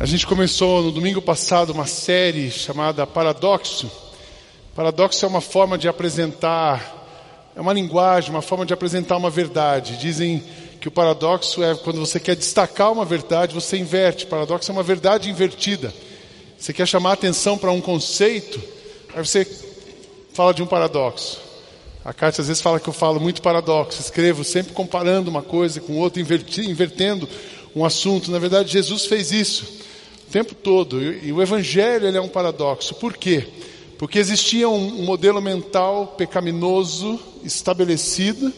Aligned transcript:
A 0.00 0.06
gente 0.06 0.28
começou 0.28 0.80
no 0.80 0.92
domingo 0.92 1.20
passado 1.20 1.70
uma 1.70 1.84
série 1.84 2.52
chamada 2.52 3.04
Paradoxo. 3.04 3.90
Paradoxo 4.72 5.24
é 5.24 5.28
uma 5.28 5.40
forma 5.40 5.76
de 5.76 5.88
apresentar, 5.88 7.50
é 7.56 7.60
uma 7.60 7.72
linguagem, 7.72 8.30
uma 8.30 8.40
forma 8.40 8.64
de 8.64 8.72
apresentar 8.72 9.16
uma 9.16 9.28
verdade. 9.28 9.96
Dizem 9.96 10.44
que 10.80 10.86
o 10.86 10.90
paradoxo 10.92 11.64
é 11.64 11.74
quando 11.74 11.98
você 11.98 12.20
quer 12.20 12.36
destacar 12.36 12.92
uma 12.92 13.04
verdade, 13.04 13.52
você 13.52 13.76
inverte. 13.76 14.24
Paradoxo 14.24 14.70
é 14.70 14.72
uma 14.72 14.84
verdade 14.84 15.30
invertida. 15.30 15.92
Você 16.56 16.72
quer 16.72 16.86
chamar 16.86 17.14
atenção 17.14 17.58
para 17.58 17.72
um 17.72 17.80
conceito, 17.80 18.62
aí 19.12 19.26
você 19.26 19.44
fala 20.32 20.54
de 20.54 20.62
um 20.62 20.66
paradoxo. 20.66 21.40
A 22.04 22.12
Kátia 22.12 22.42
às 22.42 22.46
vezes 22.46 22.62
fala 22.62 22.78
que 22.78 22.88
eu 22.88 22.94
falo 22.94 23.18
muito 23.18 23.42
paradoxo, 23.42 24.00
escrevo 24.00 24.44
sempre 24.44 24.72
comparando 24.72 25.28
uma 25.28 25.42
coisa 25.42 25.80
com 25.80 25.98
outra, 25.98 26.22
invertendo 26.22 27.28
um 27.74 27.84
assunto. 27.84 28.30
Na 28.30 28.38
verdade, 28.38 28.70
Jesus 28.70 29.04
fez 29.04 29.32
isso 29.32 29.87
o 30.28 30.30
tempo 30.30 30.54
todo. 30.54 31.02
E, 31.02 31.32
o 31.32 31.40
Evangelho 31.40 32.06
é 32.06 32.20
um 32.20 32.28
paradoxo. 32.28 32.94
Por 32.94 33.16
quê? 33.16 33.48
Porque 33.96 34.18
existia 34.18 34.68
um, 34.68 35.02
modelo 35.02 35.40
mental 35.40 36.14
pecaminoso 36.18 37.18
estabelecido 37.42 38.52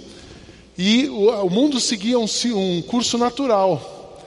e 0.77 1.09
o, 1.09 1.49
mundo 1.49 1.79
seguia 1.79 2.19
um 2.19 2.83
curso 2.83 3.17
natural. 3.17 4.19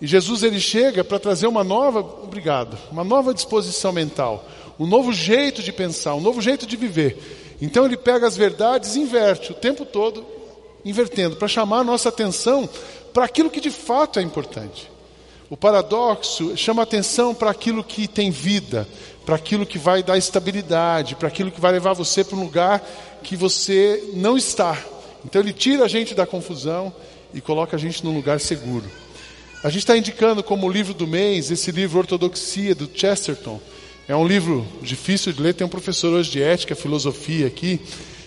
E 0.00 0.06
Jesus 0.06 0.42
ele 0.42 0.58
chega 0.58 1.04
para 1.04 1.18
trazer 1.18 1.46
uma 1.46 1.62
nova, 1.62 2.00
obrigado, 2.00 2.76
uma 2.90 3.04
nova 3.04 3.32
disposição 3.32 3.92
mental, 3.92 4.46
um 4.78 4.86
novo 4.86 5.12
jeito 5.12 5.62
de 5.62 5.72
pensar, 5.72 6.14
um 6.14 6.20
novo 6.20 6.40
jeito 6.40 6.66
de 6.66 6.76
viver. 6.76 7.56
Então 7.60 7.84
ele 7.84 7.96
pega 7.96 8.26
as 8.26 8.36
verdades 8.36 8.96
e 8.96 9.00
inverte 9.00 9.52
o 9.52 9.54
tempo 9.54 9.84
todo, 9.84 10.24
invertendo, 10.84 11.36
para 11.36 11.48
chamar 11.48 11.80
a 11.80 11.84
nossa 11.84 12.08
atenção 12.08 12.68
para 13.12 13.24
aquilo 13.24 13.50
que 13.50 13.60
de 13.60 13.70
fato 13.70 14.18
é 14.18 14.22
importante. 14.22 14.95
O 15.48 15.56
paradoxo 15.56 16.56
chama 16.56 16.82
atenção 16.82 17.32
para 17.32 17.50
aquilo 17.50 17.84
que 17.84 18.08
tem 18.08 18.32
vida, 18.32 18.86
para 19.24 19.36
aquilo 19.36 19.64
que 19.64 19.78
vai 19.78 20.02
dar 20.02 20.18
estabilidade, 20.18 21.14
para 21.14 21.28
aquilo 21.28 21.52
que 21.52 21.60
vai 21.60 21.70
levar 21.70 21.92
você 21.92 22.24
para 22.24 22.36
um 22.36 22.42
lugar 22.42 22.84
que 23.22 23.36
você 23.36 24.10
não 24.14 24.36
está. 24.36 24.76
Então 25.24 25.40
ele 25.40 25.52
tira 25.52 25.84
a 25.84 25.88
gente 25.88 26.14
da 26.14 26.26
confusão 26.26 26.92
e 27.32 27.40
coloca 27.40 27.76
a 27.76 27.78
gente 27.78 28.04
num 28.04 28.14
lugar 28.14 28.40
seguro. 28.40 28.84
A 29.62 29.68
gente 29.68 29.80
está 29.80 29.96
indicando 29.96 30.42
como 30.42 30.70
livro 30.70 30.92
do 30.92 31.06
mês 31.06 31.50
esse 31.50 31.70
livro 31.70 31.98
Ortodoxia 31.98 32.74
do 32.74 32.90
Chesterton. 32.92 33.60
É 34.08 34.16
um 34.16 34.26
livro 34.26 34.66
difícil 34.82 35.32
de 35.32 35.42
ler, 35.42 35.54
tem 35.54 35.66
um 35.66 35.70
professor 35.70 36.12
hoje 36.12 36.30
de 36.30 36.42
ética, 36.42 36.74
filosofia 36.74 37.46
aqui. 37.46 37.80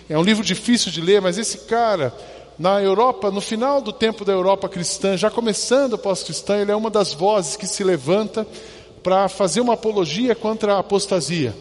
É 0.09 0.17
um 0.17 0.23
livro 0.23 0.43
difícil 0.43 0.91
de 0.91 1.01
ler, 1.01 1.21
mas 1.21 1.37
esse 1.37 1.59
cara 1.59 2.13
na 2.59 2.81
Europa, 2.81 3.31
no 3.31 3.39
final 3.39 3.81
do 3.81 3.93
tempo 3.93 4.25
da 4.25 4.33
Europa 4.33 4.67
cristã, 4.67 5.15
já 5.15 5.31
começando 5.31 5.97
pós-cristã, 5.97 6.57
ele 6.57 6.71
é 6.71 6.75
uma 6.75 6.89
das 6.89 7.13
vozes 7.13 7.55
que 7.55 7.65
se 7.65 7.85
levanta 7.85 8.45
para 9.01 9.29
fazer 9.29 9.61
uma 9.61 9.75
apologia 9.75 10.35
contra 10.35 10.75
a 10.75 10.79
apostasia. 10.79 11.55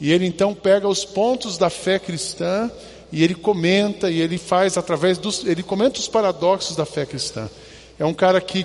E 0.00 0.12
ele 0.12 0.24
então 0.24 0.54
pega 0.54 0.86
os 0.86 1.04
pontos 1.04 1.58
da 1.58 1.68
fé 1.68 1.98
cristã 1.98 2.70
e 3.10 3.24
ele 3.24 3.34
comenta 3.34 4.08
e 4.08 4.20
ele 4.20 4.38
faz 4.38 4.76
através 4.76 5.18
dos 5.18 5.44
ele 5.44 5.64
comenta 5.64 5.98
os 5.98 6.06
paradoxos 6.06 6.76
da 6.76 6.84
fé 6.84 7.04
cristã. 7.04 7.50
É 7.98 8.04
um 8.04 8.14
cara 8.14 8.40
que 8.40 8.64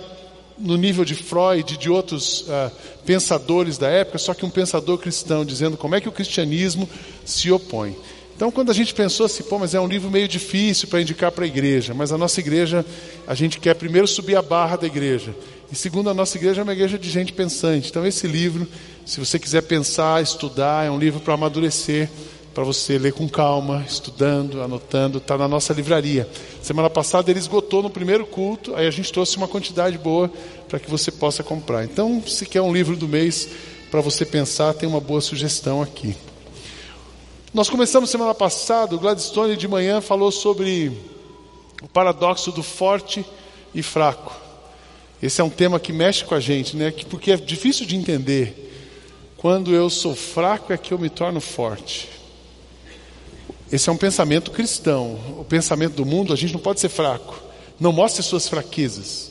no 0.60 0.78
nível 0.78 1.04
de 1.04 1.16
Freud 1.16 1.74
e 1.74 1.78
de 1.78 1.90
outros 1.90 2.42
uh, 2.42 2.72
pensadores 3.06 3.80
da 3.80 3.90
época, 3.90 4.20
só 4.20 4.36
que 4.36 4.46
um 4.46 4.50
pensador 4.52 5.00
cristão 5.00 5.44
dizendo 5.44 5.78
como 5.78 5.96
é 5.96 6.02
que 6.02 6.10
o 6.10 6.12
cristianismo 6.12 6.88
se 7.26 7.52
opõe. 7.52 7.96
Então, 8.42 8.50
quando 8.50 8.72
a 8.72 8.74
gente 8.74 8.92
pensou 8.96 9.28
assim, 9.28 9.44
pô, 9.44 9.60
mas 9.60 9.76
é 9.76 9.80
um 9.80 9.86
livro 9.86 10.10
meio 10.10 10.28
difícil 10.28 10.88
para 10.88 11.00
indicar 11.00 11.32
para 11.32 11.44
a 11.44 11.48
igreja, 11.48 11.94
mas 11.94 12.12
a 12.12 12.18
nossa 12.18 12.40
igreja, 12.40 12.84
a 13.28 13.36
gente 13.36 13.60
quer 13.60 13.76
primeiro 13.76 14.08
subir 14.08 14.36
a 14.36 14.42
barra 14.42 14.78
da 14.78 14.88
igreja, 14.88 15.36
e 15.72 15.76
segundo, 15.76 16.10
a 16.10 16.14
nossa 16.16 16.40
igreja 16.40 16.62
é 16.62 16.64
uma 16.64 16.74
igreja 16.74 16.98
de 16.98 17.08
gente 17.08 17.32
pensante. 17.34 17.92
Então, 17.92 18.04
esse 18.04 18.26
livro, 18.26 18.68
se 19.06 19.20
você 19.20 19.38
quiser 19.38 19.62
pensar, 19.62 20.24
estudar, 20.24 20.88
é 20.88 20.90
um 20.90 20.98
livro 20.98 21.20
para 21.20 21.36
amadurecer, 21.36 22.10
para 22.52 22.64
você 22.64 22.98
ler 22.98 23.14
com 23.14 23.30
calma, 23.30 23.86
estudando, 23.88 24.64
anotando, 24.64 25.20
está 25.20 25.38
na 25.38 25.48
nossa 25.48 25.72
livraria. 25.72 26.28
Semana 26.64 26.90
passada 26.90 27.30
ele 27.30 27.38
esgotou 27.38 27.84
no 27.84 27.92
primeiro 27.92 28.26
culto, 28.26 28.74
aí 28.74 28.88
a 28.88 28.92
gente 28.92 29.14
trouxe 29.14 29.38
uma 29.38 29.48
quantidade 29.48 30.00
boa 30.00 30.32
para 30.68 30.80
que 30.80 30.90
você 30.90 31.12
possa 31.12 31.44
comprar. 31.44 31.84
Então, 31.84 32.24
se 32.26 32.48
quer 32.48 32.64
um 32.64 32.74
livro 32.74 32.96
do 32.96 33.08
mês 33.08 33.48
para 33.92 34.02
você 34.02 34.26
pensar, 34.26 34.74
tem 34.74 34.90
uma 34.90 35.00
boa 35.00 35.22
sugestão 35.22 35.80
aqui. 35.80 36.16
Nós 37.54 37.70
começamos 37.70 38.10
semana 38.10 38.34
passada, 38.34 38.96
o 38.96 39.00
Gladstone 39.00 39.58
de 39.58 39.68
manhã 39.68 40.00
falou 40.00 40.32
sobre 40.32 40.90
o 41.84 41.88
paradoxo 41.90 42.50
do 42.50 42.64
forte 42.64 43.26
e 43.76 43.84
fraco. 43.84 44.34
Esse 45.22 45.42
é 45.42 45.44
um 45.44 45.50
tema 45.50 45.78
que 45.78 45.92
mexe 45.92 46.24
com 46.24 46.34
a 46.34 46.40
gente, 46.40 46.78
né? 46.78 46.94
Porque 47.10 47.30
é 47.30 47.36
difícil 47.36 47.86
de 47.86 47.98
entender. 47.98 48.72
Quando 49.36 49.76
eu 49.76 49.90
sou 49.90 50.16
fraco 50.16 50.72
é 50.72 50.78
que 50.78 50.94
eu 50.94 50.98
me 50.98 51.10
torno 51.10 51.42
forte. 51.42 52.08
Esse 53.70 53.90
é 53.90 53.92
um 53.92 53.98
pensamento 53.98 54.50
cristão. 54.50 55.20
O 55.38 55.44
pensamento 55.44 55.96
do 55.96 56.06
mundo, 56.06 56.32
a 56.32 56.38
gente 56.38 56.54
não 56.54 56.60
pode 56.62 56.80
ser 56.80 56.88
fraco. 56.88 57.38
Não 57.78 57.92
mostre 57.92 58.24
suas 58.24 58.48
fraquezas. 58.48 59.30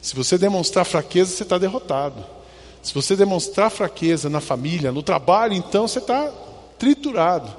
Se 0.00 0.16
você 0.16 0.38
demonstrar 0.38 0.86
fraqueza, 0.86 1.36
você 1.36 1.42
está 1.42 1.58
derrotado. 1.58 2.24
Se 2.82 2.94
você 2.94 3.14
demonstrar 3.14 3.70
fraqueza 3.70 4.30
na 4.30 4.40
família, 4.40 4.90
no 4.90 5.02
trabalho, 5.02 5.52
então 5.52 5.86
você 5.86 5.98
está 5.98 6.32
triturado. 6.80 7.54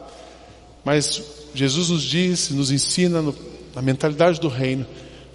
Mas 0.84 1.22
Jesus 1.54 1.90
nos 1.90 2.02
diz, 2.02 2.50
nos 2.50 2.72
ensina 2.72 3.22
no, 3.22 3.34
na 3.74 3.82
mentalidade 3.82 4.42
do 4.42 4.50
reino: 4.50 4.86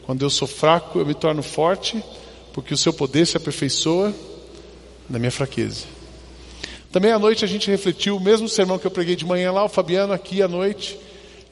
quando 0.04 0.22
eu 0.22 0.28
sou 0.28 0.48
fraco, 0.48 0.98
eu 0.98 1.06
me 1.06 1.14
torno 1.14 1.42
forte, 1.42 2.02
porque 2.52 2.74
o 2.74 2.76
seu 2.76 2.92
poder 2.92 3.26
se 3.26 3.36
aperfeiçoa 3.36 4.12
na 5.08 5.18
minha 5.18 5.30
fraqueza. 5.30 5.84
Também 6.90 7.12
à 7.12 7.18
noite 7.18 7.44
a 7.44 7.48
gente 7.48 7.70
refletiu 7.70 8.16
o 8.16 8.20
mesmo 8.20 8.48
sermão 8.48 8.78
que 8.78 8.86
eu 8.86 8.90
preguei 8.90 9.14
de 9.14 9.24
manhã 9.24 9.52
lá, 9.52 9.64
o 9.64 9.68
Fabiano 9.68 10.12
aqui 10.12 10.42
à 10.42 10.48
noite. 10.48 10.98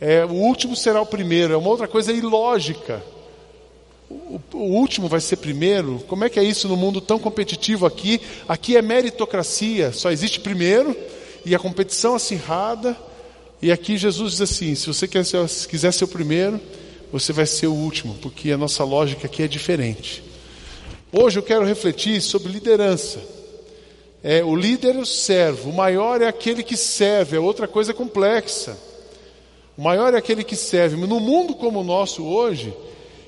É, 0.00 0.24
o 0.24 0.32
último 0.32 0.74
será 0.74 1.00
o 1.00 1.06
primeiro, 1.06 1.54
é 1.54 1.56
uma 1.56 1.68
outra 1.68 1.86
coisa 1.86 2.12
ilógica. 2.12 3.02
O, 4.10 4.40
o, 4.52 4.58
último 4.58 5.08
vai 5.08 5.20
ser 5.20 5.36
primeiro. 5.36 6.02
Como 6.08 6.24
é 6.24 6.28
que 6.28 6.38
é 6.38 6.44
isso 6.44 6.68
no 6.68 6.76
mundo 6.76 7.00
tão 7.00 7.18
competitivo 7.18 7.86
aqui? 7.86 8.20
Aqui 8.48 8.76
é 8.76 8.82
meritocracia, 8.82 9.92
só 9.92 10.10
existe 10.10 10.40
primeiro 10.40 10.96
e 11.44 11.54
a 11.54 11.58
competição 11.58 12.14
acirrada. 12.14 12.96
E 13.60 13.70
aqui 13.70 13.96
Jesus 13.96 14.32
diz 14.32 14.40
assim: 14.40 14.74
se 14.74 14.86
você 14.86 15.06
quer 15.06 15.24
ser, 15.24 15.48
se 15.48 15.66
quiser 15.68 15.92
ser 15.92 16.04
o 16.04 16.08
primeiro, 16.08 16.60
você 17.12 17.32
vai 17.32 17.46
ser 17.46 17.66
o 17.66 17.74
último, 17.74 18.16
porque 18.20 18.50
a 18.50 18.58
nossa 18.58 18.84
lógica 18.84 19.26
aqui 19.26 19.42
é 19.42 19.48
diferente. 19.48 20.22
Hoje 21.12 21.38
eu 21.38 21.42
quero 21.42 21.64
refletir 21.64 22.20
sobre 22.20 22.52
liderança. 22.52 23.20
É, 24.22 24.42
o 24.42 24.56
líder 24.56 24.96
é 24.96 24.98
o 24.98 25.06
servo, 25.06 25.70
o 25.70 25.72
maior 25.72 26.22
é 26.22 26.26
aquele 26.26 26.62
que 26.62 26.76
serve, 26.76 27.36
é 27.36 27.40
outra 27.40 27.68
coisa 27.68 27.92
complexa. 27.92 28.76
O 29.76 29.82
maior 29.82 30.14
é 30.14 30.16
aquele 30.16 30.42
que 30.42 30.56
serve. 30.56 30.96
Mas 30.96 31.08
no 31.08 31.20
mundo 31.20 31.54
como 31.54 31.80
o 31.80 31.84
nosso 31.84 32.24
hoje, 32.24 32.74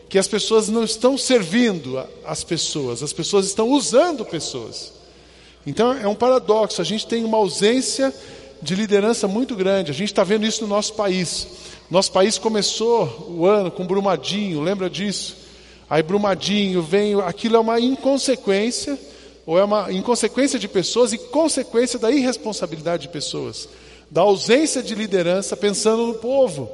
que 0.08 0.18
as 0.18 0.28
pessoas 0.28 0.68
não 0.68 0.84
estão 0.84 1.18
servindo 1.18 2.02
as 2.24 2.42
pessoas, 2.44 3.02
as 3.02 3.12
pessoas 3.12 3.46
estão 3.46 3.70
usando 3.70 4.24
pessoas. 4.24 4.92
Então 5.66 5.92
é 5.92 6.06
um 6.06 6.14
paradoxo, 6.14 6.80
a 6.80 6.84
gente 6.84 7.06
tem 7.06 7.24
uma 7.24 7.38
ausência 7.38 8.14
de 8.62 8.74
liderança 8.74 9.26
muito 9.26 9.56
grande, 9.56 9.90
a 9.90 9.94
gente 9.94 10.12
está 10.12 10.22
vendo 10.22 10.46
isso 10.46 10.62
no 10.62 10.68
nosso 10.68 10.94
país. 10.94 11.46
Nosso 11.90 12.12
país 12.12 12.38
começou 12.38 13.26
o 13.28 13.46
ano 13.46 13.70
com 13.70 13.86
Brumadinho, 13.86 14.60
lembra 14.60 14.88
disso? 14.88 15.36
Aí 15.88 16.02
Brumadinho 16.02 16.82
vem, 16.82 17.20
aquilo 17.20 17.56
é 17.56 17.60
uma 17.60 17.80
inconsequência, 17.80 18.98
ou 19.44 19.58
é 19.58 19.64
uma 19.64 19.92
inconsequência 19.92 20.58
de 20.58 20.66
pessoas 20.66 21.12
e 21.12 21.18
consequência 21.18 21.98
da 21.98 22.10
irresponsabilidade 22.10 23.02
de 23.02 23.08
pessoas, 23.08 23.68
da 24.10 24.22
ausência 24.22 24.82
de 24.82 24.94
liderança 24.94 25.56
pensando 25.56 26.06
no 26.06 26.14
povo, 26.14 26.68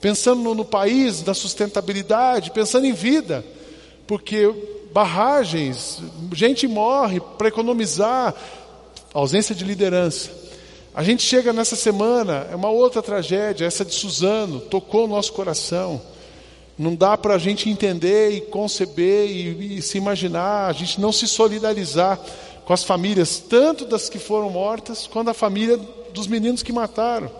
pensando 0.00 0.42
no, 0.42 0.54
no 0.54 0.64
país, 0.64 1.24
na 1.24 1.32
sustentabilidade, 1.32 2.50
pensando 2.50 2.86
em 2.86 2.92
vida, 2.92 3.44
porque 4.06 4.52
barragens, 4.92 6.00
gente 6.34 6.66
morre 6.66 7.20
para 7.20 7.48
economizar, 7.48 8.34
ausência 9.12 9.54
de 9.54 9.64
liderança. 9.64 10.30
A 10.94 11.02
gente 11.02 11.22
chega 11.22 11.52
nessa 11.52 11.76
semana, 11.76 12.48
é 12.50 12.56
uma 12.56 12.70
outra 12.70 13.02
tragédia, 13.02 13.66
essa 13.66 13.84
de 13.84 13.94
Suzano, 13.94 14.60
tocou 14.60 15.04
o 15.04 15.08
nosso 15.08 15.32
coração. 15.32 16.00
Não 16.76 16.94
dá 16.94 17.16
para 17.16 17.34
a 17.34 17.38
gente 17.38 17.68
entender 17.68 18.30
e 18.30 18.40
conceber 18.40 19.30
e, 19.30 19.78
e 19.78 19.82
se 19.82 19.98
imaginar, 19.98 20.68
a 20.68 20.72
gente 20.72 21.00
não 21.00 21.12
se 21.12 21.26
solidarizar 21.26 22.18
com 22.64 22.72
as 22.72 22.84
famílias, 22.84 23.38
tanto 23.38 23.84
das 23.84 24.08
que 24.08 24.18
foram 24.18 24.50
mortas, 24.50 25.06
quanto 25.06 25.30
a 25.30 25.34
família 25.34 25.78
dos 26.12 26.26
meninos 26.26 26.62
que 26.62 26.72
mataram. 26.72 27.30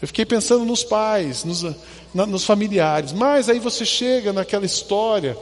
Eu 0.00 0.08
fiquei 0.08 0.24
pensando 0.24 0.64
nos 0.64 0.82
pais, 0.82 1.44
nos, 1.44 1.62
na, 2.14 2.26
nos 2.26 2.44
familiares, 2.44 3.12
mas 3.12 3.48
aí 3.48 3.58
você 3.58 3.84
chega 3.84 4.32
naquela 4.32 4.64
história 4.64 5.36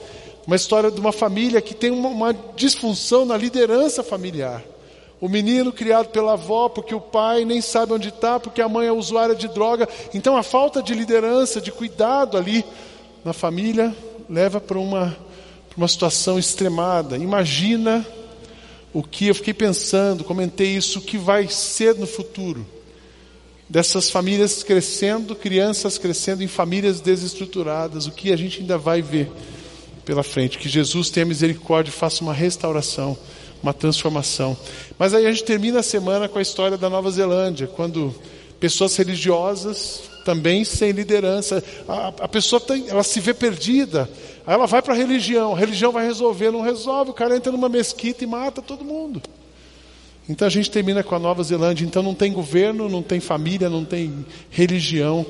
uma 0.49 0.57
história 0.57 0.91
de 0.91 0.99
uma 0.99 1.13
família 1.13 1.61
que 1.61 1.75
tem 1.75 1.91
uma, 1.91 2.09
uma 2.09 2.35
disfunção 2.57 3.27
na 3.27 3.37
liderança 3.37 4.03
familiar. 4.03 4.65
O 5.21 5.29
menino 5.29 5.71
criado 5.71 6.09
pela 6.09 6.33
avó, 6.33 6.71
porque 6.71 6.95
o 6.95 7.01
pai 7.03 7.45
nem 7.45 7.61
sabe 7.61 7.93
onde 7.93 8.09
está, 8.09 8.41
porque 8.41 8.63
a 8.63 8.69
mãe 8.69 8.87
é 8.87 8.93
usuária 8.93 9.35
de 9.35 9.47
droga. 9.47 9.87
Então 10.15 10.39
a 10.39 10.43
falta 10.43 10.83
de 10.83 10.95
liderança, 10.95 11.61
de 11.61 11.71
cuidado 11.71 12.39
ali 12.39 12.65
na 13.23 13.35
família, 13.35 13.95
leva 14.27 14.59
para 14.59 14.79
uma, 14.79 15.15
uma 15.77 15.87
situação 15.87 16.39
extremada. 16.39 17.19
Imagina 17.19 18.07
o 18.95 19.03
que 19.03 19.27
eu 19.27 19.35
fiquei 19.35 19.53
pensando, 19.53 20.25
comentei 20.25 20.69
isso, 20.69 20.99
o 20.99 21.03
que 21.03 21.19
vai 21.19 21.47
ser 21.49 21.95
no 21.95 22.07
futuro. 22.07 22.67
Dessas 23.69 24.09
famílias 24.09 24.63
crescendo, 24.63 25.37
crianças 25.37 25.99
crescendo 25.99 26.43
em 26.43 26.49
famílias 26.49 27.03
desestruturadas, 27.03 28.07
o 28.07 28.13
que 28.13 28.33
a 28.33 28.37
gente 28.37 28.61
ainda 28.61 28.79
vai 28.79 29.03
ver 29.03 29.31
pela 30.09 30.23
frente. 30.23 30.57
Que 30.57 30.71
Jesus 30.71 31.11
tenha 31.11 31.27
misericórdia 31.27 31.91
e 31.91 31.93
faça 31.93 32.25
uma 32.25 32.33
restauração, 32.33 33.15
uma 33.63 33.75
transformação. 33.75 34.57
Mas 34.99 35.13
aí 35.13 35.27
a 35.27 35.31
gente 35.31 35.45
termina 35.45 35.81
a 35.81 35.83
semana 35.83 36.27
com 36.27 36.39
a 36.39 36.43
história 36.43 36.79
da 36.79 36.89
Nova 36.89 37.11
Zelândia, 37.11 37.67
quando 37.67 38.15
pessoas 38.59 38.97
religiosas, 38.97 40.01
também 40.25 40.65
sem 40.65 40.93
liderança, 40.93 41.63
a, 41.87 42.09
a 42.09 42.29
pessoa 42.29 42.59
tem, 42.59 42.89
ela 42.89 43.03
se 43.03 43.21
vê 43.21 43.35
perdida, 43.35 44.09
aí 44.47 44.55
ela 44.55 44.67
vai 44.67 44.81
para 44.81 44.95
a 44.95 44.97
religião, 44.97 45.55
a 45.55 45.59
religião 45.59 45.93
vai 45.93 46.07
resolver, 46.07 46.51
não 46.51 46.63
resolve, 46.63 47.11
o 47.11 47.15
cara 47.15 47.37
entra 47.37 47.53
numa 47.53 47.69
mesquita 47.69 48.25
e 48.25 48.27
mata 48.27 48.63
todo 48.63 48.83
mundo. 48.83 49.21
Então 50.27 50.47
a 50.47 50.51
gente 50.51 50.71
termina 50.71 51.03
com 51.03 51.15
a 51.15 51.19
Nova 51.19 51.43
Zelândia, 51.43 51.85
então 51.85 52.03
não 52.03 52.15
tem 52.15 52.33
governo, 52.33 52.89
não 52.89 53.03
tem 53.03 53.21
família, 53.21 53.69
não 53.69 53.85
tem 53.85 54.25
religião, 54.51 55.25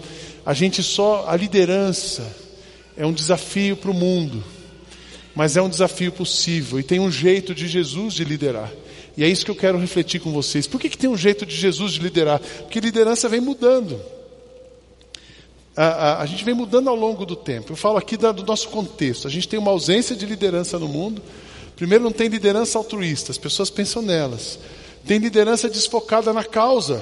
a 0.47 0.55
gente 0.55 0.85
só, 0.85 1.25
a 1.29 1.37
liderança 1.37 2.25
é 2.97 3.05
um 3.05 3.13
desafio 3.13 3.77
para 3.77 3.91
o 3.91 3.95
mundo, 3.95 4.43
mas 5.39 5.57
é 5.57 5.63
um 5.63 5.69
desafio 5.69 6.11
possível 6.11 6.81
e 6.81 6.83
tem 6.83 6.99
um 6.99 7.13
jeito 7.13 7.55
de 7.55 7.69
Jesus 7.69 8.13
de 8.13 8.25
liderar. 8.25 8.73
E 9.17 9.23
é 9.23 9.29
isso 9.29 9.45
que 9.45 9.51
eu 9.53 9.55
quero 9.55 9.79
refletir 9.79 10.21
com 10.21 10.33
vocês. 10.33 10.67
Por 10.67 10.81
que, 10.81 10.89
que 10.89 10.99
tem 10.99 11.09
um 11.09 11.17
jeito 11.17 11.47
de 11.47 11.55
Jesus 11.55 11.93
de 11.93 12.01
liderar? 12.01 12.41
Porque 12.41 12.81
liderança 12.81 13.29
vem 13.29 13.41
mudando. 13.41 14.01
A, 15.77 15.85
a, 15.85 16.23
a 16.23 16.27
gente 16.27 16.45
vem 16.45 16.55
mudando 16.55 16.89
ao 16.89 16.97
longo 16.97 17.25
do 17.25 17.37
tempo. 17.37 17.71
Eu 17.71 17.77
falo 17.77 17.99
aqui 17.99 18.17
da, 18.17 18.33
do 18.33 18.45
nosso 18.45 18.69
contexto. 18.69 19.29
A 19.29 19.31
gente 19.31 19.47
tem 19.47 19.61
uma 19.61 19.71
ausência 19.71 20.17
de 20.17 20.27
liderança 20.27 20.77
no 20.77 20.89
mundo. 20.89 21.23
Primeiro, 21.77 22.03
não 22.03 22.11
tem 22.11 22.27
liderança 22.27 22.77
altruísta, 22.77 23.31
as 23.31 23.39
pessoas 23.39 23.71
pensam 23.71 24.03
nelas. 24.03 24.59
Tem 25.07 25.19
liderança 25.19 25.69
desfocada 25.69 26.33
na 26.33 26.43
causa. 26.43 27.01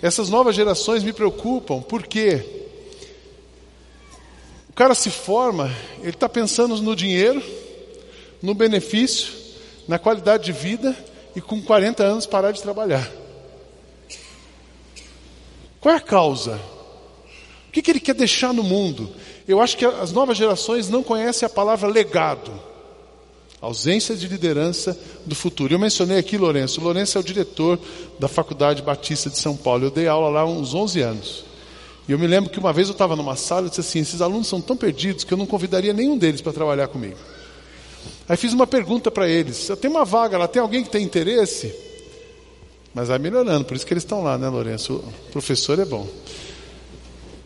Essas 0.00 0.30
novas 0.30 0.56
gerações 0.56 1.04
me 1.04 1.12
preocupam, 1.12 1.82
porque 1.82 2.67
o 2.67 2.67
cara 4.78 4.94
se 4.94 5.10
forma, 5.10 5.74
ele 5.98 6.10
está 6.10 6.28
pensando 6.28 6.80
no 6.80 6.94
dinheiro, 6.94 7.42
no 8.40 8.54
benefício, 8.54 9.32
na 9.88 9.98
qualidade 9.98 10.44
de 10.44 10.52
vida 10.52 10.96
e 11.34 11.40
com 11.40 11.60
40 11.60 12.04
anos 12.04 12.26
parar 12.26 12.52
de 12.52 12.62
trabalhar. 12.62 13.10
Qual 15.80 15.92
é 15.92 15.98
a 15.98 16.00
causa? 16.00 16.60
O 17.66 17.72
que, 17.72 17.82
que 17.82 17.90
ele 17.90 17.98
quer 17.98 18.14
deixar 18.14 18.54
no 18.54 18.62
mundo? 18.62 19.12
Eu 19.48 19.60
acho 19.60 19.76
que 19.76 19.84
as 19.84 20.12
novas 20.12 20.38
gerações 20.38 20.88
não 20.88 21.02
conhecem 21.02 21.44
a 21.44 21.50
palavra 21.50 21.88
legado. 21.88 22.52
Ausência 23.60 24.14
de 24.14 24.28
liderança 24.28 24.96
do 25.26 25.34
futuro. 25.34 25.74
Eu 25.74 25.80
mencionei 25.80 26.18
aqui 26.18 26.38
Lourenço. 26.38 26.80
Lourenço 26.80 27.18
é 27.18 27.20
o 27.20 27.24
diretor 27.24 27.80
da 28.20 28.28
Faculdade 28.28 28.80
Batista 28.80 29.28
de 29.28 29.38
São 29.38 29.56
Paulo. 29.56 29.86
Eu 29.86 29.90
dei 29.90 30.06
aula 30.06 30.28
lá 30.28 30.40
há 30.42 30.46
uns 30.46 30.72
11 30.72 31.00
anos. 31.00 31.47
E 32.08 32.12
eu 32.12 32.18
me 32.18 32.26
lembro 32.26 32.50
que 32.50 32.58
uma 32.58 32.72
vez 32.72 32.88
eu 32.88 32.92
estava 32.92 33.14
numa 33.14 33.36
sala 33.36 33.66
e 33.66 33.68
disse 33.68 33.82
assim: 33.82 33.98
esses 33.98 34.22
alunos 34.22 34.48
são 34.48 34.62
tão 34.62 34.76
perdidos 34.76 35.24
que 35.24 35.32
eu 35.32 35.36
não 35.36 35.44
convidaria 35.44 35.92
nenhum 35.92 36.16
deles 36.16 36.40
para 36.40 36.54
trabalhar 36.54 36.88
comigo. 36.88 37.18
Aí 38.26 38.36
fiz 38.36 38.54
uma 38.54 38.66
pergunta 38.66 39.10
para 39.10 39.28
eles: 39.28 39.68
eu 39.68 39.76
tenho 39.76 39.92
uma 39.92 40.06
vaga 40.06 40.38
lá, 40.38 40.48
tem 40.48 40.62
alguém 40.62 40.82
que 40.82 40.90
tem 40.90 41.04
interesse? 41.04 41.74
Mas 42.94 43.08
vai 43.08 43.18
melhorando, 43.18 43.66
por 43.66 43.76
isso 43.76 43.86
que 43.86 43.92
eles 43.92 44.02
estão 44.02 44.22
lá, 44.22 44.38
né, 44.38 44.48
Lourenço? 44.48 44.94
O 45.28 45.32
professor 45.32 45.78
é 45.78 45.84
bom. 45.84 46.08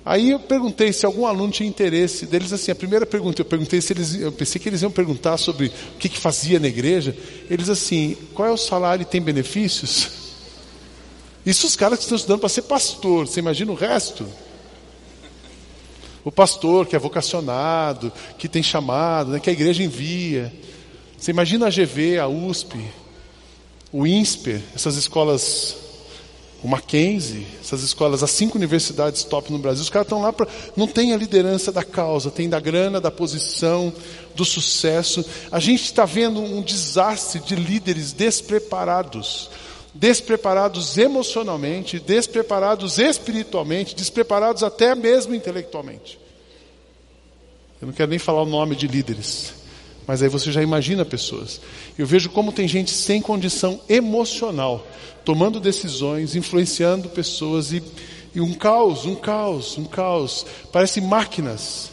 Aí 0.05 0.31
eu 0.31 0.41
perguntei 0.41 0.93
se 0.93 1.06
algum 1.06 1.26
aluno 1.26 1.53
tinha 1.53 1.69
interesse 1.69 2.26
deles. 2.26 2.53
Assim, 2.53 2.70
a 2.70 2.75
primeira 2.75 3.05
pergunta 3.05 3.41
eu 3.41 3.44
perguntei 3.44 3.81
se 3.81 3.93
eles, 3.93 4.15
eu 4.15 4.32
pensei 4.32 4.61
que 4.61 4.69
eles 4.69 4.82
iam 4.82 4.91
perguntar 4.91 5.37
sobre 5.37 5.67
o 5.67 5.99
que, 5.99 6.08
que 6.08 6.19
fazia 6.19 6.58
na 6.58 6.69
igreja. 6.69 7.17
Eles 7.50 7.69
assim, 7.69 8.17
qual 8.35 8.49
é 8.49 8.50
o 8.50 8.56
salário 8.56 9.03
e 9.03 9.06
tem 9.06 9.20
benefícios? 9.20 10.11
Isso 11.44 11.67
os 11.67 11.76
caras 11.76 11.99
que 11.99 12.05
estão 12.05 12.17
estudando 12.17 12.41
para 12.41 12.49
ser 12.49 12.62
pastor. 12.62 13.26
Você 13.26 13.41
imagina 13.41 13.70
o 13.70 13.76
resto? 13.76 14.26
O 16.24 16.30
pastor 16.30 16.86
que 16.86 16.94
é 16.94 16.98
vocacionado, 16.98 18.12
que 18.38 18.48
tem 18.48 18.62
chamado, 18.62 19.32
né, 19.32 19.40
que 19.40 19.50
a 19.50 19.52
igreja 19.52 19.82
envia. 19.82 20.52
Você 21.19 21.30
imagina 21.30 21.66
a 21.66 21.70
GV, 21.70 22.19
a 22.19 22.28
USP, 22.28 22.78
o 23.92 24.06
INSPER, 24.06 24.60
essas 24.74 24.96
escolas, 24.96 25.76
o 26.62 26.69
Mackenzie, 26.69 27.46
essas 27.60 27.82
escolas, 27.82 28.22
as 28.22 28.30
cinco 28.30 28.56
universidades 28.56 29.24
top 29.24 29.52
no 29.52 29.58
Brasil, 29.58 29.82
os 29.82 29.90
caras 29.90 30.06
estão 30.06 30.22
lá 30.22 30.32
para. 30.32 30.46
Não 30.76 30.86
tem 30.86 31.12
a 31.12 31.16
liderança 31.16 31.72
da 31.72 31.82
causa, 31.82 32.30
tem 32.30 32.48
da 32.48 32.60
grana, 32.60 33.00
da 33.00 33.10
posição, 33.10 33.92
do 34.34 34.44
sucesso. 34.44 35.24
A 35.50 35.58
gente 35.58 35.84
está 35.84 36.04
vendo 36.04 36.40
um 36.40 36.62
desastre 36.62 37.40
de 37.40 37.56
líderes 37.56 38.12
despreparados. 38.12 39.50
Despreparados 39.94 40.97
emocionalmente, 40.97 41.99
despreparados 42.00 42.99
espiritualmente, 42.99 43.94
despreparados 43.94 44.62
até 44.62 44.94
mesmo 44.94 45.35
intelectualmente. 45.35 46.19
Eu 47.81 47.87
não 47.87 47.93
quero 47.93 48.11
nem 48.11 48.19
falar 48.19 48.43
o 48.43 48.47
nome 48.47 48.75
de 48.75 48.87
líderes. 48.87 49.55
Mas 50.06 50.23
aí 50.23 50.29
você 50.29 50.50
já 50.50 50.62
imagina 50.62 51.05
pessoas. 51.05 51.61
Eu 51.97 52.06
vejo 52.06 52.31
como 52.31 52.53
tem 52.53 52.67
gente 52.67 52.91
sem 52.91 53.21
condição 53.21 53.81
emocional, 53.89 54.87
tomando 55.25 55.61
decisões, 55.61 56.35
influenciando 56.35 57.09
pessoas 57.09 57.73
e, 57.73 57.83
e 58.35 58.41
um 58.41 58.53
caos, 58.53 59.05
um 59.06 59.15
caos, 59.15 59.79
um 59.79 59.85
caos. 59.85 60.44
Parece 60.73 61.00
máquinas. 61.00 61.92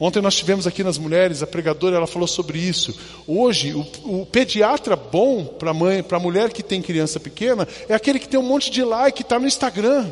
Ontem 0.00 0.22
nós 0.22 0.34
tivemos 0.34 0.66
aqui 0.66 0.84
nas 0.84 0.96
mulheres, 0.96 1.42
a 1.42 1.46
pregadora 1.46 1.96
ela 1.96 2.06
falou 2.06 2.28
sobre 2.28 2.58
isso. 2.58 2.96
Hoje, 3.26 3.74
o, 3.74 4.20
o 4.20 4.26
pediatra 4.26 4.94
bom 4.94 5.44
para 5.44 5.74
mãe, 5.74 6.02
para 6.02 6.20
mulher 6.20 6.52
que 6.52 6.62
tem 6.62 6.80
criança 6.80 7.18
pequena, 7.18 7.66
é 7.88 7.94
aquele 7.94 8.18
que 8.18 8.28
tem 8.28 8.38
um 8.38 8.44
monte 8.44 8.70
de 8.70 8.84
like, 8.84 9.22
está 9.22 9.38
no 9.38 9.46
Instagram. 9.46 10.08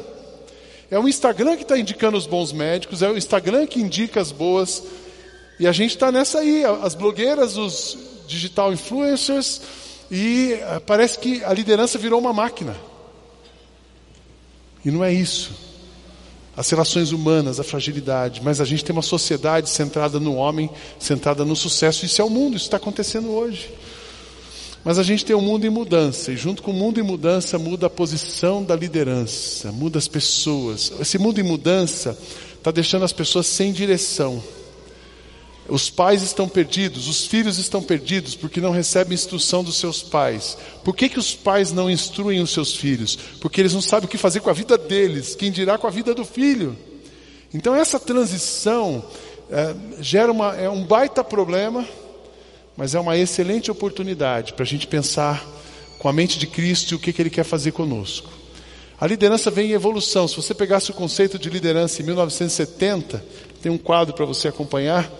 É 0.90 0.98
o 0.98 1.08
Instagram 1.08 1.56
que 1.56 1.62
está 1.62 1.78
indicando 1.78 2.16
os 2.16 2.26
bons 2.26 2.52
médicos, 2.52 3.02
é 3.02 3.08
o 3.08 3.16
Instagram 3.16 3.66
que 3.66 3.80
indica 3.80 4.20
as 4.20 4.32
boas 4.32 4.82
e 5.58 5.66
a 5.66 5.72
gente 5.72 5.92
está 5.92 6.12
nessa 6.12 6.40
aí, 6.40 6.64
as 6.64 6.94
blogueiras, 6.94 7.56
os 7.56 7.96
digital 8.26 8.72
influencers, 8.72 9.62
e 10.10 10.52
eh, 10.52 10.80
parece 10.84 11.18
que 11.18 11.42
a 11.42 11.52
liderança 11.52 11.98
virou 11.98 12.20
uma 12.20 12.32
máquina. 12.32 12.76
E 14.84 14.90
não 14.90 15.02
é 15.02 15.12
isso. 15.12 15.52
As 16.56 16.70
relações 16.70 17.12
humanas, 17.12 17.60
a 17.60 17.64
fragilidade, 17.64 18.40
mas 18.42 18.60
a 18.60 18.64
gente 18.64 18.84
tem 18.84 18.94
uma 18.94 19.02
sociedade 19.02 19.68
centrada 19.68 20.18
no 20.18 20.36
homem, 20.36 20.70
centrada 20.98 21.44
no 21.44 21.54
sucesso. 21.54 22.06
Isso 22.06 22.22
é 22.22 22.24
o 22.24 22.30
mundo, 22.30 22.56
isso 22.56 22.64
está 22.64 22.78
acontecendo 22.78 23.30
hoje. 23.30 23.70
Mas 24.82 24.98
a 24.98 25.02
gente 25.02 25.24
tem 25.24 25.34
um 25.34 25.42
mundo 25.42 25.66
em 25.66 25.70
mudança, 25.70 26.32
e 26.32 26.36
junto 26.36 26.62
com 26.62 26.70
o 26.70 26.74
mundo 26.74 27.00
em 27.00 27.02
mudança 27.02 27.58
muda 27.58 27.88
a 27.88 27.90
posição 27.90 28.62
da 28.62 28.76
liderança, 28.76 29.72
muda 29.72 29.98
as 29.98 30.06
pessoas. 30.06 30.92
Esse 31.00 31.18
mundo 31.18 31.40
em 31.40 31.42
mudança 31.42 32.16
está 32.56 32.70
deixando 32.70 33.04
as 33.04 33.12
pessoas 33.12 33.46
sem 33.46 33.72
direção. 33.72 34.42
Os 35.68 35.90
pais 35.90 36.22
estão 36.22 36.48
perdidos, 36.48 37.08
os 37.08 37.26
filhos 37.26 37.58
estão 37.58 37.82
perdidos 37.82 38.36
porque 38.36 38.60
não 38.60 38.70
recebem 38.70 39.14
instrução 39.14 39.64
dos 39.64 39.76
seus 39.76 40.02
pais. 40.02 40.56
Por 40.84 40.94
que, 40.94 41.08
que 41.08 41.18
os 41.18 41.34
pais 41.34 41.72
não 41.72 41.90
instruem 41.90 42.40
os 42.40 42.50
seus 42.50 42.76
filhos? 42.76 43.18
Porque 43.40 43.60
eles 43.60 43.74
não 43.74 43.80
sabem 43.80 44.06
o 44.06 44.08
que 44.08 44.16
fazer 44.16 44.40
com 44.40 44.50
a 44.50 44.52
vida 44.52 44.78
deles, 44.78 45.34
quem 45.34 45.50
dirá 45.50 45.76
com 45.76 45.86
a 45.86 45.90
vida 45.90 46.14
do 46.14 46.24
filho. 46.24 46.76
Então 47.52 47.74
essa 47.74 47.98
transição 47.98 49.04
é, 49.50 49.74
gera 50.00 50.30
uma, 50.30 50.54
é 50.56 50.70
um 50.70 50.84
baita 50.84 51.24
problema, 51.24 51.84
mas 52.76 52.94
é 52.94 53.00
uma 53.00 53.16
excelente 53.16 53.70
oportunidade 53.70 54.52
para 54.52 54.62
a 54.62 54.66
gente 54.66 54.86
pensar 54.86 55.44
com 55.98 56.08
a 56.08 56.12
mente 56.12 56.38
de 56.38 56.46
Cristo 56.46 56.92
e 56.92 56.94
o 56.94 56.98
que, 56.98 57.12
que 57.12 57.20
Ele 57.20 57.30
quer 57.30 57.44
fazer 57.44 57.72
conosco. 57.72 58.30
A 59.00 59.06
liderança 59.06 59.50
vem 59.50 59.70
em 59.70 59.72
evolução. 59.72 60.26
Se 60.26 60.36
você 60.36 60.54
pegasse 60.54 60.90
o 60.90 60.94
conceito 60.94 61.38
de 61.38 61.50
liderança 61.50 62.00
em 62.00 62.04
1970, 62.06 63.22
tem 63.60 63.70
um 63.70 63.76
quadro 63.76 64.14
para 64.14 64.24
você 64.24 64.48
acompanhar. 64.48 65.10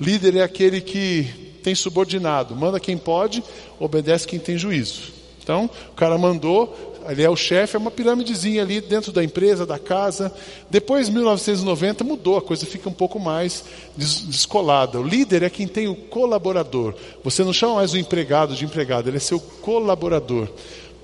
Líder 0.00 0.36
é 0.36 0.42
aquele 0.42 0.80
que 0.80 1.26
tem 1.62 1.74
subordinado, 1.74 2.56
manda 2.56 2.80
quem 2.80 2.96
pode, 2.96 3.44
obedece 3.78 4.26
quem 4.26 4.38
tem 4.38 4.56
juízo. 4.56 5.20
Então, 5.42 5.68
o 5.90 5.94
cara 5.94 6.16
mandou, 6.16 6.74
ele 7.08 7.22
é 7.22 7.28
o 7.28 7.36
chefe, 7.36 7.76
é 7.76 7.78
uma 7.78 7.90
piramidezinha 7.90 8.62
ali 8.62 8.80
dentro 8.80 9.10
da 9.10 9.24
empresa, 9.24 9.66
da 9.66 9.78
casa. 9.78 10.32
Depois, 10.68 11.08
1990, 11.08 12.04
mudou, 12.04 12.36
a 12.36 12.42
coisa 12.42 12.66
fica 12.66 12.88
um 12.88 12.92
pouco 12.92 13.18
mais 13.18 13.64
descolada. 13.96 15.00
O 15.00 15.02
líder 15.02 15.42
é 15.42 15.50
quem 15.50 15.66
tem 15.66 15.88
o 15.88 15.94
colaborador. 15.94 16.94
Você 17.24 17.42
não 17.42 17.52
chama 17.52 17.76
mais 17.76 17.92
o 17.92 17.98
empregado 17.98 18.54
de 18.54 18.64
empregado, 18.64 19.08
ele 19.08 19.16
é 19.16 19.20
seu 19.20 19.40
colaborador. 19.40 20.48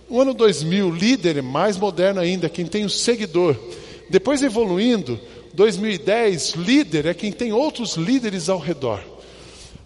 No 0.09 0.21
ano 0.21 0.35
2000, 0.35 0.91
líder 0.91 1.39
é 1.39 1.43
mais 1.43 1.77
moderno 1.77 2.21
ainda, 2.21 2.49
quem 2.49 2.67
tem 2.67 2.85
o 2.85 2.91
seguidor. 2.91 3.57
Depois, 4.09 4.43
evoluindo, 4.43 5.19
2010, 5.57 6.51
líder 6.51 7.07
é 7.07 7.15
quem 7.15 7.33
tem 7.33 7.51
outros 7.51 7.95
líderes 7.95 8.51
ao 8.51 8.59
redor. 8.59 9.01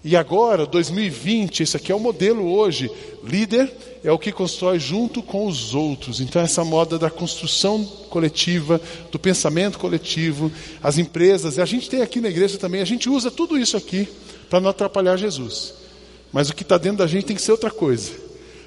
E 0.02 0.16
agora, 0.16 0.66
2020, 0.66 1.62
esse 1.62 1.76
aqui 1.76 1.92
é 1.92 1.94
o 1.94 2.00
modelo 2.00 2.50
hoje. 2.52 2.90
Líder 3.22 3.72
é 4.02 4.10
o 4.10 4.18
que 4.18 4.32
constrói 4.32 4.80
junto 4.80 5.22
com 5.22 5.46
os 5.46 5.72
outros. 5.74 6.20
Então, 6.20 6.42
essa 6.42 6.64
moda 6.64 6.98
da 6.98 7.08
construção 7.08 7.84
coletiva, 8.08 8.80
do 9.12 9.18
pensamento 9.18 9.78
coletivo, 9.78 10.50
as 10.82 10.98
empresas, 10.98 11.58
a 11.58 11.66
gente 11.66 11.88
tem 11.88 12.02
aqui 12.02 12.20
na 12.20 12.30
igreja 12.30 12.58
também, 12.58 12.80
a 12.80 12.86
gente 12.86 13.08
usa 13.08 13.30
tudo 13.30 13.56
isso 13.56 13.76
aqui 13.76 14.08
para 14.48 14.60
não 14.60 14.70
atrapalhar 14.70 15.16
Jesus. 15.16 15.74
Mas 16.32 16.50
o 16.50 16.54
que 16.54 16.62
está 16.62 16.78
dentro 16.78 16.98
da 16.98 17.06
gente 17.06 17.26
tem 17.26 17.36
que 17.36 17.42
ser 17.42 17.52
outra 17.52 17.70
coisa. 17.70 18.10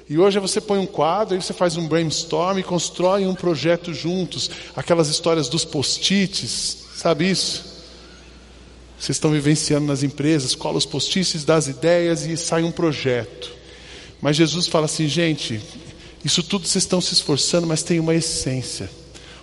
E 0.08 0.18
hoje 0.18 0.38
você 0.38 0.60
põe 0.60 0.78
um 0.78 0.86
quadro, 0.86 1.34
aí 1.34 1.42
você 1.42 1.52
faz 1.52 1.76
um 1.76 1.86
brainstorm 1.86 2.62
constrói 2.62 3.26
um 3.26 3.34
projeto 3.34 3.92
juntos. 3.92 4.50
Aquelas 4.76 5.08
histórias 5.08 5.48
dos 5.48 5.64
post-its, 5.64 6.83
sabe 6.94 7.30
isso? 7.30 7.74
Vocês 8.98 9.16
estão 9.16 9.30
vivenciando 9.30 9.86
nas 9.86 10.02
empresas, 10.02 10.54
cola 10.54 10.78
os 10.78 10.86
post-its 10.86 11.44
das 11.44 11.66
ideias 11.66 12.24
e 12.24 12.36
sai 12.36 12.62
um 12.62 12.70
projeto. 12.70 13.52
Mas 14.20 14.36
Jesus 14.36 14.66
fala 14.66 14.86
assim, 14.86 15.06
gente, 15.08 15.60
isso 16.24 16.42
tudo 16.42 16.66
vocês 16.66 16.84
estão 16.84 17.00
se 17.00 17.12
esforçando, 17.12 17.66
mas 17.66 17.82
tem 17.82 18.00
uma 18.00 18.14
essência. 18.14 18.88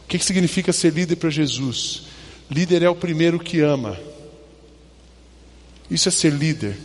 O 0.04 0.08
que, 0.08 0.18
que 0.18 0.26
significa 0.26 0.74
ser 0.74 0.92
líder 0.92 1.18
para 1.18 1.30
Jesus? 1.30 2.04
Líder 2.50 2.82
é 2.82 2.90
o 2.90 2.96
primeiro 2.96 3.40
que 3.40 3.60
ama. 3.60 3.98
Isso 5.90 6.10
é 6.10 6.12
ser 6.12 6.34
líder. 6.34 6.76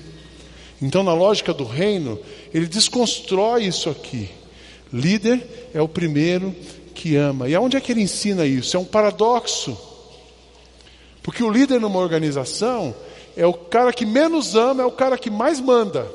Então, 0.82 1.02
na 1.02 1.14
lógica 1.14 1.54
do 1.54 1.64
reino, 1.64 2.18
ele 2.52 2.66
desconstrói 2.66 3.64
isso 3.64 3.88
aqui. 3.88 4.28
Líder 4.92 5.70
é 5.72 5.80
o 5.80 5.88
primeiro 5.88 6.54
que 6.94 7.16
ama. 7.16 7.48
E 7.48 7.54
aonde 7.54 7.76
é 7.76 7.80
que 7.80 7.92
ele 7.92 8.02
ensina 8.02 8.44
isso? 8.44 8.76
É 8.76 8.80
um 8.80 8.84
paradoxo. 8.84 9.76
Porque 11.26 11.42
o 11.42 11.50
líder 11.50 11.80
numa 11.80 11.98
organização 11.98 12.94
é 13.36 13.44
o 13.44 13.52
cara 13.52 13.92
que 13.92 14.06
menos 14.06 14.54
ama, 14.54 14.84
é 14.84 14.86
o 14.86 14.92
cara 14.92 15.18
que 15.18 15.28
mais 15.28 15.60
manda. 15.60 16.06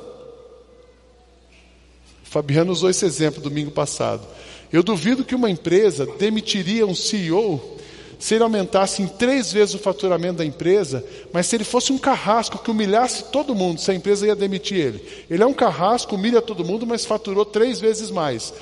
O 2.23 2.29
Fabiano 2.29 2.71
usou 2.71 2.89
esse 2.89 3.03
exemplo 3.03 3.41
domingo 3.41 3.71
passado. 3.71 4.25
Eu 4.71 4.81
duvido 4.81 5.25
que 5.25 5.35
uma 5.35 5.49
empresa 5.49 6.05
demitiria 6.17 6.87
um 6.87 6.95
CEO 6.95 7.77
se 8.17 8.35
ele 8.35 8.45
aumentasse 8.45 9.01
em 9.01 9.07
três 9.07 9.51
vezes 9.51 9.75
o 9.75 9.79
faturamento 9.79 10.37
da 10.37 10.45
empresa, 10.45 11.03
mas 11.33 11.45
se 11.45 11.57
ele 11.57 11.65
fosse 11.65 11.91
um 11.91 11.97
carrasco 11.97 12.59
que 12.59 12.71
humilhasse 12.71 13.25
todo 13.25 13.53
mundo, 13.53 13.81
se 13.81 13.91
a 13.91 13.93
empresa 13.93 14.27
ia 14.27 14.35
demitir 14.35 14.77
ele. 14.77 15.25
Ele 15.29 15.43
é 15.43 15.45
um 15.45 15.53
carrasco, 15.53 16.15
humilha 16.15 16.41
todo 16.41 16.63
mundo, 16.63 16.87
mas 16.87 17.03
faturou 17.03 17.43
três 17.43 17.81
vezes 17.81 18.09
mais. 18.09 18.53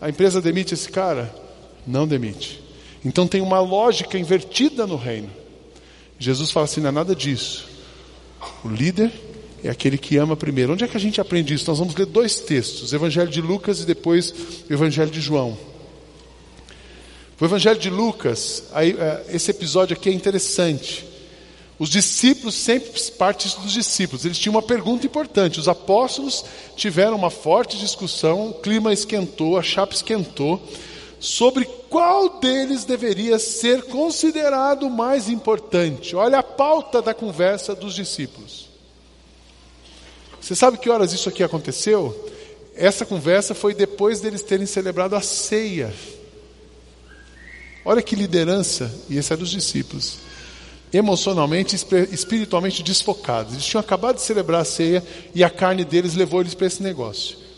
A 0.00 0.08
empresa 0.08 0.40
demite 0.40 0.72
esse 0.72 0.88
cara? 0.88 1.34
Não 1.84 2.06
demite. 2.06 2.62
Então 3.04 3.26
tem 3.26 3.40
uma 3.40 3.58
lógica 3.58 4.16
invertida 4.16 4.86
no 4.86 4.94
reino. 4.94 5.39
Jesus 6.20 6.50
fala 6.50 6.64
assim: 6.66 6.82
não 6.82 6.90
é 6.90 6.92
nada 6.92 7.16
disso. 7.16 7.66
O 8.62 8.68
líder 8.68 9.10
é 9.64 9.70
aquele 9.70 9.96
que 9.96 10.18
ama 10.18 10.36
primeiro. 10.36 10.74
Onde 10.74 10.84
é 10.84 10.88
que 10.88 10.96
a 10.96 11.00
gente 11.00 11.20
aprende 11.20 11.54
isso? 11.54 11.66
Nós 11.66 11.78
vamos 11.78 11.94
ler 11.94 12.06
dois 12.06 12.38
textos: 12.38 12.92
o 12.92 12.94
Evangelho 12.94 13.30
de 13.30 13.40
Lucas 13.40 13.80
e 13.80 13.86
depois 13.86 14.32
o 14.68 14.72
Evangelho 14.72 15.10
de 15.10 15.20
João. 15.20 15.56
O 17.40 17.44
Evangelho 17.44 17.80
de 17.80 17.88
Lucas, 17.88 18.64
aí, 18.74 18.94
é, 18.98 19.24
esse 19.32 19.50
episódio 19.50 19.96
aqui 19.96 20.10
é 20.10 20.12
interessante. 20.12 21.06
Os 21.78 21.88
discípulos 21.88 22.54
sempre 22.54 22.90
parte 23.12 23.48
dos 23.58 23.72
discípulos. 23.72 24.26
Eles 24.26 24.38
tinham 24.38 24.54
uma 24.54 24.60
pergunta 24.60 25.06
importante. 25.06 25.58
Os 25.58 25.66
apóstolos 25.66 26.44
tiveram 26.76 27.16
uma 27.16 27.30
forte 27.30 27.78
discussão, 27.78 28.50
o 28.50 28.54
clima 28.54 28.92
esquentou, 28.92 29.56
a 29.56 29.62
chapa 29.62 29.94
esquentou, 29.94 30.62
sobre 31.20 31.66
qual 31.90 32.40
deles 32.40 32.86
deveria 32.86 33.38
ser 33.38 33.82
considerado 33.82 34.88
mais 34.88 35.28
importante. 35.28 36.16
Olha 36.16 36.38
a 36.38 36.42
pauta 36.42 37.02
da 37.02 37.12
conversa 37.12 37.74
dos 37.74 37.94
discípulos. 37.94 38.70
Você 40.40 40.56
sabe 40.56 40.78
que 40.78 40.88
horas 40.88 41.12
isso 41.12 41.28
aqui 41.28 41.42
aconteceu? 41.42 42.28
Essa 42.74 43.04
conversa 43.04 43.54
foi 43.54 43.74
depois 43.74 44.20
deles 44.20 44.40
terem 44.40 44.64
celebrado 44.64 45.14
a 45.14 45.20
ceia. 45.20 45.92
Olha 47.84 48.00
que 48.00 48.16
liderança, 48.16 48.90
e 49.08 49.18
esse 49.18 49.32
é 49.32 49.36
dos 49.36 49.50
discípulos. 49.50 50.18
Emocionalmente, 50.90 51.76
espiritualmente 52.10 52.82
desfocados. 52.82 53.52
Eles 53.52 53.66
tinham 53.66 53.80
acabado 53.80 54.16
de 54.16 54.22
celebrar 54.22 54.62
a 54.62 54.64
ceia 54.64 55.04
e 55.34 55.44
a 55.44 55.50
carne 55.50 55.84
deles 55.84 56.14
levou 56.14 56.40
eles 56.40 56.54
para 56.54 56.66
esse 56.66 56.82
negócio. 56.82 57.49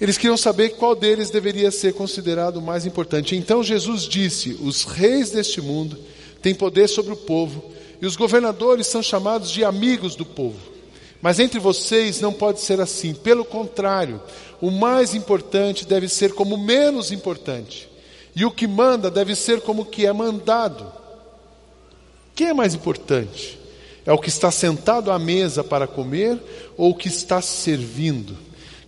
Eles 0.00 0.16
queriam 0.16 0.36
saber 0.36 0.70
qual 0.70 0.96
deles 0.96 1.28
deveria 1.28 1.70
ser 1.70 1.92
considerado 1.92 2.56
o 2.56 2.62
mais 2.62 2.86
importante. 2.86 3.36
Então 3.36 3.62
Jesus 3.62 4.02
disse: 4.04 4.56
Os 4.62 4.84
reis 4.84 5.30
deste 5.30 5.60
mundo 5.60 5.98
têm 6.40 6.54
poder 6.54 6.88
sobre 6.88 7.12
o 7.12 7.16
povo, 7.16 7.62
e 8.00 8.06
os 8.06 8.16
governadores 8.16 8.86
são 8.86 9.02
chamados 9.02 9.50
de 9.50 9.62
amigos 9.62 10.16
do 10.16 10.24
povo. 10.24 10.58
Mas 11.20 11.38
entre 11.38 11.60
vocês 11.60 12.20
não 12.20 12.32
pode 12.32 12.60
ser 12.60 12.80
assim. 12.80 13.12
Pelo 13.12 13.44
contrário, 13.44 14.22
o 14.60 14.70
mais 14.70 15.14
importante 15.14 15.86
deve 15.86 16.08
ser 16.08 16.32
como 16.32 16.56
menos 16.56 17.12
importante 17.12 17.90
e 18.34 18.44
o 18.44 18.50
que 18.50 18.66
manda 18.66 19.10
deve 19.10 19.34
ser 19.34 19.60
como 19.60 19.82
o 19.82 19.86
que 19.86 20.06
é 20.06 20.12
mandado. 20.12 20.90
Quem 22.34 22.48
é 22.48 22.54
mais 22.54 22.74
importante? 22.74 23.58
É 24.06 24.12
o 24.12 24.18
que 24.18 24.28
está 24.28 24.50
sentado 24.50 25.10
à 25.10 25.18
mesa 25.18 25.62
para 25.62 25.86
comer 25.86 26.38
ou 26.76 26.90
o 26.90 26.94
que 26.94 27.08
está 27.08 27.42
servindo? 27.42 28.36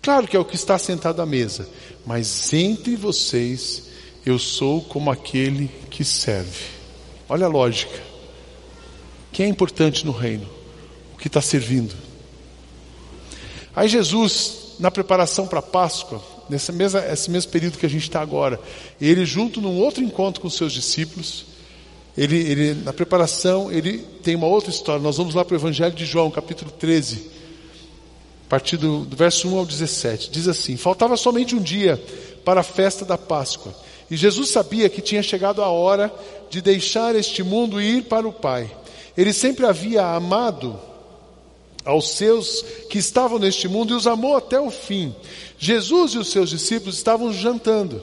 Claro 0.03 0.27
que 0.27 0.37
é 0.37 0.41
o 0.41 0.45
que 0.45 0.57
está 0.57 0.77
sentado 0.79 1.23
à 1.23 1.27
mesa, 1.27 1.69
mas 2.05 2.53
entre 2.53 2.97
vocês 2.97 3.85
eu 4.27 4.37
sou 4.37 4.83
como 4.83 5.11
aquele 5.11 5.69
que 5.91 6.05
serve. 6.05 6.67
Olha 7.29 7.47
a 7.47 7.49
lógica. 7.49 8.03
Quem 9.33 9.47
é 9.47 9.49
importante 9.49 10.05
no 10.05 10.13
reino? 10.13 10.47
O 11.15 11.19
que 11.19 11.29
está 11.29 11.41
servindo. 11.41 11.95
Aí 13.75 13.89
Jesus, 13.89 14.75
na 14.79 14.91
preparação 14.91 15.47
para 15.47 15.61
a 15.61 15.63
Páscoa, 15.63 16.21
nesse 16.51 16.73
mesmo, 16.73 16.99
esse 16.99 17.31
mesmo 17.31 17.51
período 17.51 17.79
que 17.79 17.87
a 17.87 17.89
gente 17.89 18.03
está 18.03 18.21
agora. 18.21 18.61
Ele, 19.01 19.25
junto 19.25 19.61
num 19.61 19.79
outro 19.79 20.03
encontro 20.03 20.43
com 20.43 20.51
seus 20.51 20.73
discípulos, 20.73 21.47
ele, 22.19 22.37
ele, 22.37 22.75
na 22.75 22.93
preparação, 22.93 23.73
ele 23.73 23.99
tem 24.23 24.35
uma 24.35 24.47
outra 24.47 24.71
história. 24.71 25.01
Nós 25.03 25.17
vamos 25.17 25.35
lá 25.35 25.45
para 25.45 25.55
o 25.55 25.59
Evangelho 25.59 25.95
de 25.95 26.05
João, 26.05 26.31
capítulo 26.31 26.71
13, 26.71 27.17
a 27.17 27.42
partir 28.53 28.77
do, 28.77 29.07
do 29.07 29.17
verso 29.17 29.49
1 29.49 29.57
ao 29.57 29.65
17. 29.65 30.31
Diz 30.31 30.47
assim: 30.47 30.77
Faltava 30.77 31.17
somente 31.17 31.57
um 31.57 31.63
dia 31.63 31.99
para 32.45 32.61
a 32.61 32.63
festa 32.63 33.03
da 33.03 33.17
Páscoa, 33.17 33.75
e 34.11 34.15
Jesus 34.15 34.51
sabia 34.51 34.91
que 34.91 35.01
tinha 35.01 35.23
chegado 35.23 35.63
a 35.63 35.69
hora 35.69 36.13
de 36.51 36.61
deixar 36.61 37.17
este 37.17 37.43
mundo 37.43 37.81
e 37.81 37.97
ir 37.97 38.03
para 38.03 38.29
o 38.29 38.33
Pai. 38.33 38.71
Ele 39.17 39.33
sempre 39.33 39.65
havia 39.65 40.05
amado 40.05 40.79
aos 41.83 42.11
seus 42.11 42.63
que 42.91 42.99
estavam 42.99 43.39
neste 43.39 43.69
mundo 43.69 43.95
e 43.95 43.97
os 43.97 44.07
amou 44.07 44.37
até 44.37 44.61
o 44.61 44.71
fim. 44.71 45.17
Jesus 45.59 46.13
e 46.13 46.19
os 46.19 46.31
seus 46.31 46.51
discípulos 46.51 46.97
estavam 46.97 47.33
jantando. 47.33 48.03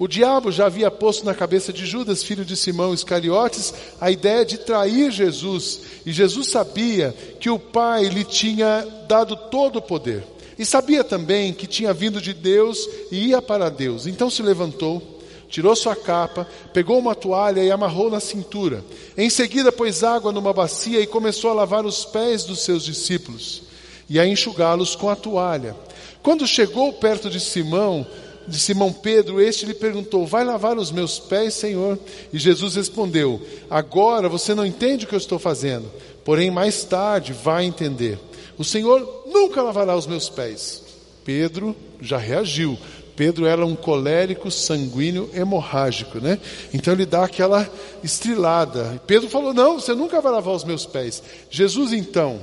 O 0.00 0.08
diabo 0.08 0.50
já 0.50 0.64
havia 0.64 0.90
posto 0.90 1.26
na 1.26 1.34
cabeça 1.34 1.74
de 1.74 1.84
Judas, 1.84 2.22
filho 2.22 2.42
de 2.42 2.56
Simão 2.56 2.94
Iscariotes, 2.94 3.74
a 4.00 4.10
ideia 4.10 4.46
de 4.46 4.56
trair 4.56 5.12
Jesus. 5.12 5.80
E 6.06 6.10
Jesus 6.10 6.48
sabia 6.48 7.14
que 7.38 7.50
o 7.50 7.58
Pai 7.58 8.04
lhe 8.04 8.24
tinha 8.24 8.88
dado 9.06 9.36
todo 9.36 9.76
o 9.76 9.82
poder. 9.82 10.24
E 10.58 10.64
sabia 10.64 11.04
também 11.04 11.52
que 11.52 11.66
tinha 11.66 11.92
vindo 11.92 12.18
de 12.18 12.32
Deus 12.32 12.88
e 13.12 13.26
ia 13.26 13.42
para 13.42 13.68
Deus. 13.68 14.06
Então 14.06 14.30
se 14.30 14.40
levantou, 14.40 15.20
tirou 15.50 15.76
sua 15.76 15.94
capa, 15.94 16.48
pegou 16.72 16.98
uma 16.98 17.14
toalha 17.14 17.62
e 17.62 17.70
amarrou 17.70 18.10
na 18.10 18.20
cintura. 18.20 18.82
Em 19.18 19.28
seguida, 19.28 19.70
pôs 19.70 20.02
água 20.02 20.32
numa 20.32 20.54
bacia 20.54 20.98
e 20.98 21.06
começou 21.06 21.50
a 21.50 21.54
lavar 21.54 21.84
os 21.84 22.06
pés 22.06 22.44
dos 22.44 22.60
seus 22.60 22.86
discípulos 22.86 23.64
e 24.08 24.18
a 24.18 24.26
enxugá-los 24.26 24.96
com 24.96 25.10
a 25.10 25.14
toalha. 25.14 25.76
Quando 26.22 26.46
chegou 26.46 26.90
perto 26.90 27.28
de 27.28 27.38
Simão, 27.38 28.06
de 28.50 28.58
Simão 28.58 28.92
Pedro, 28.92 29.40
este 29.40 29.64
lhe 29.64 29.74
perguntou: 29.74 30.26
Vai 30.26 30.44
lavar 30.44 30.76
os 30.76 30.90
meus 30.90 31.18
pés, 31.18 31.54
Senhor? 31.54 31.98
E 32.32 32.38
Jesus 32.38 32.74
respondeu: 32.74 33.40
Agora 33.70 34.28
você 34.28 34.54
não 34.54 34.66
entende 34.66 35.04
o 35.04 35.08
que 35.08 35.14
eu 35.14 35.18
estou 35.18 35.38
fazendo, 35.38 35.90
porém 36.24 36.50
mais 36.50 36.84
tarde 36.84 37.32
vai 37.32 37.64
entender. 37.64 38.18
O 38.58 38.64
Senhor 38.64 39.24
nunca 39.26 39.62
lavará 39.62 39.96
os 39.96 40.06
meus 40.06 40.28
pés. 40.28 40.82
Pedro 41.24 41.74
já 42.00 42.18
reagiu. 42.18 42.76
Pedro 43.16 43.46
era 43.46 43.64
um 43.64 43.76
colérico 43.76 44.50
sanguíneo 44.50 45.30
hemorrágico, 45.34 46.18
né? 46.18 46.38
Então 46.72 46.94
ele 46.94 47.04
dá 47.06 47.24
aquela 47.24 47.68
estrilada. 48.02 49.00
Pedro 49.06 49.28
falou: 49.28 49.54
Não, 49.54 49.78
você 49.78 49.94
nunca 49.94 50.20
vai 50.20 50.32
lavar 50.32 50.54
os 50.54 50.64
meus 50.64 50.86
pés. 50.86 51.22
Jesus 51.48 51.92
então 51.92 52.40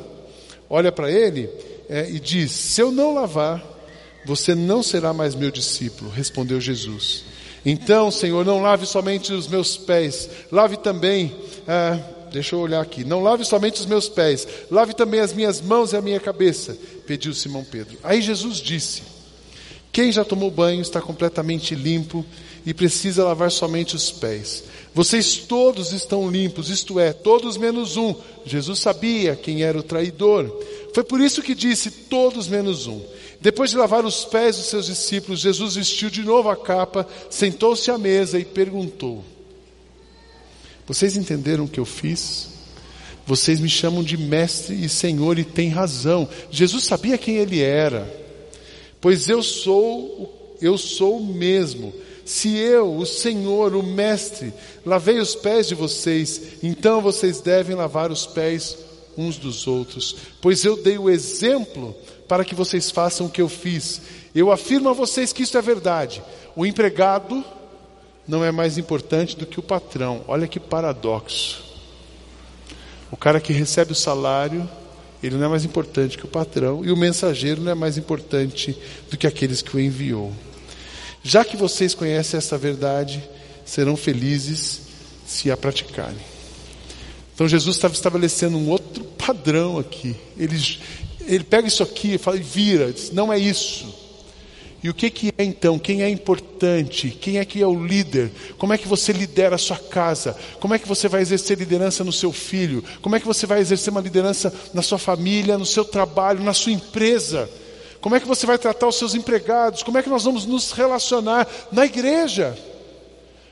olha 0.69 0.91
para 0.91 1.11
ele 1.11 1.49
é, 1.89 2.09
e 2.09 2.19
diz: 2.19 2.51
Se 2.51 2.81
eu 2.81 2.91
não 2.91 3.13
lavar, 3.13 3.76
você 4.27 4.53
não 4.53 4.84
será 4.84 5.13
mais 5.13 5.34
meu 5.34 5.50
discípulo. 5.50 6.12
Respondeu 6.12 6.60
Jesus. 6.60 7.24
Então, 7.65 8.12
Senhor, 8.12 8.46
não 8.46 8.62
lave 8.62 8.86
somente 8.86 9.31
os 9.31 9.48
meus 9.48 9.77
pés, 9.77 10.29
lave 10.51 10.75
também. 10.75 11.34
Ah, 11.65 11.98
deixa 12.29 12.53
eu 12.53 12.60
olhar 12.60 12.81
aqui. 12.81 13.05
Não 13.05 13.24
lave 13.24 13.46
somente 13.46 13.79
os 13.79 13.86
meus 13.86 14.10
pés, 14.10 14.46
lave 14.69 14.93
também 14.93 15.22
as 15.22 15.31
minhas 15.31 15.62
mãos 15.62 15.93
e 15.93 15.96
a 15.96 16.01
minha 16.01 16.19
cabeça, 16.19 16.77
pediu 17.07 17.34
Simão 17.34 17.63
Pedro. 17.63 17.98
Aí 18.03 18.22
Jesus 18.22 18.57
disse. 18.57 19.01
Quem 19.93 20.12
já 20.12 20.24
tomou 20.24 20.51
banho 20.51 20.81
está 20.81 21.01
completamente 21.01 21.74
limpo 21.74 22.24
e 22.65 22.74
precisa 22.74 23.24
lavar 23.24 23.50
somente 23.50 23.96
os 23.96 24.12
pés. 24.12 24.65
Vocês 24.93 25.38
todos 25.38 25.93
estão 25.93 26.29
limpos, 26.29 26.69
isto 26.69 27.00
é, 27.00 27.13
todos 27.13 27.57
menos 27.57 27.96
um. 27.98 28.13
Jesus 28.46 28.79
sabia 28.79 29.36
quem 29.36 29.63
era 29.63 29.79
o 29.79 29.84
traidor. 29.84 30.53
Foi 30.93 31.03
por 31.03 31.22
isso 31.22 31.41
que 31.41 31.55
disse: 31.55 31.89
todos 31.89 32.48
menos 32.48 32.88
um. 32.88 33.01
Depois 33.39 33.70
de 33.70 33.77
lavar 33.77 34.03
os 34.03 34.25
pés 34.25 34.58
dos 34.58 34.65
seus 34.65 34.88
discípulos, 34.88 35.41
Jesus 35.41 35.75
vestiu 35.75 36.10
de 36.10 36.24
novo 36.24 36.50
a 36.50 36.56
capa, 36.56 37.08
sentou-se 37.29 37.89
à 37.91 37.98
mesa 37.98 38.39
e 38.39 38.46
perguntou: 38.46 39.24
Vocês 40.88 41.15
entenderam 41.15 41.65
o 41.65 41.67
que 41.67 41.79
eu 41.79 41.86
fiz? 41.86 42.50
Vocês 43.25 43.60
me 43.60 43.70
chamam 43.70 44.03
de 44.03 44.17
mestre 44.17 44.74
e 44.74 44.88
senhor 44.88 45.38
e 45.38 45.44
têm 45.44 45.70
razão. 45.70 46.27
Jesus 46.50 46.86
sabia 46.86 47.17
quem 47.17 47.36
ele 47.36 47.62
era. 47.62 48.12
pois 49.01 49.27
eu 49.27 49.44
sou, 49.44 50.56
eu 50.62 50.77
sou 50.77 51.17
o 51.17 51.34
mesmo. 51.34 51.94
Se 52.25 52.58
eu, 52.58 52.98
o 52.98 53.06
Senhor, 53.06 53.74
o 53.74 53.82
Mestre, 53.82 54.51
lavei 54.86 55.17
os 55.17 55.34
pés 55.34 55.65
de 55.65 55.74
vocês, 55.74 56.41
então 56.62 57.00
vocês 57.00 57.39
devem 57.39 57.74
lavar 57.74 58.12
os 58.12 58.27
pés 58.27 58.77
uns 59.17 59.38
dos 59.38 59.65
outros, 59.65 60.13
pois 60.41 60.65
eu 60.65 60.75
dei 60.75 60.98
o 60.98 61.10
exemplo 61.10 61.96
para 62.27 62.43
que 62.43 62.55
vocês 62.55 62.91
façam 62.91 63.27
o 63.27 63.29
que 63.29 63.41
eu 63.41 63.50
fiz. 63.50 64.01
Eu 64.36 64.51
afirmo 64.51 64.89
a 64.89 64.93
vocês 64.93 65.31
que 65.31 65.43
isso 65.43 65.57
é 65.57 65.62
verdade. 65.62 66.22
O 66.55 66.65
empregado 66.65 67.43
não 68.27 68.43
é 68.43 68.51
mais 68.51 68.77
importante 68.77 69.38
do 69.38 69.46
que 69.46 69.60
o 69.60 69.63
patrão. 69.63 70.24
Olha 70.27 70.48
que 70.48 70.60
paradoxo. 70.60 71.63
O 73.10 73.15
cara 73.15 73.39
que 73.39 73.53
recebe 73.53 73.93
o 73.93 73.96
salário, 73.96 74.69
ele 75.24 75.38
não 75.38 75.46
é 75.46 75.50
mais 75.50 75.63
importante 75.63 76.17
que 76.17 76.25
o 76.25 76.29
patrão, 76.29 76.84
e 76.84 76.91
o 76.91 76.98
mensageiro 76.98 77.62
não 77.62 77.72
é 77.72 77.75
mais 77.75 77.98
importante 77.98 78.77
do 79.10 79.17
que 79.17 79.25
aqueles 79.25 79.62
que 79.62 79.75
o 79.75 79.79
enviou. 79.79 80.34
Já 81.24 81.46
que 81.46 81.55
vocês 81.55 81.93
conhecem 81.93 82.38
essa 82.38 82.57
verdade, 82.57 83.24
serão 83.65 83.96
felizes 83.96 84.81
se 85.25 85.50
a 85.50 85.57
praticarem. 85.57 86.17
Então 87.34 87.48
Jesus 87.48 87.75
estava 87.75 87.93
estabelecendo 87.93 88.57
um 88.57 88.69
outro 88.69 89.03
padrão 89.03 89.77
aqui. 89.77 90.15
Ele, 90.38 90.57
ele 91.27 91.43
pega 91.43 91.67
isso 91.67 91.84
aqui 91.84 92.15
e 92.15 92.17
fala, 92.17 92.38
vira, 92.38 92.91
diz, 92.91 93.12
não 93.12 93.31
é 93.31 93.38
isso. 93.38 94.07
E 94.84 94.89
o 94.89 94.93
que, 94.93 95.10
que 95.10 95.34
é 95.38 95.43
então? 95.43 95.79
Quem 95.79 96.03
é 96.03 96.10
importante? 96.10 97.10
Quem 97.10 97.39
é 97.39 97.46
que 97.46 97.62
é 97.62 97.67
o 97.67 97.84
líder? 97.84 98.31
Como 98.57 98.74
é 98.74 98.77
que 98.77 98.88
você 98.88 99.12
lidera 99.12 99.55
a 99.55 99.57
sua 99.57 99.77
casa? 99.77 100.38
Como 100.60 100.74
é 100.74 100.79
que 100.79 100.88
você 100.88 101.07
vai 101.07 101.22
exercer 101.22 101.57
liderança 101.57 102.03
no 102.03 102.13
seu 102.13 102.31
filho? 102.31 102.84
Como 103.01 103.15
é 103.15 103.19
que 103.19 103.25
você 103.25 103.46
vai 103.46 103.60
exercer 103.60 103.91
uma 103.91 104.01
liderança 104.01 104.53
na 104.74 104.81
sua 104.81 105.00
família, 105.00 105.57
no 105.57 105.65
seu 105.65 105.84
trabalho, 105.84 106.43
na 106.43 106.53
sua 106.53 106.72
empresa? 106.72 107.50
Como 108.00 108.15
é 108.15 108.19
que 108.19 108.27
você 108.27 108.46
vai 108.46 108.57
tratar 108.57 108.88
os 108.88 108.96
seus 108.98 109.15
empregados? 109.15 109.81
Como 109.81 109.98
é 109.98 110.03
que 110.03 110.10
nós 110.10 110.24
vamos 110.24 110.46
nos 110.46 110.72
relacionar 110.72 111.48
na 111.72 111.86
igreja? 111.86 112.57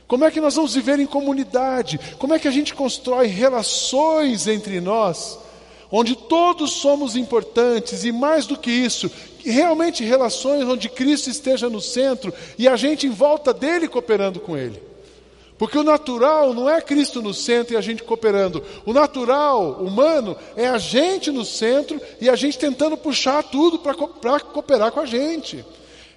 Como 0.08 0.24
é 0.24 0.30
que 0.30 0.40
nós 0.40 0.56
vamos 0.56 0.76
viver 0.76 1.00
em 1.00 1.08
comunidade? 1.08 2.00
Como 2.20 2.34
é 2.34 2.40
que 2.40 2.48
a 2.48 2.52
gente 2.52 2.76
constrói 2.76 3.26
relações 3.28 4.48
entre 4.48 4.80
nós? 4.80 5.40
Onde 5.98 6.14
todos 6.14 6.74
somos 6.74 7.16
importantes 7.16 8.04
e 8.04 8.12
mais 8.12 8.46
do 8.46 8.58
que 8.58 8.70
isso, 8.70 9.10
realmente 9.46 10.04
relações 10.04 10.66
onde 10.66 10.90
Cristo 10.90 11.30
esteja 11.30 11.70
no 11.70 11.80
centro 11.80 12.34
e 12.58 12.68
a 12.68 12.76
gente 12.76 13.08
em 13.08 13.12
volta 13.12 13.54
dele 13.54 13.88
cooperando 13.88 14.42
com 14.42 14.58
ele. 14.58 14.84
Porque 15.58 15.78
o 15.78 15.84
natural 15.84 16.54
não 16.54 16.70
é 16.70 16.82
Cristo 16.82 17.22
no 17.22 17.34
centro 17.34 17.76
e 17.76 17.78
a 17.78 17.82
gente 17.82 18.04
cooperando. 18.04 18.62
O 18.86 18.92
natural, 18.92 19.78
humano, 19.80 20.36
é 20.58 20.68
a 20.68 20.78
gente 20.78 21.32
no 21.32 21.46
centro 21.46 22.02
e 22.20 22.30
a 22.30 22.36
gente 22.36 22.60
tentando 22.60 22.98
puxar 22.98 23.42
tudo 23.44 23.80
para 23.80 23.94
cooperar 23.94 24.92
com 24.92 25.00
a 25.00 25.06
gente. 25.06 25.64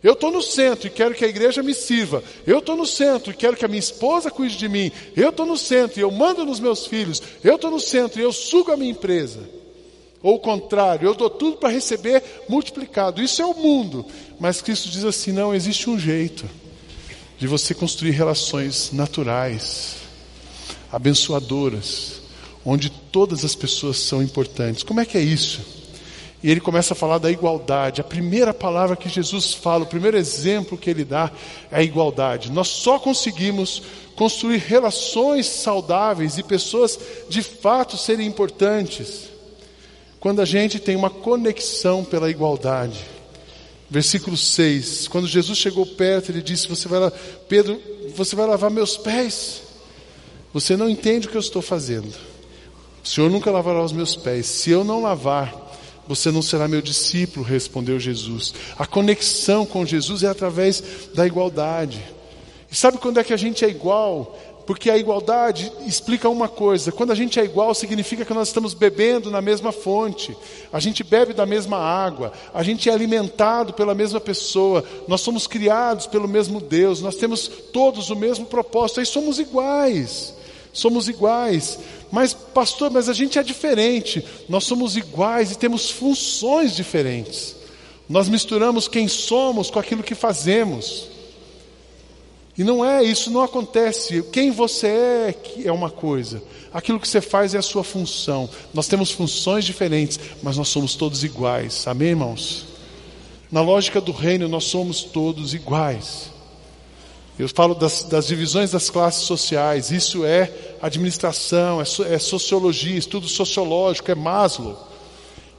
Eu 0.02 0.14
estou 0.14 0.32
no 0.32 0.42
centro 0.42 0.88
e 0.88 0.90
quero 0.90 1.14
que 1.14 1.24
a 1.24 1.28
igreja 1.28 1.62
me 1.62 1.72
sirva. 1.72 2.20
Eu 2.44 2.58
estou 2.58 2.76
no 2.76 2.86
centro 2.86 3.30
e 3.30 3.36
quero 3.36 3.56
que 3.56 3.64
a 3.64 3.68
minha 3.68 3.78
esposa 3.78 4.28
cuide 4.28 4.56
de 4.56 4.68
mim. 4.68 4.90
Eu 5.16 5.28
estou 5.28 5.46
no 5.46 5.56
centro 5.56 6.00
e 6.00 6.02
eu 6.02 6.10
mando 6.10 6.44
nos 6.44 6.58
meus 6.58 6.84
filhos. 6.84 7.22
Eu 7.44 7.54
estou 7.54 7.70
no 7.70 7.78
centro 7.78 8.18
e 8.18 8.24
eu 8.24 8.32
sugo 8.32 8.72
a 8.72 8.76
minha 8.76 8.90
empresa. 8.90 9.57
Ou 10.22 10.34
o 10.34 10.40
contrário, 10.40 11.06
eu 11.06 11.14
dou 11.14 11.30
tudo 11.30 11.56
para 11.58 11.68
receber 11.68 12.22
multiplicado. 12.48 13.22
Isso 13.22 13.40
é 13.40 13.46
o 13.46 13.54
mundo. 13.54 14.04
Mas 14.40 14.60
Cristo 14.60 14.88
diz 14.88 15.04
assim: 15.04 15.32
não, 15.32 15.54
existe 15.54 15.88
um 15.88 15.98
jeito 15.98 16.44
de 17.38 17.46
você 17.46 17.72
construir 17.72 18.10
relações 18.10 18.90
naturais, 18.92 19.96
abençoadoras, 20.90 22.20
onde 22.64 22.90
todas 22.90 23.44
as 23.44 23.54
pessoas 23.54 23.98
são 23.98 24.20
importantes. 24.20 24.82
Como 24.82 25.00
é 25.00 25.04
que 25.04 25.16
é 25.16 25.20
isso? 25.20 25.60
E 26.42 26.50
ele 26.50 26.60
começa 26.60 26.94
a 26.94 26.96
falar 26.96 27.18
da 27.18 27.30
igualdade. 27.30 28.00
A 28.00 28.04
primeira 28.04 28.52
palavra 28.52 28.96
que 28.96 29.08
Jesus 29.08 29.54
fala, 29.54 29.84
o 29.84 29.88
primeiro 29.88 30.16
exemplo 30.16 30.78
que 30.78 30.90
ele 30.90 31.04
dá 31.04 31.30
é 31.70 31.78
a 31.78 31.82
igualdade. 31.82 32.50
Nós 32.50 32.68
só 32.68 32.98
conseguimos 32.98 33.82
construir 34.16 34.58
relações 34.58 35.46
saudáveis 35.46 36.38
e 36.38 36.42
pessoas 36.42 36.98
de 37.28 37.40
fato 37.40 37.96
serem 37.96 38.26
importantes 38.26 39.37
quando 40.20 40.40
a 40.40 40.44
gente 40.44 40.78
tem 40.78 40.96
uma 40.96 41.10
conexão 41.10 42.04
pela 42.04 42.30
igualdade. 42.30 43.04
Versículo 43.90 44.36
6. 44.36 45.08
Quando 45.08 45.26
Jesus 45.26 45.56
chegou 45.58 45.86
perto, 45.86 46.30
ele 46.30 46.42
disse: 46.42 46.68
Você 46.68 46.88
vai 46.88 47.00
lá, 47.00 47.12
Pedro, 47.48 47.80
você 48.14 48.36
vai 48.36 48.46
lavar 48.46 48.70
meus 48.70 48.96
pés. 48.96 49.62
Você 50.52 50.76
não 50.76 50.88
entende 50.88 51.26
o 51.26 51.30
que 51.30 51.36
eu 51.36 51.40
estou 51.40 51.62
fazendo. 51.62 52.12
O 53.02 53.08
Senhor 53.08 53.30
nunca 53.30 53.50
lavará 53.50 53.82
os 53.82 53.92
meus 53.92 54.16
pés. 54.16 54.46
Se 54.46 54.70
eu 54.70 54.84
não 54.84 55.02
lavar, 55.02 55.54
você 56.06 56.30
não 56.30 56.42
será 56.42 56.66
meu 56.66 56.82
discípulo, 56.82 57.44
respondeu 57.44 58.00
Jesus. 58.00 58.54
A 58.78 58.86
conexão 58.86 59.64
com 59.64 59.86
Jesus 59.86 60.22
é 60.22 60.28
através 60.28 60.82
da 61.14 61.26
igualdade. 61.26 62.02
E 62.70 62.74
sabe 62.76 62.98
quando 62.98 63.18
é 63.18 63.24
que 63.24 63.32
a 63.32 63.36
gente 63.36 63.64
é 63.64 63.68
igual? 63.68 64.38
Porque 64.68 64.90
a 64.90 64.98
igualdade 64.98 65.72
explica 65.86 66.28
uma 66.28 66.46
coisa: 66.46 66.92
quando 66.92 67.10
a 67.10 67.14
gente 67.14 67.40
é 67.40 67.42
igual, 67.42 67.74
significa 67.74 68.22
que 68.22 68.34
nós 68.34 68.48
estamos 68.48 68.74
bebendo 68.74 69.30
na 69.30 69.40
mesma 69.40 69.72
fonte, 69.72 70.36
a 70.70 70.78
gente 70.78 71.02
bebe 71.02 71.32
da 71.32 71.46
mesma 71.46 71.78
água, 71.78 72.34
a 72.52 72.62
gente 72.62 72.90
é 72.90 72.92
alimentado 72.92 73.72
pela 73.72 73.94
mesma 73.94 74.20
pessoa, 74.20 74.84
nós 75.08 75.22
somos 75.22 75.46
criados 75.46 76.06
pelo 76.06 76.28
mesmo 76.28 76.60
Deus, 76.60 77.00
nós 77.00 77.16
temos 77.16 77.48
todos 77.72 78.10
o 78.10 78.14
mesmo 78.14 78.44
propósito, 78.44 79.00
aí 79.00 79.06
somos 79.06 79.38
iguais. 79.38 80.34
Somos 80.70 81.08
iguais. 81.08 81.78
Mas, 82.12 82.34
pastor, 82.34 82.90
mas 82.90 83.08
a 83.08 83.14
gente 83.14 83.38
é 83.38 83.42
diferente. 83.42 84.22
Nós 84.50 84.64
somos 84.64 84.98
iguais 84.98 85.50
e 85.50 85.56
temos 85.56 85.90
funções 85.90 86.76
diferentes. 86.76 87.56
Nós 88.06 88.28
misturamos 88.28 88.86
quem 88.86 89.08
somos 89.08 89.70
com 89.70 89.78
aquilo 89.78 90.02
que 90.02 90.14
fazemos. 90.14 91.17
E 92.58 92.64
não 92.64 92.84
é, 92.84 93.04
isso 93.04 93.30
não 93.30 93.40
acontece. 93.40 94.20
Quem 94.32 94.50
você 94.50 94.88
é 94.88 95.34
é 95.64 95.72
uma 95.72 95.90
coisa, 95.90 96.42
aquilo 96.72 96.98
que 96.98 97.06
você 97.06 97.20
faz 97.20 97.54
é 97.54 97.58
a 97.58 97.62
sua 97.62 97.84
função. 97.84 98.50
Nós 98.74 98.88
temos 98.88 99.12
funções 99.12 99.64
diferentes, 99.64 100.18
mas 100.42 100.56
nós 100.56 100.66
somos 100.66 100.96
todos 100.96 101.22
iguais. 101.22 101.86
Amém, 101.86 102.08
irmãos? 102.08 102.66
Na 103.50 103.62
lógica 103.62 104.00
do 104.00 104.10
reino, 104.10 104.48
nós 104.48 104.64
somos 104.64 105.04
todos 105.04 105.54
iguais. 105.54 106.30
Eu 107.38 107.48
falo 107.48 107.76
das, 107.76 108.02
das 108.02 108.26
divisões 108.26 108.72
das 108.72 108.90
classes 108.90 109.22
sociais, 109.22 109.92
isso 109.92 110.24
é 110.24 110.52
administração, 110.82 111.80
é, 111.80 111.84
é 112.12 112.18
sociologia, 112.18 112.98
estudo 112.98 113.28
sociológico, 113.28 114.10
é 114.10 114.14
Maslow. 114.16 114.88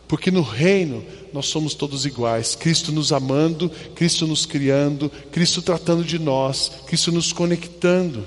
Porque 0.10 0.32
no 0.32 0.42
reino 0.42 1.06
nós 1.32 1.46
somos 1.46 1.76
todos 1.76 2.04
iguais. 2.04 2.56
Cristo 2.56 2.92
nos 2.92 3.14
amando, 3.14 3.70
Cristo 3.94 4.26
nos 4.26 4.44
criando, 4.44 5.08
Cristo 5.32 5.62
tratando 5.62 6.04
de 6.04 6.18
nós, 6.18 6.72
Cristo 6.88 7.12
nos 7.12 7.32
conectando. 7.32 8.26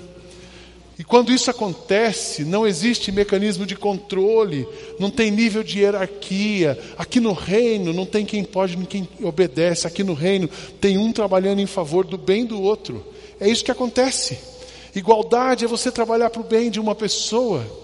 E 0.96 1.02
quando 1.02 1.32
isso 1.32 1.50
acontece, 1.50 2.44
não 2.44 2.64
existe 2.64 3.10
mecanismo 3.10 3.66
de 3.66 3.74
controle, 3.74 4.64
não 5.00 5.10
tem 5.10 5.32
nível 5.32 5.64
de 5.64 5.80
hierarquia. 5.80 6.78
Aqui 6.96 7.18
no 7.18 7.32
reino 7.32 7.92
não 7.92 8.06
tem 8.06 8.24
quem 8.24 8.44
pode, 8.44 8.76
nem 8.76 8.86
quem 8.86 9.08
obedece. 9.20 9.84
Aqui 9.84 10.04
no 10.04 10.14
reino 10.14 10.48
tem 10.80 10.96
um 10.96 11.10
trabalhando 11.10 11.60
em 11.60 11.66
favor 11.66 12.06
do 12.06 12.16
bem 12.16 12.46
do 12.46 12.62
outro. 12.62 13.04
É 13.40 13.48
isso 13.48 13.64
que 13.64 13.72
acontece. 13.72 14.38
Igualdade 14.94 15.64
é 15.64 15.68
você 15.68 15.90
trabalhar 15.90 16.30
para 16.30 16.42
o 16.42 16.44
bem 16.44 16.70
de 16.70 16.78
uma 16.78 16.94
pessoa. 16.94 17.81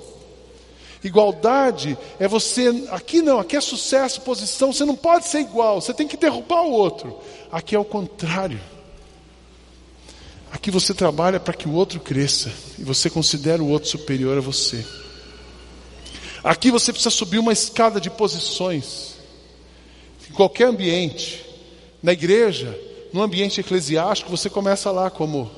Igualdade 1.02 1.96
é 2.18 2.26
você, 2.26 2.86
aqui 2.90 3.22
não, 3.22 3.38
aqui 3.38 3.56
é 3.56 3.60
sucesso, 3.60 4.20
posição, 4.22 4.72
você 4.72 4.84
não 4.84 4.96
pode 4.96 5.26
ser 5.26 5.40
igual, 5.40 5.80
você 5.80 5.94
tem 5.94 6.08
que 6.08 6.16
derrubar 6.16 6.62
o 6.62 6.72
outro. 6.72 7.18
Aqui 7.52 7.76
é 7.76 7.78
o 7.78 7.84
contrário. 7.84 8.60
Aqui 10.50 10.70
você 10.70 10.92
trabalha 10.92 11.38
para 11.38 11.54
que 11.54 11.68
o 11.68 11.72
outro 11.72 12.00
cresça 12.00 12.52
e 12.78 12.82
você 12.82 13.08
considera 13.08 13.62
o 13.62 13.68
outro 13.68 13.88
superior 13.88 14.38
a 14.38 14.40
você. 14.40 14.84
Aqui 16.42 16.70
você 16.70 16.92
precisa 16.92 17.10
subir 17.10 17.38
uma 17.38 17.52
escada 17.52 18.00
de 18.00 18.10
posições. 18.10 19.16
Em 20.28 20.32
qualquer 20.32 20.68
ambiente, 20.68 21.44
na 22.02 22.12
igreja, 22.12 22.78
no 23.12 23.22
ambiente 23.22 23.60
eclesiástico, 23.60 24.30
você 24.30 24.48
começa 24.48 24.90
lá 24.90 25.10
como 25.10 25.50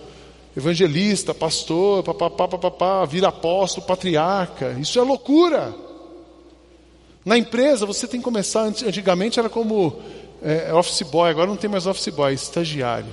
evangelista, 0.56 1.34
pastor, 1.34 2.02
papapá, 2.02 2.48
papapá, 2.48 3.04
vira 3.04 3.28
apóstolo, 3.28 3.86
patriarca. 3.86 4.76
Isso 4.80 4.98
é 4.98 5.02
loucura. 5.02 5.74
Na 7.24 7.36
empresa 7.36 7.86
você 7.86 8.06
tem 8.06 8.20
que 8.20 8.24
começar, 8.24 8.62
antigamente 8.62 9.38
era 9.38 9.48
como 9.48 10.00
é, 10.42 10.72
office 10.72 11.02
boy, 11.02 11.30
agora 11.30 11.46
não 11.46 11.56
tem 11.56 11.70
mais 11.70 11.86
office 11.86 12.08
boy, 12.08 12.32
estagiário. 12.32 13.12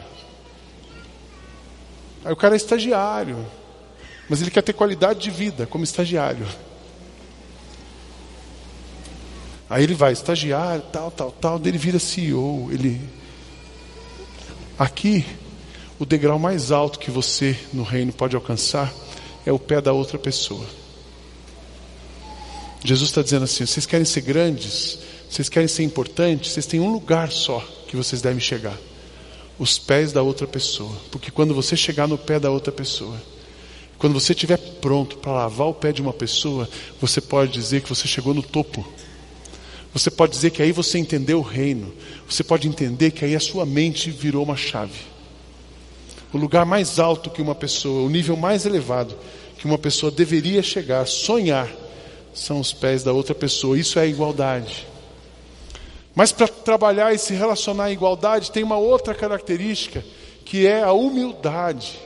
Aí 2.24 2.32
o 2.32 2.36
cara 2.36 2.56
é 2.56 2.58
estagiário, 2.58 3.46
mas 4.30 4.42
ele 4.42 4.52
quer 4.52 4.64
ter 4.64 4.74
qualidade 4.74 5.20
de 5.20 5.30
vida 5.30 5.66
como 5.66 5.84
estagiário. 5.84 6.46
Aí 9.70 9.84
ele 9.84 9.94
vai, 9.94 10.14
estagiário, 10.14 10.82
tal, 10.94 11.12
tal, 11.12 11.32
tal, 11.32 11.60
dele 11.60 11.78
vira 11.78 12.00
CEO. 12.00 12.70
Ele. 12.72 13.02
Aqui, 14.80 15.26
o 16.00 16.06
degrau 16.06 16.38
mais 16.38 16.72
alto 16.72 17.00
que 17.00 17.10
você 17.10 17.58
no 17.74 17.84
reino 17.84 18.14
pode 18.14 18.36
alcançar 18.36 18.94
é 19.46 19.52
o 19.52 19.60
pé 19.60 19.82
da 19.82 19.94
outra 19.94 20.20
pessoa. 20.20 20.66
Jesus 22.84 23.10
está 23.10 23.22
dizendo 23.22 23.44
assim: 23.44 23.66
vocês 23.66 23.86
querem 23.86 24.06
ser 24.06 24.22
grandes, 24.22 25.00
vocês 25.30 25.50
querem 25.50 25.68
ser 25.68 25.84
importantes, 25.84 26.52
vocês 26.52 26.66
têm 26.66 26.80
um 26.80 26.92
lugar 26.92 27.32
só 27.32 27.66
que 27.88 27.96
vocês 27.96 28.22
devem 28.22 28.40
chegar. 28.40 28.78
os 29.60 29.80
pés 29.80 30.12
da 30.12 30.22
outra 30.22 30.46
pessoa. 30.46 30.96
Porque 31.10 31.32
quando 31.32 31.54
você 31.56 31.76
chegar 31.76 32.08
no 32.08 32.18
pé 32.18 32.40
da 32.40 32.52
outra 32.52 32.72
pessoa, 32.72 33.20
quando 33.98 34.14
você 34.14 34.34
estiver 34.34 34.58
pronto 34.80 35.18
para 35.18 35.32
lavar 35.32 35.68
o 35.68 35.74
pé 35.74 35.92
de 35.92 36.00
uma 36.00 36.14
pessoa, 36.14 36.70
você 37.02 37.20
pode 37.20 37.54
dizer 37.54 37.82
que 37.82 37.90
você 37.90 38.08
chegou 38.08 38.36
no 38.36 38.44
topo. 38.44 38.88
Você 39.92 40.12
pode 40.12 40.34
dizer 40.34 40.52
que 40.52 40.62
aí 40.62 40.72
você 40.72 41.00
entendeu 41.00 41.40
o 41.40 41.42
reino. 41.42 41.92
Você 42.30 42.44
pode 42.44 42.68
entender 42.68 43.10
que 43.10 43.26
aí 43.26 43.36
a 43.36 43.40
sua 43.40 43.66
mente 43.66 44.12
virou 44.12 44.44
uma 44.44 44.56
chave. 44.56 45.17
O 46.34 46.38
lugar 46.38 46.66
mais 46.66 47.00
alto 47.00 47.30
que 47.30 47.42
uma 47.42 47.56
pessoa, 47.56 48.06
o 48.06 48.10
nível 48.10 48.36
mais 48.36 48.66
elevado 48.66 49.16
que 49.58 49.66
uma 49.66 49.78
pessoa 49.78 50.12
deveria 50.12 50.62
chegar, 50.62 51.08
sonhar, 51.08 51.68
são 52.34 52.60
os 52.60 52.72
pés 52.72 53.04
da 53.04 53.12
outra 53.12 53.34
pessoa. 53.34 53.78
Isso 53.78 53.98
é 53.98 54.08
igualdade. 54.08 54.88
Mas 56.14 56.32
para 56.32 56.48
trabalhar 56.48 57.14
e 57.14 57.18
se 57.18 57.34
relacionar 57.34 57.90
em 57.90 57.94
igualdade, 57.94 58.52
tem 58.52 58.64
uma 58.64 58.78
outra 58.78 59.14
característica, 59.14 60.04
que 60.46 60.66
é 60.66 60.84
a 60.84 60.92
humildade. 60.92 62.00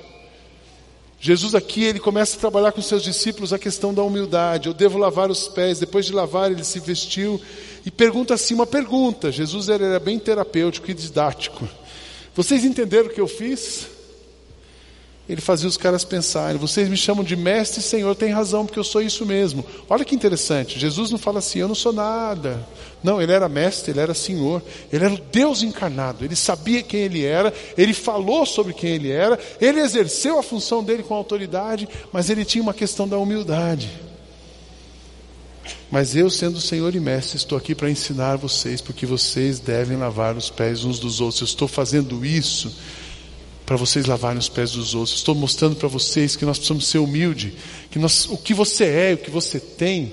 Jesus 1.19 1.53
aqui, 1.53 1.83
ele 1.83 1.99
começa 1.99 2.35
a 2.35 2.39
trabalhar 2.39 2.71
com 2.71 2.81
seus 2.81 3.03
discípulos 3.03 3.53
a 3.53 3.59
questão 3.59 3.93
da 3.93 4.01
humildade. 4.01 4.67
Eu 4.67 4.73
devo 4.73 4.97
lavar 4.97 5.29
os 5.29 5.47
pés. 5.47 5.79
Depois 5.79 6.05
de 6.05 6.13
lavar, 6.13 6.51
ele 6.51 6.63
se 6.63 6.79
vestiu 6.79 7.39
e 7.85 7.91
pergunta 7.91 8.33
assim 8.33 8.55
uma 8.55 8.65
pergunta. 8.65 9.31
Jesus 9.31 9.69
era 9.69 9.99
bem 9.99 10.17
terapêutico 10.17 10.89
e 10.89 10.93
didático. 10.93 11.67
Vocês 12.33 12.65
entenderam 12.65 13.07
o 13.07 13.13
que 13.13 13.21
eu 13.21 13.27
fiz? 13.27 13.87
Ele 15.31 15.39
fazia 15.39 15.69
os 15.69 15.77
caras 15.77 16.03
pensarem. 16.03 16.57
Vocês 16.57 16.89
me 16.89 16.97
chamam 16.97 17.23
de 17.23 17.37
mestre 17.37 17.79
e 17.79 17.83
senhor, 17.83 18.13
tem 18.17 18.33
razão, 18.33 18.65
porque 18.65 18.77
eu 18.77 18.83
sou 18.83 19.01
isso 19.01 19.25
mesmo. 19.25 19.65
Olha 19.89 20.03
que 20.03 20.13
interessante. 20.13 20.77
Jesus 20.77 21.09
não 21.09 21.17
fala 21.17 21.39
assim, 21.39 21.59
eu 21.59 21.69
não 21.69 21.75
sou 21.75 21.93
nada. 21.93 22.67
Não, 23.01 23.21
ele 23.21 23.31
era 23.31 23.47
mestre, 23.47 23.93
ele 23.93 24.01
era 24.01 24.13
senhor. 24.13 24.61
Ele 24.91 25.05
era 25.05 25.13
o 25.13 25.17
Deus 25.31 25.63
encarnado. 25.63 26.25
Ele 26.25 26.35
sabia 26.35 26.83
quem 26.83 26.99
ele 27.03 27.23
era, 27.23 27.53
ele 27.77 27.93
falou 27.93 28.45
sobre 28.45 28.73
quem 28.73 28.95
ele 28.95 29.09
era, 29.09 29.39
ele 29.61 29.79
exerceu 29.79 30.37
a 30.37 30.43
função 30.43 30.83
dele 30.83 31.01
com 31.01 31.13
autoridade, 31.13 31.87
mas 32.11 32.29
ele 32.29 32.43
tinha 32.43 32.61
uma 32.61 32.73
questão 32.73 33.07
da 33.07 33.17
humildade. 33.17 33.89
Mas 35.89 36.13
eu, 36.13 36.29
sendo 36.29 36.59
Senhor 36.59 36.93
e 36.93 36.99
Mestre, 36.99 37.37
estou 37.37 37.57
aqui 37.57 37.73
para 37.73 37.89
ensinar 37.89 38.35
vocês, 38.35 38.81
porque 38.81 39.05
vocês 39.05 39.61
devem 39.61 39.95
lavar 39.95 40.35
os 40.35 40.49
pés 40.49 40.83
uns 40.83 40.99
dos 40.99 41.21
outros. 41.21 41.39
Eu 41.39 41.45
estou 41.45 41.69
fazendo 41.69 42.25
isso 42.25 42.69
para 43.71 43.77
vocês 43.77 44.05
lavarem 44.05 44.37
os 44.37 44.49
pés 44.49 44.71
dos 44.71 44.93
outros. 44.93 45.15
Estou 45.15 45.33
mostrando 45.33 45.77
para 45.77 45.87
vocês 45.87 46.35
que 46.35 46.43
nós 46.43 46.57
precisamos 46.57 46.85
ser 46.87 46.97
humilde, 46.97 47.53
que 47.89 47.97
nós, 47.97 48.25
o 48.25 48.35
que 48.37 48.53
você 48.53 48.83
é, 48.83 49.13
o 49.13 49.17
que 49.17 49.31
você 49.31 49.61
tem. 49.61 50.11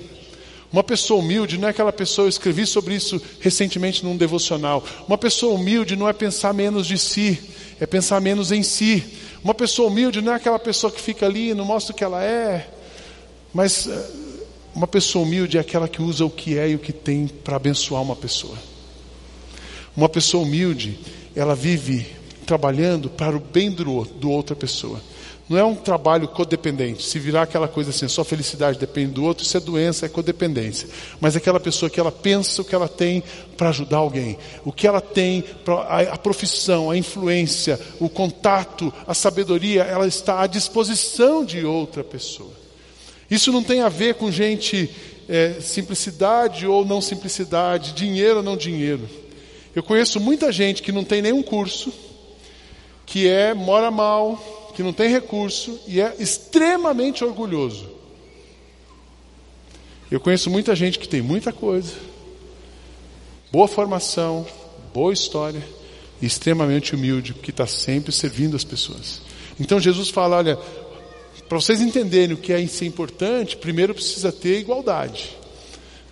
Uma 0.71 0.81
pessoa 0.81 1.19
humilde 1.19 1.57
não 1.57 1.67
é 1.67 1.71
aquela 1.71 1.91
pessoa, 1.91 2.23
eu 2.23 2.29
escrevi 2.29 2.65
sobre 2.65 2.95
isso 2.95 3.21
recentemente 3.41 4.01
num 4.01 4.15
devocional. 4.15 4.81
Uma 5.05 5.17
pessoa 5.17 5.55
humilde 5.55 5.97
não 5.97 6.07
é 6.07 6.13
pensar 6.13 6.53
menos 6.53 6.87
de 6.87 6.97
si, 6.97 7.37
é 7.81 7.85
pensar 7.85 8.21
menos 8.21 8.53
em 8.53 8.63
si. 8.63 9.03
Uma 9.43 9.53
pessoa 9.53 9.89
humilde 9.89 10.21
não 10.21 10.31
é 10.31 10.35
aquela 10.37 10.57
pessoa 10.57 10.89
que 10.89 11.01
fica 11.01 11.25
ali, 11.25 11.53
não 11.53 11.65
mostra 11.65 11.91
o 11.91 11.97
que 11.97 12.03
ela 12.05 12.23
é, 12.23 12.65
mas 13.53 13.87
eh, 13.87 14.09
uma 14.73 14.87
pessoa 14.87 15.25
humilde 15.25 15.57
é 15.57 15.59
aquela 15.59 15.89
que 15.89 16.01
usa 16.01 16.23
o 16.23 16.29
que 16.29 16.57
é 16.57 16.69
e 16.69 16.75
o 16.75 16.79
que 16.79 16.93
tem 16.93 17.27
para 17.27 17.57
abençoar 17.57 18.01
uma 18.01 18.15
pessoa. 18.15 18.57
Uma 19.97 20.07
pessoa 20.07 20.45
humilde, 20.45 20.97
ela 21.35 21.55
vive 21.55 22.18
trabalhando 22.49 23.11
para 23.11 23.37
o 23.37 23.39
bem 23.39 23.69
do, 23.69 24.03
do 24.05 24.31
outra 24.31 24.55
pessoa. 24.55 24.99
Não 25.47 25.55
é 25.55 25.63
um 25.63 25.75
trabalho 25.75 26.27
codependente. 26.27 27.05
Se 27.05 27.19
virar 27.19 27.43
aquela 27.43 27.67
coisa 27.67 27.91
assim, 27.91 28.07
só 28.07 28.23
felicidade 28.23 28.79
depende 28.79 29.11
do 29.11 29.23
outro, 29.23 29.45
isso 29.45 29.55
é 29.55 29.59
doença, 29.59 30.07
é 30.07 30.09
codependência. 30.09 30.89
Mas 31.21 31.35
é 31.35 31.37
aquela 31.37 31.59
pessoa 31.59 31.91
que 31.91 31.99
ela 31.99 32.11
pensa 32.11 32.63
o 32.63 32.65
que 32.65 32.73
ela 32.73 32.87
tem 32.87 33.21
para 33.55 33.69
ajudar 33.69 33.97
alguém, 33.97 34.35
o 34.65 34.71
que 34.71 34.87
ela 34.87 34.99
tem, 34.99 35.43
a, 35.67 36.13
a 36.13 36.17
profissão, 36.17 36.89
a 36.89 36.97
influência, 36.97 37.79
o 37.99 38.09
contato, 38.09 38.91
a 39.05 39.13
sabedoria, 39.13 39.83
ela 39.83 40.07
está 40.07 40.41
à 40.41 40.47
disposição 40.47 41.45
de 41.45 41.63
outra 41.63 42.03
pessoa. 42.03 42.53
Isso 43.29 43.51
não 43.51 43.61
tem 43.61 43.81
a 43.81 43.89
ver 43.89 44.15
com 44.15 44.31
gente 44.31 44.89
é, 45.27 45.61
simplicidade 45.61 46.65
ou 46.65 46.83
não 46.83 46.99
simplicidade, 46.99 47.93
dinheiro 47.93 48.37
ou 48.37 48.43
não 48.43 48.57
dinheiro. 48.57 49.07
Eu 49.75 49.83
conheço 49.83 50.19
muita 50.19 50.51
gente 50.51 50.81
que 50.81 50.91
não 50.91 51.03
tem 51.03 51.21
nenhum 51.21 51.43
curso 51.43 52.08
que 53.09 53.27
é 53.27 53.55
mora 53.55 53.89
mal, 53.89 54.71
que 54.75 54.83
não 54.83 54.93
tem 54.93 55.09
recurso 55.09 55.79
e 55.87 55.99
é 55.99 56.15
extremamente 56.19 57.23
orgulhoso. 57.23 57.89
Eu 60.11 60.19
conheço 60.19 60.49
muita 60.49 60.75
gente 60.75 60.99
que 60.99 61.07
tem 61.09 61.21
muita 61.21 61.51
coisa, 61.51 61.93
boa 63.51 63.67
formação, 63.67 64.45
boa 64.93 65.11
história, 65.11 65.61
e 66.21 66.25
extremamente 66.25 66.93
humilde, 66.93 67.33
que 67.33 67.49
está 67.49 67.65
sempre 67.65 68.11
servindo 68.11 68.55
as 68.55 68.63
pessoas. 68.63 69.21
Então 69.59 69.79
Jesus 69.79 70.09
fala: 70.09 70.37
olha, 70.37 70.59
para 71.47 71.59
vocês 71.59 71.81
entenderem 71.81 72.35
o 72.35 72.37
que 72.37 72.53
é 72.53 72.67
ser 72.67 72.85
importante, 72.85 73.57
primeiro 73.57 73.95
precisa 73.95 74.31
ter 74.31 74.59
igualdade, 74.59 75.35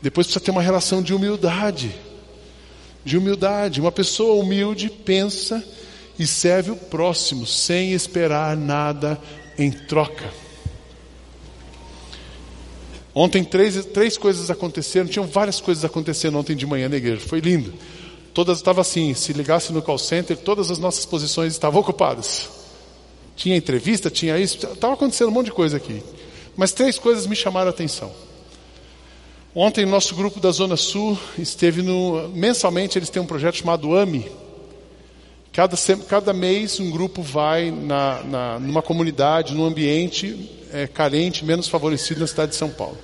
depois 0.01 0.25
precisa 0.25 0.43
ter 0.43 0.51
uma 0.51 0.63
relação 0.63 1.03
de 1.03 1.13
humildade. 1.13 1.93
De 3.05 3.17
humildade. 3.17 3.79
Uma 3.79 3.91
pessoa 3.91 4.43
humilde 4.43 4.89
pensa 4.89 5.63
e 6.17 6.25
serve 6.25 6.71
o 6.71 6.75
próximo 6.75 7.45
sem 7.45 7.93
esperar 7.93 8.55
nada 8.55 9.19
em 9.57 9.71
troca. 9.71 10.31
Ontem 13.13 13.43
três, 13.43 13.83
três 13.85 14.17
coisas 14.17 14.51
aconteceram, 14.51 15.07
tinham 15.07 15.25
várias 15.25 15.59
coisas 15.59 15.83
acontecendo 15.83 16.37
ontem 16.37 16.55
de 16.55 16.67
manhã 16.67 16.87
na 16.87 16.97
igreja, 16.97 17.25
foi 17.27 17.39
lindo. 17.39 17.73
Todas 18.33 18.59
estavam 18.59 18.81
assim, 18.81 19.15
se 19.15 19.33
ligasse 19.33 19.73
no 19.73 19.81
call 19.81 19.97
center, 19.97 20.37
todas 20.37 20.69
as 20.69 20.77
nossas 20.77 21.05
posições 21.05 21.53
estavam 21.53 21.81
ocupadas. 21.81 22.47
Tinha 23.35 23.57
entrevista, 23.57 24.11
tinha 24.11 24.37
isso, 24.37 24.67
estava 24.67 24.93
acontecendo 24.93 25.29
um 25.29 25.31
monte 25.31 25.47
de 25.47 25.51
coisa 25.51 25.77
aqui. 25.77 26.03
Mas 26.55 26.71
três 26.71 26.99
coisas 26.99 27.25
me 27.25 27.35
chamaram 27.35 27.67
a 27.67 27.71
atenção. 27.71 28.11
Ontem, 29.55 29.85
nosso 29.87 30.13
grupo 30.13 30.39
da 30.39 30.51
Zona 30.51 30.77
Sul 30.77 31.17
esteve 31.39 31.81
no. 31.81 32.29
Mensalmente, 32.29 32.99
eles 32.99 33.09
têm 33.09 33.19
um 33.19 33.25
projeto 33.25 33.55
chamado 33.55 33.97
AMI, 33.97 34.29
Cada, 35.57 35.75
cada 36.07 36.33
mês 36.33 36.79
um 36.79 36.91
grupo 36.91 37.23
vai 37.23 37.71
na, 37.71 38.21
na, 38.21 38.59
numa 38.59 38.83
comunidade, 38.83 39.55
num 39.55 39.65
ambiente 39.65 40.51
é, 40.71 40.85
carente, 40.85 41.43
menos 41.43 41.67
favorecido 41.67 42.19
na 42.19 42.27
cidade 42.27 42.51
de 42.51 42.57
São 42.57 42.69
Paulo. 42.69 42.99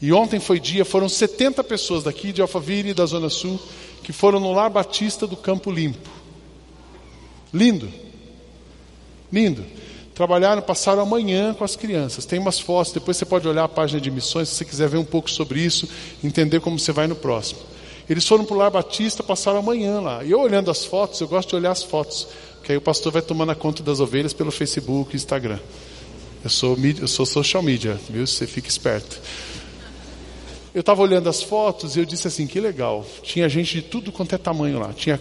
E 0.00 0.12
ontem 0.12 0.38
foi 0.38 0.60
dia, 0.60 0.84
foram 0.84 1.08
70 1.08 1.64
pessoas 1.64 2.04
daqui 2.04 2.30
de 2.30 2.40
Alphaville 2.40 2.90
e 2.90 2.94
da 2.94 3.04
Zona 3.04 3.28
Sul 3.28 3.60
que 4.04 4.12
foram 4.12 4.38
no 4.38 4.52
Lar 4.52 4.70
Batista 4.70 5.26
do 5.26 5.36
Campo 5.36 5.68
Limpo. 5.68 6.08
Lindo. 7.52 7.90
Lindo. 9.32 9.64
Trabalharam, 10.14 10.62
passaram 10.62 11.02
a 11.02 11.04
manhã 11.04 11.54
com 11.54 11.64
as 11.64 11.74
crianças. 11.74 12.24
Tem 12.24 12.38
umas 12.38 12.60
fotos, 12.60 12.92
depois 12.92 13.16
você 13.16 13.24
pode 13.24 13.48
olhar 13.48 13.64
a 13.64 13.68
página 13.68 14.00
de 14.00 14.12
missões 14.12 14.48
se 14.48 14.54
você 14.54 14.64
quiser 14.64 14.88
ver 14.88 14.98
um 14.98 15.04
pouco 15.04 15.28
sobre 15.28 15.60
isso, 15.60 15.88
entender 16.22 16.60
como 16.60 16.78
você 16.78 16.92
vai 16.92 17.08
no 17.08 17.16
próximo. 17.16 17.73
Eles 18.08 18.26
foram 18.26 18.44
para 18.44 18.54
o 18.54 18.58
Lar 18.58 18.70
Batista, 18.70 19.22
passaram 19.22 19.58
a 19.58 19.62
manhã 19.62 20.00
lá. 20.00 20.22
E 20.22 20.30
eu 20.30 20.40
olhando 20.40 20.70
as 20.70 20.84
fotos, 20.84 21.20
eu 21.20 21.28
gosto 21.28 21.50
de 21.50 21.56
olhar 21.56 21.70
as 21.70 21.82
fotos, 21.82 22.28
porque 22.58 22.72
aí 22.72 22.78
o 22.78 22.80
pastor 22.80 23.12
vai 23.12 23.22
tomando 23.22 23.52
a 23.52 23.54
conta 23.54 23.82
das 23.82 24.00
ovelhas 24.00 24.32
pelo 24.32 24.50
Facebook 24.50 25.14
e 25.14 25.16
Instagram. 25.16 25.58
Eu 26.42 26.50
sou, 26.50 26.76
eu 27.00 27.08
sou 27.08 27.24
social 27.24 27.62
media, 27.62 27.98
viu? 28.08 28.26
Você 28.26 28.46
fica 28.46 28.68
esperto. 28.68 29.18
Eu 30.74 30.80
estava 30.80 31.00
olhando 31.00 31.28
as 31.28 31.42
fotos 31.42 31.96
e 31.96 32.00
eu 32.00 32.04
disse 32.04 32.28
assim, 32.28 32.46
que 32.46 32.60
legal. 32.60 33.06
Tinha 33.22 33.48
gente 33.48 33.76
de 33.76 33.82
tudo 33.82 34.12
quanto 34.12 34.34
é 34.34 34.38
tamanho 34.38 34.78
lá. 34.78 34.92
Tinha 34.92 35.18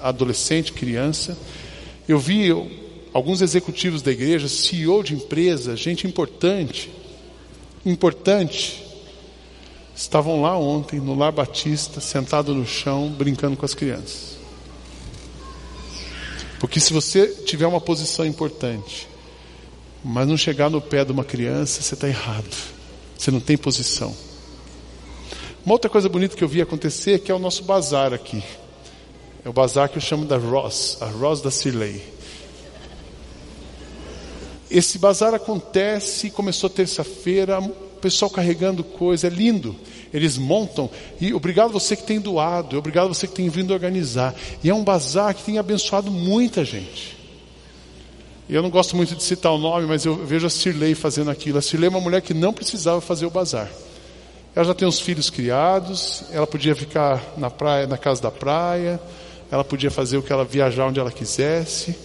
adolescente, 0.00 0.72
criança. 0.72 1.36
Eu 2.06 2.18
vi 2.18 2.50
alguns 3.12 3.40
executivos 3.40 4.02
da 4.02 4.12
igreja, 4.12 4.46
CEO 4.46 5.02
de 5.02 5.14
empresa, 5.14 5.74
gente 5.74 6.06
importante. 6.06 6.92
Importante 7.84 8.83
estavam 9.94 10.42
lá 10.42 10.56
ontem, 10.58 11.00
no 11.00 11.14
Lar 11.14 11.32
Batista, 11.32 12.00
sentado 12.00 12.54
no 12.54 12.66
chão, 12.66 13.08
brincando 13.08 13.56
com 13.56 13.64
as 13.64 13.74
crianças. 13.74 14.38
Porque 16.58 16.80
se 16.80 16.92
você 16.92 17.26
tiver 17.26 17.66
uma 17.66 17.80
posição 17.80 18.24
importante, 18.26 19.08
mas 20.02 20.26
não 20.26 20.36
chegar 20.36 20.68
no 20.70 20.80
pé 20.80 21.04
de 21.04 21.12
uma 21.12 21.24
criança, 21.24 21.80
você 21.80 21.94
está 21.94 22.08
errado. 22.08 22.56
Você 23.16 23.30
não 23.30 23.40
tem 23.40 23.56
posição. 23.56 24.14
Uma 25.64 25.74
outra 25.74 25.90
coisa 25.90 26.08
bonita 26.08 26.36
que 26.36 26.44
eu 26.44 26.48
vi 26.48 26.60
acontecer 26.60 27.12
é 27.12 27.18
que 27.18 27.32
é 27.32 27.34
o 27.34 27.38
nosso 27.38 27.64
bazar 27.64 28.12
aqui. 28.12 28.42
É 29.44 29.48
o 29.48 29.52
bazar 29.52 29.88
que 29.88 29.96
eu 29.96 30.02
chamo 30.02 30.24
da 30.26 30.36
Ross, 30.36 30.98
a 31.00 31.06
Ross 31.06 31.40
da 31.40 31.50
Cirlei. 31.50 32.02
Esse 34.70 34.98
bazar 34.98 35.32
acontece, 35.34 36.30
começou 36.30 36.68
terça-feira, 36.68 37.60
pessoal 38.04 38.30
carregando 38.30 38.84
coisa, 38.84 39.28
é 39.28 39.30
lindo. 39.30 39.74
Eles 40.12 40.36
montam, 40.36 40.90
e 41.18 41.32
obrigado 41.32 41.72
você 41.72 41.96
que 41.96 42.02
tem 42.02 42.20
doado, 42.20 42.76
obrigado 42.76 43.08
você 43.08 43.26
que 43.26 43.32
tem 43.32 43.48
vindo 43.48 43.72
organizar. 43.72 44.34
E 44.62 44.68
é 44.68 44.74
um 44.74 44.84
bazar 44.84 45.34
que 45.34 45.42
tem 45.42 45.56
abençoado 45.56 46.10
muita 46.10 46.66
gente. 46.66 47.16
Eu 48.46 48.62
não 48.62 48.68
gosto 48.68 48.94
muito 48.94 49.16
de 49.16 49.22
citar 49.22 49.52
o 49.52 49.58
nome, 49.58 49.86
mas 49.86 50.04
eu 50.04 50.14
vejo 50.14 50.46
a 50.46 50.50
Cirlei 50.50 50.94
fazendo 50.94 51.30
aquilo. 51.30 51.56
A 51.56 51.62
Cirlei 51.62 51.86
é 51.86 51.90
uma 51.90 52.00
mulher 52.00 52.20
que 52.20 52.34
não 52.34 52.52
precisava 52.52 53.00
fazer 53.00 53.24
o 53.24 53.30
bazar. 53.30 53.70
Ela 54.54 54.66
já 54.66 54.74
tem 54.74 54.86
os 54.86 55.00
filhos 55.00 55.30
criados, 55.30 56.24
ela 56.30 56.46
podia 56.46 56.76
ficar 56.76 57.22
na 57.38 57.48
praia, 57.48 57.86
na 57.86 57.96
casa 57.96 58.20
da 58.20 58.30
praia, 58.30 59.00
ela 59.50 59.64
podia 59.64 59.90
fazer 59.90 60.18
o 60.18 60.22
que 60.22 60.30
ela 60.30 60.44
viajar 60.44 60.86
onde 60.86 61.00
ela 61.00 61.10
quisesse, 61.10 61.96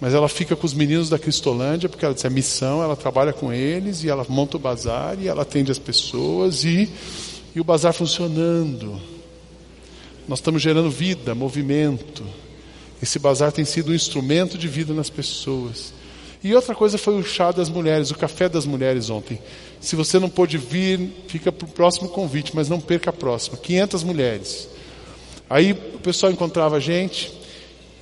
mas 0.00 0.14
ela 0.14 0.28
fica 0.28 0.56
com 0.56 0.66
os 0.66 0.72
meninos 0.72 1.10
da 1.10 1.18
Cristolândia, 1.18 1.88
porque 1.88 2.04
ela 2.04 2.14
disse, 2.14 2.26
é 2.26 2.30
missão, 2.30 2.82
ela 2.82 2.96
trabalha 2.96 3.34
com 3.34 3.52
eles, 3.52 4.02
e 4.02 4.08
ela 4.08 4.24
monta 4.28 4.56
o 4.56 4.60
bazar, 4.60 5.18
e 5.20 5.28
ela 5.28 5.42
atende 5.42 5.70
as 5.70 5.78
pessoas, 5.78 6.64
e, 6.64 6.90
e 7.54 7.60
o 7.60 7.64
bazar 7.64 7.92
funcionando. 7.92 8.98
Nós 10.26 10.38
estamos 10.38 10.62
gerando 10.62 10.90
vida, 10.90 11.34
movimento. 11.34 12.24
Esse 13.02 13.18
bazar 13.18 13.52
tem 13.52 13.64
sido 13.64 13.92
um 13.92 13.94
instrumento 13.94 14.56
de 14.56 14.68
vida 14.68 14.94
nas 14.94 15.10
pessoas. 15.10 15.92
E 16.42 16.54
outra 16.54 16.74
coisa 16.74 16.96
foi 16.96 17.18
o 17.18 17.22
chá 17.22 17.52
das 17.52 17.68
mulheres, 17.68 18.10
o 18.10 18.14
café 18.14 18.48
das 18.48 18.64
mulheres 18.64 19.10
ontem. 19.10 19.38
Se 19.80 19.94
você 19.96 20.18
não 20.18 20.30
pôde 20.30 20.56
vir, 20.56 21.10
fica 21.28 21.52
para 21.52 21.66
o 21.66 21.70
próximo 21.70 22.08
convite, 22.08 22.52
mas 22.54 22.70
não 22.70 22.80
perca 22.80 23.10
a 23.10 23.12
próxima. 23.12 23.58
500 23.58 24.02
mulheres. 24.02 24.68
Aí 25.48 25.72
o 25.72 25.98
pessoal 25.98 26.32
encontrava 26.32 26.76
a 26.76 26.80
gente 26.80 27.39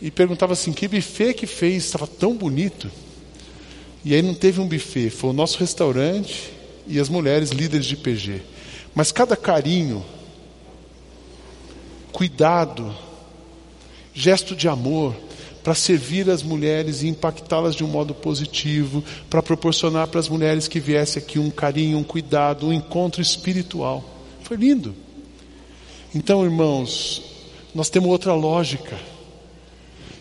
e 0.00 0.10
perguntava 0.10 0.52
assim: 0.52 0.72
que 0.72 0.88
buffet 0.88 1.34
que 1.34 1.46
fez? 1.46 1.84
Estava 1.84 2.06
tão 2.06 2.34
bonito. 2.34 2.90
E 4.04 4.14
aí 4.14 4.22
não 4.22 4.34
teve 4.34 4.60
um 4.60 4.68
buffet, 4.68 5.10
foi 5.10 5.30
o 5.30 5.34
nosso 5.34 5.58
restaurante 5.58 6.52
e 6.86 6.98
as 6.98 7.08
mulheres 7.08 7.50
líderes 7.50 7.86
de 7.86 7.96
PG. 7.96 8.40
Mas 8.94 9.12
cada 9.12 9.36
carinho, 9.36 10.04
cuidado, 12.12 12.94
gesto 14.14 14.56
de 14.56 14.68
amor, 14.68 15.14
para 15.62 15.74
servir 15.74 16.30
as 16.30 16.42
mulheres 16.42 17.02
e 17.02 17.08
impactá-las 17.08 17.74
de 17.74 17.84
um 17.84 17.88
modo 17.88 18.14
positivo, 18.14 19.04
para 19.28 19.42
proporcionar 19.42 20.08
para 20.08 20.20
as 20.20 20.28
mulheres 20.28 20.66
que 20.66 20.80
viesse 20.80 21.18
aqui 21.18 21.38
um 21.38 21.50
carinho, 21.50 21.98
um 21.98 22.04
cuidado, 22.04 22.68
um 22.68 22.72
encontro 22.72 23.20
espiritual. 23.20 24.02
Foi 24.42 24.56
lindo. 24.56 24.94
Então, 26.14 26.44
irmãos, 26.44 27.22
nós 27.74 27.90
temos 27.90 28.08
outra 28.08 28.32
lógica. 28.32 28.96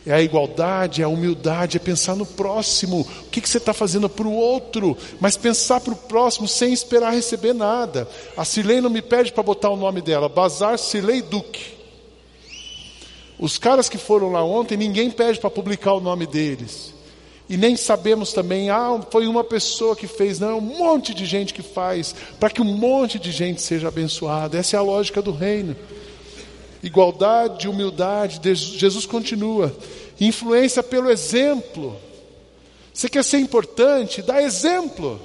É 0.07 0.13
a 0.13 0.21
igualdade, 0.21 1.01
é 1.01 1.03
a 1.03 1.09
humildade, 1.09 1.75
é 1.75 1.79
pensar 1.81 2.15
no 2.15 2.25
próximo. 2.25 3.01
O 3.01 3.29
que, 3.29 3.41
que 3.41 3.49
você 3.49 3.57
está 3.57 3.73
fazendo 3.73 4.07
para 4.07 4.25
o 4.25 4.33
outro? 4.33 4.95
Mas 5.19 5.35
pensar 5.35 5.81
para 5.81 5.91
o 5.91 5.97
próximo 5.97 6.47
sem 6.47 6.71
esperar 6.71 7.11
receber 7.11 7.51
nada. 7.51 8.07
A 8.37 8.45
Cirlei 8.45 8.79
não 8.79 8.89
me 8.89 9.01
pede 9.01 9.33
para 9.33 9.43
botar 9.43 9.69
o 9.69 9.75
nome 9.75 10.01
dela. 10.01 10.29
Bazar 10.29 10.79
Cirlei 10.79 11.21
Duque. 11.21 11.73
Os 13.37 13.57
caras 13.57 13.89
que 13.89 13.97
foram 13.97 14.31
lá 14.31 14.41
ontem, 14.41 14.77
ninguém 14.77 15.11
pede 15.11 15.41
para 15.41 15.49
publicar 15.49 15.91
o 15.91 15.99
nome 15.99 16.25
deles. 16.25 16.93
E 17.49 17.57
nem 17.57 17.75
sabemos 17.75 18.31
também, 18.31 18.69
ah, 18.69 19.01
foi 19.11 19.27
uma 19.27 19.43
pessoa 19.43 19.93
que 19.93 20.07
fez, 20.07 20.39
não, 20.39 20.49
é 20.51 20.55
um 20.55 20.61
monte 20.61 21.13
de 21.13 21.25
gente 21.25 21.53
que 21.53 21.61
faz, 21.61 22.15
para 22.39 22.49
que 22.49 22.61
um 22.61 22.65
monte 22.77 23.19
de 23.19 23.31
gente 23.33 23.61
seja 23.61 23.89
abençoada. 23.89 24.57
Essa 24.57 24.77
é 24.77 24.79
a 24.79 24.83
lógica 24.83 25.21
do 25.21 25.33
reino. 25.33 25.75
Igualdade, 26.83 27.67
humildade, 27.67 28.39
Jesus 28.53 29.05
continua. 29.05 29.75
Influência 30.19 30.81
pelo 30.83 31.09
exemplo. 31.09 31.95
Você 32.93 33.07
quer 33.07 33.23
ser 33.23 33.39
importante? 33.39 34.21
Dá 34.21 34.41
exemplo. 34.41 35.19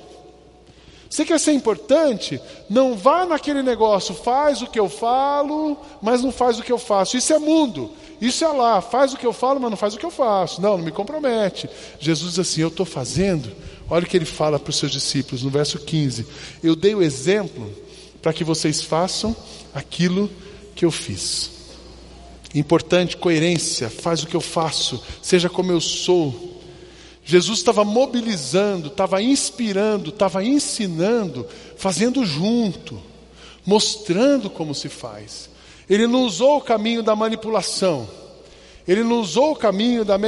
Você 1.08 1.26
quer 1.26 1.38
ser 1.38 1.52
importante? 1.52 2.40
Não 2.70 2.94
vá 2.96 3.26
naquele 3.26 3.62
negócio, 3.62 4.14
faz 4.14 4.62
o 4.62 4.66
que 4.66 4.80
eu 4.80 4.88
falo, 4.88 5.76
mas 6.00 6.22
não 6.22 6.32
faz 6.32 6.58
o 6.58 6.62
que 6.62 6.72
eu 6.72 6.78
faço. 6.78 7.18
Isso 7.18 7.32
é 7.34 7.38
mundo. 7.38 7.90
Isso 8.18 8.44
é 8.44 8.48
lá, 8.48 8.80
faz 8.80 9.12
o 9.12 9.18
que 9.18 9.26
eu 9.26 9.32
falo, 9.32 9.60
mas 9.60 9.70
não 9.70 9.76
faz 9.76 9.94
o 9.94 9.98
que 9.98 10.06
eu 10.06 10.10
faço. 10.10 10.62
Não, 10.62 10.78
não 10.78 10.84
me 10.84 10.92
compromete. 10.92 11.68
Jesus 11.98 12.30
diz 12.30 12.38
assim: 12.38 12.62
Eu 12.62 12.68
estou 12.68 12.86
fazendo. 12.86 13.50
Olha 13.90 14.04
o 14.04 14.08
que 14.08 14.16
ele 14.16 14.24
fala 14.24 14.58
para 14.58 14.70
os 14.70 14.76
seus 14.76 14.92
discípulos 14.92 15.42
no 15.42 15.50
verso 15.50 15.78
15: 15.78 16.26
Eu 16.62 16.74
dei 16.74 16.94
o 16.94 17.02
exemplo 17.02 17.70
para 18.22 18.32
que 18.32 18.44
vocês 18.44 18.80
façam 18.80 19.36
aquilo 19.74 20.28
que 20.28 20.42
eu 20.84 20.90
fiz. 20.90 21.50
Importante, 22.54 23.16
coerência, 23.16 23.88
faz 23.88 24.22
o 24.22 24.26
que 24.26 24.34
eu 24.34 24.40
faço, 24.40 25.02
seja 25.22 25.48
como 25.48 25.72
eu 25.72 25.80
sou. 25.80 26.60
Jesus 27.24 27.58
estava 27.58 27.84
mobilizando, 27.84 28.88
estava 28.88 29.22
inspirando, 29.22 30.10
estava 30.10 30.44
ensinando, 30.44 31.46
fazendo 31.76 32.24
junto, 32.24 33.00
mostrando 33.64 34.50
como 34.50 34.74
se 34.74 34.88
faz. 34.88 35.48
Ele 35.88 36.06
não 36.06 36.24
usou 36.24 36.58
o 36.58 36.62
caminho 36.62 37.02
da 37.02 37.14
manipulação, 37.14 38.08
ele 38.86 39.02
não 39.04 39.20
usou 39.20 39.52
o 39.52 39.56
caminho 39.56 40.04
da 40.04 40.18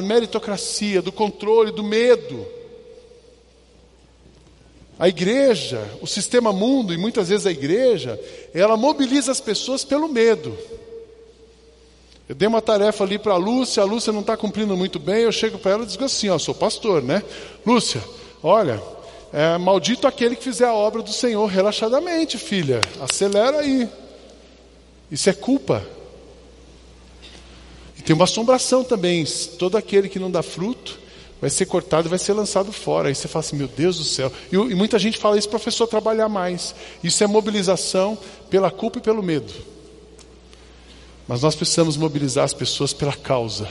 meritocracia, 0.00 1.00
do 1.00 1.10
controle, 1.10 1.72
do 1.72 1.82
medo. 1.82 2.46
A 5.02 5.08
igreja, 5.08 5.82
o 6.00 6.06
sistema 6.06 6.52
mundo, 6.52 6.94
e 6.94 6.96
muitas 6.96 7.28
vezes 7.28 7.44
a 7.44 7.50
igreja, 7.50 8.20
ela 8.54 8.76
mobiliza 8.76 9.32
as 9.32 9.40
pessoas 9.40 9.82
pelo 9.82 10.06
medo. 10.06 10.56
Eu 12.28 12.36
dei 12.36 12.46
uma 12.46 12.62
tarefa 12.62 13.02
ali 13.02 13.18
para 13.18 13.32
a 13.32 13.36
Lúcia, 13.36 13.82
a 13.82 13.84
Lúcia 13.84 14.12
não 14.12 14.20
está 14.20 14.36
cumprindo 14.36 14.76
muito 14.76 15.00
bem, 15.00 15.22
eu 15.22 15.32
chego 15.32 15.58
para 15.58 15.72
ela 15.72 15.82
e 15.82 15.86
digo 15.86 16.04
assim, 16.04 16.28
ó, 16.28 16.38
sou 16.38 16.54
pastor, 16.54 17.02
né? 17.02 17.20
Lúcia, 17.66 18.00
olha, 18.44 18.80
é, 19.32 19.58
maldito 19.58 20.06
aquele 20.06 20.36
que 20.36 20.44
fizer 20.44 20.66
a 20.66 20.72
obra 20.72 21.02
do 21.02 21.12
Senhor 21.12 21.46
relaxadamente, 21.46 22.38
filha, 22.38 22.80
acelera 23.00 23.58
aí. 23.58 23.88
Isso 25.10 25.28
é 25.28 25.32
culpa. 25.32 25.84
E 27.98 28.02
tem 28.02 28.14
uma 28.14 28.26
assombração 28.26 28.84
também, 28.84 29.24
todo 29.58 29.76
aquele 29.76 30.08
que 30.08 30.20
não 30.20 30.30
dá 30.30 30.44
fruto 30.44 31.01
vai 31.42 31.50
ser 31.50 31.66
cortado 31.66 32.08
vai 32.08 32.20
ser 32.20 32.34
lançado 32.34 32.70
fora. 32.72 33.08
Aí 33.08 33.14
você 33.16 33.26
fala 33.26 33.44
assim, 33.44 33.56
meu 33.56 33.66
Deus 33.66 33.98
do 33.98 34.04
céu. 34.04 34.32
E, 34.52 34.54
e 34.54 34.74
muita 34.76 34.96
gente 34.96 35.18
fala 35.18 35.36
isso 35.36 35.48
professor 35.48 35.88
trabalhar 35.88 36.28
mais. 36.28 36.72
Isso 37.02 37.24
é 37.24 37.26
mobilização 37.26 38.16
pela 38.48 38.70
culpa 38.70 38.98
e 38.98 39.02
pelo 39.02 39.24
medo. 39.24 39.52
Mas 41.26 41.42
nós 41.42 41.56
precisamos 41.56 41.96
mobilizar 41.96 42.44
as 42.44 42.54
pessoas 42.54 42.92
pela 42.92 43.12
causa 43.12 43.68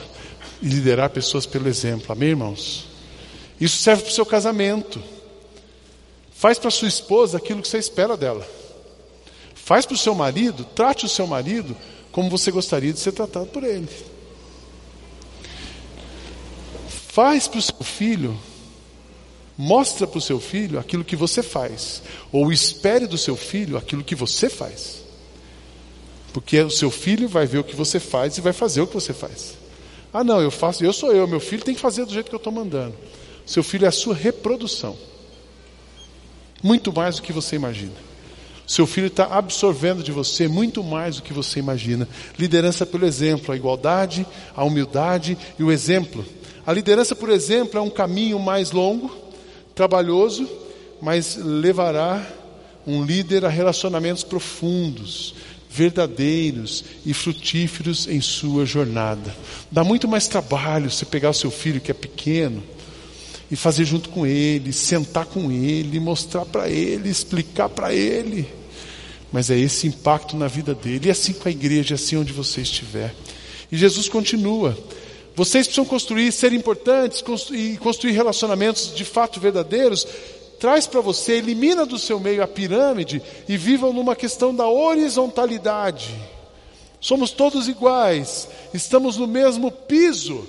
e 0.60 0.68
liderar 0.68 1.08
pessoas 1.08 1.46
pelo 1.46 1.66
exemplo. 1.66 2.12
Amém, 2.12 2.28
irmãos? 2.28 2.84
Isso 3.58 3.78
serve 3.78 4.02
para 4.02 4.10
o 4.10 4.14
seu 4.14 4.26
casamento. 4.26 5.02
Faz 6.34 6.58
para 6.58 6.70
sua 6.70 6.88
esposa 6.88 7.38
aquilo 7.38 7.62
que 7.62 7.68
você 7.68 7.78
espera 7.78 8.18
dela. 8.18 8.46
Faz 9.54 9.86
para 9.86 9.94
o 9.94 9.98
seu 9.98 10.14
marido, 10.14 10.66
trate 10.74 11.06
o 11.06 11.08
seu 11.08 11.26
marido 11.26 11.74
como 12.10 12.28
você 12.28 12.50
gostaria 12.50 12.92
de 12.92 12.98
ser 12.98 13.12
tratado 13.12 13.46
por 13.46 13.64
ele. 13.64 13.88
Faz 17.12 17.46
para 17.46 17.58
o 17.58 17.62
seu 17.62 17.84
filho, 17.84 18.40
mostra 19.58 20.06
para 20.06 20.16
o 20.16 20.20
seu 20.20 20.40
filho 20.40 20.78
aquilo 20.78 21.04
que 21.04 21.14
você 21.14 21.42
faz, 21.42 22.02
ou 22.32 22.50
espere 22.50 23.06
do 23.06 23.18
seu 23.18 23.36
filho 23.36 23.76
aquilo 23.76 24.02
que 24.02 24.14
você 24.14 24.48
faz. 24.48 25.02
Porque 26.32 26.58
o 26.62 26.70
seu 26.70 26.90
filho 26.90 27.28
vai 27.28 27.44
ver 27.44 27.58
o 27.58 27.64
que 27.64 27.76
você 27.76 28.00
faz 28.00 28.38
e 28.38 28.40
vai 28.40 28.54
fazer 28.54 28.80
o 28.80 28.86
que 28.86 28.94
você 28.94 29.12
faz. 29.12 29.58
Ah, 30.10 30.24
não, 30.24 30.40
eu 30.40 30.50
faço, 30.50 30.82
eu 30.82 30.92
sou 30.94 31.12
eu, 31.12 31.28
meu 31.28 31.38
filho 31.38 31.62
tem 31.62 31.74
que 31.74 31.82
fazer 31.82 32.06
do 32.06 32.14
jeito 32.14 32.30
que 32.30 32.34
eu 32.34 32.38
estou 32.38 32.50
mandando. 32.50 32.94
Seu 33.44 33.62
filho 33.62 33.84
é 33.84 33.88
a 33.88 33.92
sua 33.92 34.14
reprodução. 34.14 34.96
Muito 36.62 36.90
mais 36.94 37.16
do 37.16 37.22
que 37.22 37.30
você 37.30 37.56
imagina. 37.56 37.92
Seu 38.66 38.86
filho 38.86 39.08
está 39.08 39.26
absorvendo 39.26 40.02
de 40.02 40.12
você 40.12 40.48
muito 40.48 40.82
mais 40.82 41.16
do 41.16 41.22
que 41.22 41.34
você 41.34 41.58
imagina. 41.58 42.08
Liderança 42.38 42.86
pelo 42.86 43.04
exemplo, 43.04 43.52
a 43.52 43.56
igualdade, 43.56 44.26
a 44.56 44.64
humildade 44.64 45.36
e 45.58 45.62
o 45.62 45.70
exemplo. 45.70 46.24
A 46.66 46.72
liderança 46.72 47.14
por 47.14 47.28
exemplo 47.28 47.78
é 47.78 47.82
um 47.82 47.90
caminho 47.90 48.38
mais 48.38 48.70
longo, 48.70 49.14
trabalhoso, 49.74 50.48
mas 51.00 51.36
levará 51.36 52.24
um 52.86 53.04
líder 53.04 53.44
a 53.44 53.48
relacionamentos 53.48 54.22
profundos, 54.22 55.34
verdadeiros 55.68 56.84
e 57.04 57.14
frutíferos 57.14 58.06
em 58.06 58.20
sua 58.20 58.64
jornada. 58.66 59.34
Dá 59.70 59.82
muito 59.82 60.06
mais 60.06 60.28
trabalho 60.28 60.90
você 60.90 61.04
pegar 61.04 61.30
o 61.30 61.34
seu 61.34 61.50
filho 61.50 61.80
que 61.80 61.90
é 61.90 61.94
pequeno 61.94 62.62
e 63.50 63.56
fazer 63.56 63.84
junto 63.84 64.08
com 64.08 64.26
ele, 64.26 64.72
sentar 64.72 65.26
com 65.26 65.50
ele, 65.50 65.98
mostrar 65.98 66.44
para 66.44 66.68
ele, 66.68 67.08
explicar 67.08 67.68
para 67.68 67.92
ele. 67.92 68.46
Mas 69.32 69.50
é 69.50 69.58
esse 69.58 69.86
impacto 69.86 70.36
na 70.36 70.46
vida 70.46 70.74
dele. 70.74 71.08
E 71.08 71.10
assim 71.10 71.32
com 71.32 71.48
a 71.48 71.50
igreja, 71.50 71.94
assim 71.94 72.16
onde 72.16 72.32
você 72.32 72.60
estiver. 72.60 73.14
E 73.70 73.76
Jesus 73.76 74.08
continua. 74.08 74.76
Vocês 75.34 75.66
precisam 75.66 75.84
construir, 75.84 76.30
ser 76.30 76.52
importantes 76.52 77.24
e 77.50 77.76
construir 77.78 78.12
relacionamentos 78.12 78.94
de 78.94 79.04
fato 79.04 79.40
verdadeiros 79.40 80.06
traz 80.62 80.86
para 80.86 81.00
você, 81.00 81.32
elimina 81.32 81.84
do 81.84 81.98
seu 81.98 82.20
meio 82.20 82.40
a 82.40 82.46
pirâmide 82.46 83.20
e 83.48 83.56
vivam 83.56 83.92
numa 83.92 84.14
questão 84.14 84.54
da 84.54 84.68
horizontalidade. 84.68 86.14
Somos 87.00 87.32
todos 87.32 87.66
iguais, 87.66 88.48
estamos 88.72 89.16
no 89.16 89.26
mesmo 89.26 89.72
piso. 89.72 90.46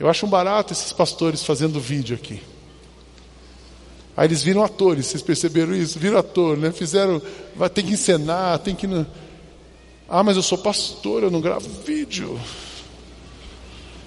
Eu 0.00 0.08
acho 0.08 0.24
um 0.24 0.30
barato 0.30 0.72
esses 0.72 0.94
pastores 0.94 1.44
fazendo 1.44 1.78
vídeo 1.78 2.16
aqui. 2.16 2.40
Aí 4.16 4.26
eles 4.26 4.42
viram 4.42 4.64
atores, 4.64 5.06
vocês 5.06 5.22
perceberam 5.22 5.74
isso? 5.74 5.98
Viram 5.98 6.16
ator, 6.16 6.56
né? 6.56 6.72
Fizeram, 6.72 7.20
vai 7.54 7.68
ter 7.68 7.82
que 7.82 7.92
encenar, 7.92 8.58
tem 8.60 8.74
que. 8.74 8.86
Ah, 10.14 10.22
mas 10.22 10.36
eu 10.36 10.42
sou 10.42 10.58
pastor, 10.58 11.22
eu 11.22 11.30
não 11.30 11.40
gravo 11.40 11.66
vídeo. 11.86 12.38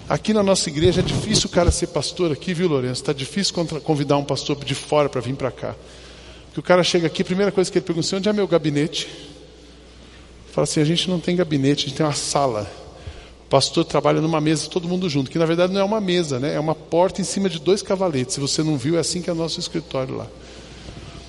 Aqui 0.07 0.35
na 0.35 0.43
nossa 0.43 0.69
igreja 0.69 1.01
é 1.01 1.03
difícil 1.03 1.47
o 1.47 1.49
cara 1.49 1.71
ser 1.71 1.87
pastor 1.87 2.31
aqui, 2.31 2.53
viu, 2.53 2.67
Lourenço? 2.67 3.01
Está 3.01 3.11
difícil 3.11 3.55
convidar 3.83 4.15
um 4.15 4.23
pastor 4.23 4.55
de 4.63 4.75
fora 4.75 5.09
para 5.09 5.19
vir 5.19 5.35
para 5.35 5.49
cá. 5.49 5.75
Porque 6.45 6.59
o 6.59 6.63
cara 6.63 6.83
chega 6.83 7.07
aqui, 7.07 7.23
a 7.23 7.25
primeira 7.25 7.51
coisa 7.51 7.71
que 7.71 7.79
ele 7.79 7.85
pergunta, 7.85 8.05
assim, 8.05 8.17
onde 8.17 8.29
é 8.29 8.33
meu 8.33 8.47
gabinete? 8.47 9.09
Fala 10.51 10.65
assim: 10.65 10.79
a 10.79 10.85
gente 10.85 11.09
não 11.09 11.19
tem 11.19 11.35
gabinete, 11.35 11.85
a 11.85 11.89
gente 11.89 11.97
tem 11.97 12.05
uma 12.05 12.13
sala. 12.13 12.71
O 13.47 13.49
pastor 13.49 13.83
trabalha 13.83 14.21
numa 14.21 14.39
mesa, 14.39 14.69
todo 14.69 14.87
mundo 14.87 15.09
junto, 15.09 15.31
que 15.31 15.39
na 15.39 15.45
verdade 15.47 15.73
não 15.73 15.81
é 15.81 15.83
uma 15.83 15.99
mesa, 15.99 16.39
né? 16.39 16.53
é 16.53 16.59
uma 16.59 16.75
porta 16.75 17.19
em 17.19 17.23
cima 17.23 17.49
de 17.49 17.59
dois 17.59 17.81
cavaletes. 17.81 18.35
Se 18.35 18.39
você 18.39 18.61
não 18.61 18.77
viu, 18.77 18.95
é 18.95 18.99
assim 18.99 19.23
que 19.23 19.29
é 19.31 19.33
o 19.33 19.35
nosso 19.35 19.59
escritório 19.59 20.15
lá. 20.15 20.27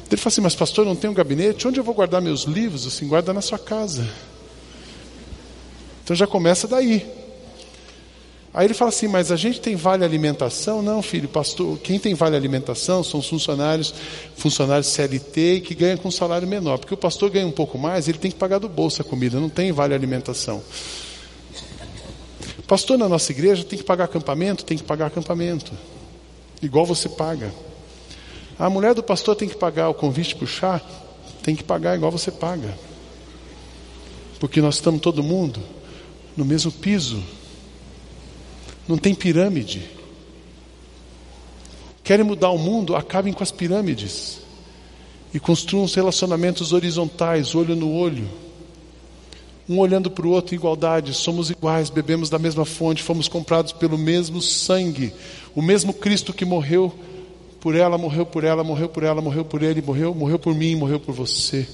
Ele 0.06 0.18
fala 0.18 0.28
assim: 0.28 0.42
Mas 0.42 0.54
pastor, 0.54 0.84
não 0.84 0.94
tem 0.94 1.08
um 1.08 1.14
gabinete? 1.14 1.66
Onde 1.66 1.80
eu 1.80 1.84
vou 1.84 1.94
guardar 1.94 2.20
meus 2.20 2.42
livros? 2.42 2.86
Assim, 2.86 3.08
guarda 3.08 3.32
na 3.32 3.40
sua 3.40 3.58
casa. 3.58 4.06
Então 6.06 6.14
já 6.14 6.24
começa 6.24 6.68
daí. 6.68 7.04
Aí 8.54 8.64
ele 8.64 8.74
fala 8.74 8.90
assim: 8.90 9.08
Mas 9.08 9.32
a 9.32 9.36
gente 9.36 9.60
tem 9.60 9.74
vale 9.74 10.04
alimentação? 10.04 10.80
Não, 10.80 11.02
filho, 11.02 11.28
pastor. 11.28 11.76
Quem 11.80 11.98
tem 11.98 12.14
vale 12.14 12.36
alimentação 12.36 13.02
são 13.02 13.18
os 13.18 13.28
funcionários, 13.28 13.92
funcionários 14.36 14.86
CLT 14.86 15.62
que 15.62 15.74
ganham 15.74 15.96
com 15.96 16.08
salário 16.08 16.46
menor. 16.46 16.78
Porque 16.78 16.94
o 16.94 16.96
pastor 16.96 17.28
ganha 17.28 17.44
um 17.44 17.50
pouco 17.50 17.76
mais, 17.76 18.06
ele 18.06 18.18
tem 18.18 18.30
que 18.30 18.36
pagar 18.36 18.58
do 18.58 18.68
bolso 18.68 19.02
a 19.02 19.04
comida, 19.04 19.40
não 19.40 19.48
tem 19.48 19.72
vale 19.72 19.94
alimentação. 19.94 20.62
Pastor 22.68 22.96
na 22.96 23.08
nossa 23.08 23.32
igreja 23.32 23.64
tem 23.64 23.76
que 23.76 23.84
pagar 23.84 24.04
acampamento? 24.04 24.64
Tem 24.64 24.78
que 24.78 24.84
pagar 24.84 25.06
acampamento. 25.06 25.72
Igual 26.62 26.86
você 26.86 27.08
paga. 27.08 27.52
A 28.56 28.70
mulher 28.70 28.94
do 28.94 29.02
pastor 29.02 29.34
tem 29.34 29.48
que 29.48 29.56
pagar 29.56 29.88
o 29.88 29.94
convite 29.94 30.36
para 30.36 30.44
o 30.44 30.46
chá? 30.46 30.80
Tem 31.42 31.56
que 31.56 31.64
pagar 31.64 31.96
igual 31.96 32.12
você 32.12 32.30
paga. 32.30 32.78
Porque 34.38 34.60
nós 34.60 34.76
estamos 34.76 35.00
todo 35.00 35.20
mundo 35.20 35.60
no 36.36 36.44
mesmo 36.44 36.70
piso. 36.70 37.22
Não 38.86 38.98
tem 38.98 39.14
pirâmide. 39.14 39.82
Querem 42.04 42.24
mudar 42.24 42.50
o 42.50 42.58
mundo? 42.58 42.94
Acabem 42.94 43.32
com 43.32 43.42
as 43.42 43.50
pirâmides. 43.50 44.40
E 45.34 45.40
construam 45.40 45.84
os 45.84 45.94
relacionamentos 45.94 46.72
horizontais, 46.72 47.54
olho 47.54 47.74
no 47.74 47.92
olho 47.92 48.28
um 49.68 49.78
olhando 49.80 50.10
para 50.10 50.26
o 50.26 50.30
outro 50.30 50.54
em 50.54 50.58
igualdade, 50.58 51.12
somos 51.12 51.50
iguais, 51.50 51.90
bebemos 51.90 52.30
da 52.30 52.38
mesma 52.38 52.64
fonte, 52.64 53.02
fomos 53.02 53.26
comprados 53.26 53.72
pelo 53.72 53.98
mesmo 53.98 54.40
sangue, 54.40 55.12
o 55.54 55.62
mesmo 55.62 55.92
Cristo 55.92 56.32
que 56.32 56.44
morreu 56.44 56.94
por 57.60 57.74
ela, 57.74 57.98
morreu 57.98 58.24
por 58.24 58.44
ela, 58.44 58.62
morreu 58.62 58.88
por 58.88 59.02
ela, 59.02 59.20
morreu 59.20 59.44
por 59.44 59.62
ele, 59.62 59.82
morreu, 59.82 60.14
morreu 60.14 60.38
por 60.38 60.54
mim, 60.54 60.76
morreu 60.76 61.00
por 61.00 61.12
você. 61.12 61.66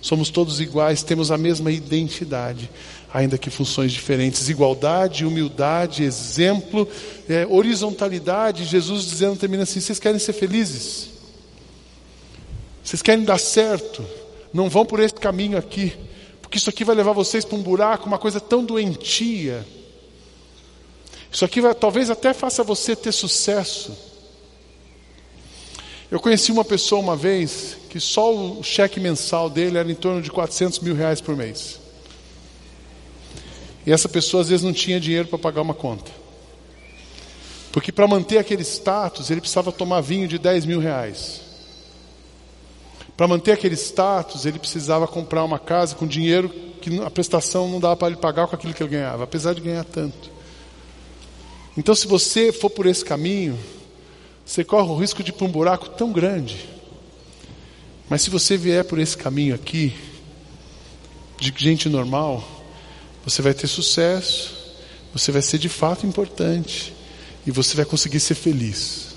Somos 0.00 0.30
todos 0.30 0.60
iguais, 0.60 1.02
temos 1.02 1.30
a 1.30 1.36
mesma 1.36 1.70
identidade, 1.70 2.70
ainda 3.12 3.36
que 3.36 3.50
funções 3.50 3.92
diferentes. 3.92 4.48
Igualdade, 4.48 5.26
humildade, 5.26 6.02
exemplo, 6.02 6.88
é, 7.28 7.46
horizontalidade. 7.46 8.64
Jesus 8.64 9.04
dizendo, 9.04 9.36
termina 9.36 9.64
assim: 9.64 9.80
vocês 9.80 9.98
querem 9.98 10.18
ser 10.18 10.32
felizes? 10.32 11.10
Vocês 12.82 13.02
querem 13.02 13.24
dar 13.24 13.38
certo? 13.38 14.04
Não 14.52 14.68
vão 14.68 14.86
por 14.86 15.00
esse 15.00 15.14
caminho 15.14 15.58
aqui. 15.58 15.92
Porque 16.40 16.58
isso 16.58 16.70
aqui 16.70 16.82
vai 16.82 16.96
levar 16.96 17.12
vocês 17.12 17.44
para 17.44 17.56
um 17.56 17.62
buraco, 17.62 18.06
uma 18.06 18.18
coisa 18.18 18.40
tão 18.40 18.64
doentia. 18.64 19.64
Isso 21.30 21.44
aqui 21.44 21.60
vai, 21.60 21.74
talvez 21.74 22.10
até 22.10 22.32
faça 22.32 22.64
você 22.64 22.96
ter 22.96 23.12
sucesso. 23.12 24.09
Eu 26.10 26.18
conheci 26.18 26.50
uma 26.50 26.64
pessoa 26.64 27.00
uma 27.00 27.16
vez 27.16 27.76
que 27.88 28.00
só 28.00 28.34
o 28.34 28.62
cheque 28.64 28.98
mensal 28.98 29.48
dele 29.48 29.78
era 29.78 29.90
em 29.90 29.94
torno 29.94 30.20
de 30.20 30.30
400 30.30 30.80
mil 30.80 30.94
reais 30.94 31.20
por 31.20 31.36
mês. 31.36 31.78
E 33.86 33.92
essa 33.92 34.08
pessoa 34.08 34.42
às 34.42 34.48
vezes 34.48 34.64
não 34.64 34.72
tinha 34.72 34.98
dinheiro 34.98 35.28
para 35.28 35.38
pagar 35.38 35.62
uma 35.62 35.74
conta. 35.74 36.10
Porque 37.70 37.92
para 37.92 38.08
manter 38.08 38.38
aquele 38.38 38.62
status, 38.62 39.30
ele 39.30 39.40
precisava 39.40 39.70
tomar 39.70 40.00
vinho 40.00 40.26
de 40.26 40.38
10 40.38 40.66
mil 40.66 40.80
reais. 40.80 41.42
Para 43.16 43.28
manter 43.28 43.52
aquele 43.52 43.76
status, 43.76 44.46
ele 44.46 44.58
precisava 44.58 45.06
comprar 45.06 45.44
uma 45.44 45.58
casa 45.58 45.94
com 45.94 46.06
dinheiro 46.06 46.48
que 46.80 47.00
a 47.00 47.10
prestação 47.10 47.68
não 47.68 47.78
dava 47.78 47.96
para 47.96 48.08
ele 48.08 48.16
pagar 48.16 48.48
com 48.48 48.56
aquilo 48.56 48.74
que 48.74 48.82
ele 48.82 48.90
ganhava, 48.90 49.24
apesar 49.24 49.54
de 49.54 49.60
ganhar 49.60 49.84
tanto. 49.84 50.30
Então, 51.76 51.94
se 51.94 52.08
você 52.08 52.50
for 52.50 52.70
por 52.70 52.86
esse 52.86 53.04
caminho, 53.04 53.58
você 54.44 54.64
corre 54.64 54.88
o 54.88 54.96
risco 54.96 55.22
de 55.22 55.30
ir 55.30 55.32
para 55.32 55.46
um 55.46 55.50
buraco 55.50 55.90
tão 55.90 56.12
grande. 56.12 56.68
Mas 58.08 58.22
se 58.22 58.30
você 58.30 58.56
vier 58.56 58.84
por 58.84 58.98
esse 58.98 59.16
caminho 59.16 59.54
aqui, 59.54 59.94
de 61.38 61.52
gente 61.56 61.88
normal, 61.88 62.44
você 63.24 63.40
vai 63.40 63.54
ter 63.54 63.66
sucesso, 63.66 64.52
você 65.12 65.32
vai 65.32 65.42
ser 65.42 65.58
de 65.58 65.68
fato 65.68 66.06
importante 66.06 66.92
e 67.46 67.50
você 67.50 67.76
vai 67.76 67.84
conseguir 67.84 68.20
ser 68.20 68.34
feliz. 68.34 69.10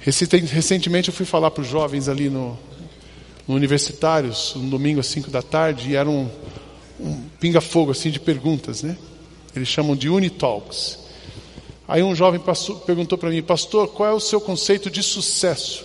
Recentemente 0.00 1.08
eu 1.08 1.14
fui 1.14 1.26
falar 1.26 1.50
para 1.50 1.62
os 1.62 1.68
jovens 1.68 2.08
ali 2.08 2.28
no, 2.28 2.58
no 3.48 3.54
Universitários, 3.54 4.54
um 4.54 4.68
domingo 4.68 5.00
às 5.00 5.06
5 5.06 5.30
da 5.30 5.42
tarde, 5.42 5.90
e 5.90 5.96
era 5.96 6.08
um, 6.08 6.28
um 7.00 7.22
pinga-fogo 7.40 7.90
assim 7.90 8.10
de 8.10 8.20
perguntas, 8.20 8.82
né? 8.82 8.96
Eles 9.56 9.68
chamam 9.68 9.96
de 9.96 10.08
Unitalks. 10.08 11.03
Aí 11.86 12.02
um 12.02 12.14
jovem 12.14 12.40
passou, 12.40 12.76
perguntou 12.76 13.18
para 13.18 13.30
mim, 13.30 13.42
pastor, 13.42 13.88
qual 13.88 14.08
é 14.08 14.12
o 14.12 14.20
seu 14.20 14.40
conceito 14.40 14.90
de 14.90 15.02
sucesso? 15.02 15.84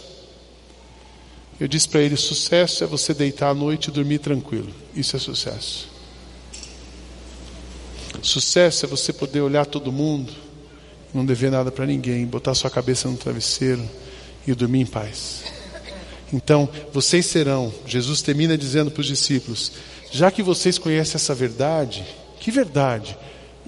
Eu 1.59 1.67
disse 1.67 1.89
para 1.89 2.01
ele: 2.01 2.15
sucesso 2.15 2.83
é 2.83 2.87
você 2.87 3.13
deitar 3.13 3.49
à 3.49 3.53
noite 3.53 3.87
e 3.87 3.91
dormir 3.91 4.19
tranquilo. 4.19 4.71
Isso 4.95 5.15
é 5.15 5.19
sucesso. 5.19 5.89
Sucesso 8.21 8.85
é 8.85 8.89
você 8.89 9.11
poder 9.11 9.41
olhar 9.41 9.65
todo 9.65 9.91
mundo, 9.91 10.31
não 11.13 11.25
dever 11.25 11.51
nada 11.51 11.71
para 11.71 11.85
ninguém, 11.85 12.25
botar 12.25 12.53
sua 12.53 12.69
cabeça 12.69 13.09
no 13.09 13.17
travesseiro 13.17 13.87
e 14.47 14.53
dormir 14.53 14.81
em 14.81 14.85
paz. 14.85 15.43
Então, 16.31 16.69
vocês 16.93 17.25
serão, 17.25 17.73
Jesus 17.85 18.21
termina 18.21 18.57
dizendo 18.57 18.91
para 18.91 19.01
os 19.01 19.07
discípulos: 19.07 19.71
já 20.11 20.31
que 20.31 20.43
vocês 20.43 20.77
conhecem 20.77 21.15
essa 21.15 21.35
verdade, 21.35 22.05
que 22.39 22.51
verdade? 22.51 23.17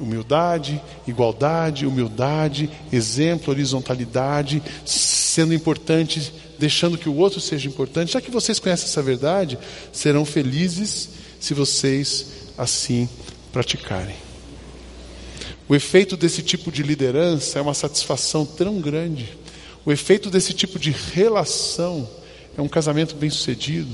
Humildade, 0.01 0.81
igualdade, 1.07 1.85
humildade, 1.85 2.69
exemplo, 2.91 3.51
horizontalidade, 3.51 4.61
sendo 4.85 5.53
importante, 5.53 6.33
deixando 6.57 6.97
que 6.97 7.07
o 7.07 7.15
outro 7.15 7.39
seja 7.39 7.67
importante. 7.67 8.13
Já 8.13 8.21
que 8.21 8.31
vocês 8.31 8.59
conhecem 8.59 8.85
essa 8.85 9.01
verdade, 9.01 9.59
serão 9.91 10.25
felizes 10.25 11.09
se 11.39 11.53
vocês 11.53 12.25
assim 12.57 13.07
praticarem. 13.51 14.15
O 15.69 15.75
efeito 15.75 16.17
desse 16.17 16.41
tipo 16.41 16.71
de 16.71 16.83
liderança 16.83 17.59
é 17.59 17.61
uma 17.61 17.73
satisfação 17.73 18.45
tão 18.45 18.81
grande 18.81 19.41
o 19.85 19.91
efeito 19.91 20.29
desse 20.29 20.53
tipo 20.53 20.77
de 20.77 20.91
relação 20.91 22.07
é 22.55 22.61
um 22.61 22.67
casamento 22.67 23.15
bem-sucedido. 23.15 23.89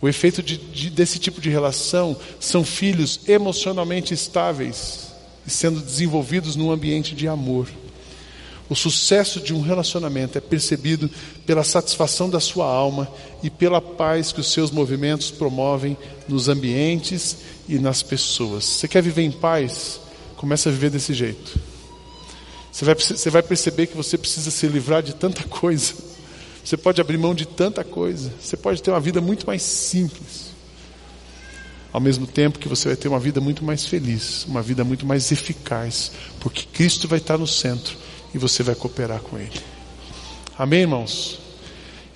O 0.00 0.08
efeito 0.08 0.42
de, 0.42 0.56
de, 0.56 0.88
desse 0.88 1.18
tipo 1.18 1.40
de 1.40 1.50
relação 1.50 2.16
são 2.38 2.64
filhos 2.64 3.20
emocionalmente 3.28 4.14
estáveis 4.14 5.09
sendo 5.46 5.80
desenvolvidos 5.80 6.56
num 6.56 6.70
ambiente 6.70 7.14
de 7.14 7.26
amor. 7.26 7.68
O 8.70 8.76
sucesso 8.76 9.40
de 9.40 9.52
um 9.52 9.60
relacionamento 9.60 10.38
é 10.38 10.40
percebido 10.40 11.10
pela 11.44 11.64
satisfação 11.64 12.30
da 12.30 12.38
sua 12.38 12.66
alma 12.66 13.12
e 13.42 13.50
pela 13.50 13.80
paz 13.80 14.30
que 14.30 14.40
os 14.40 14.52
seus 14.52 14.70
movimentos 14.70 15.28
promovem 15.32 15.96
nos 16.28 16.48
ambientes 16.48 17.38
e 17.68 17.80
nas 17.80 18.00
pessoas. 18.00 18.64
Você 18.64 18.86
quer 18.86 19.02
viver 19.02 19.22
em 19.22 19.32
paz? 19.32 20.00
Comece 20.36 20.68
a 20.68 20.72
viver 20.72 20.90
desse 20.90 21.12
jeito. 21.12 21.58
Você 22.70 22.84
vai, 22.84 22.94
você 22.94 23.30
vai 23.30 23.42
perceber 23.42 23.88
que 23.88 23.96
você 23.96 24.16
precisa 24.16 24.52
se 24.52 24.68
livrar 24.68 25.02
de 25.02 25.16
tanta 25.16 25.42
coisa. 25.50 25.92
Você 26.64 26.76
pode 26.76 27.00
abrir 27.00 27.18
mão 27.18 27.34
de 27.34 27.46
tanta 27.46 27.82
coisa. 27.82 28.32
Você 28.40 28.56
pode 28.56 28.80
ter 28.80 28.92
uma 28.92 29.00
vida 29.00 29.20
muito 29.20 29.48
mais 29.48 29.62
simples. 29.62 30.49
Ao 31.92 32.00
mesmo 32.00 32.26
tempo 32.26 32.58
que 32.58 32.68
você 32.68 32.88
vai 32.88 32.96
ter 32.96 33.08
uma 33.08 33.18
vida 33.18 33.40
muito 33.40 33.64
mais 33.64 33.84
feliz, 33.84 34.44
uma 34.46 34.62
vida 34.62 34.84
muito 34.84 35.04
mais 35.04 35.30
eficaz, 35.32 36.12
porque 36.38 36.64
Cristo 36.72 37.08
vai 37.08 37.18
estar 37.18 37.36
no 37.36 37.46
centro 37.46 37.96
e 38.32 38.38
você 38.38 38.62
vai 38.62 38.74
cooperar 38.74 39.20
com 39.20 39.36
Ele. 39.36 39.60
Amém, 40.56 40.82
irmãos? 40.82 41.40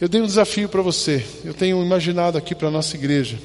Eu 0.01 0.09
dei 0.09 0.20
um 0.20 0.26
desafio 0.26 0.68
para 0.68 0.82
você. 0.82 1.24
Eu 1.44 1.55
tenho 1.55 1.82
imaginado 1.82 2.36
aqui 2.38 2.55
para 2.55 2.68
a 2.68 2.70
nossa 2.70 2.96
igreja. 2.96 3.38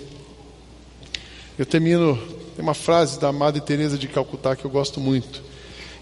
Eu 1.58 1.66
termino, 1.66 2.18
tem 2.56 2.64
uma 2.64 2.74
frase 2.74 3.20
da 3.20 3.32
Madre 3.32 3.62
Teresa 3.62 3.97
de 3.97 4.08
Calcutá 4.08 4.56
que 4.56 4.66
eu 4.66 4.70
gosto 4.70 4.99
muito. 4.99 5.41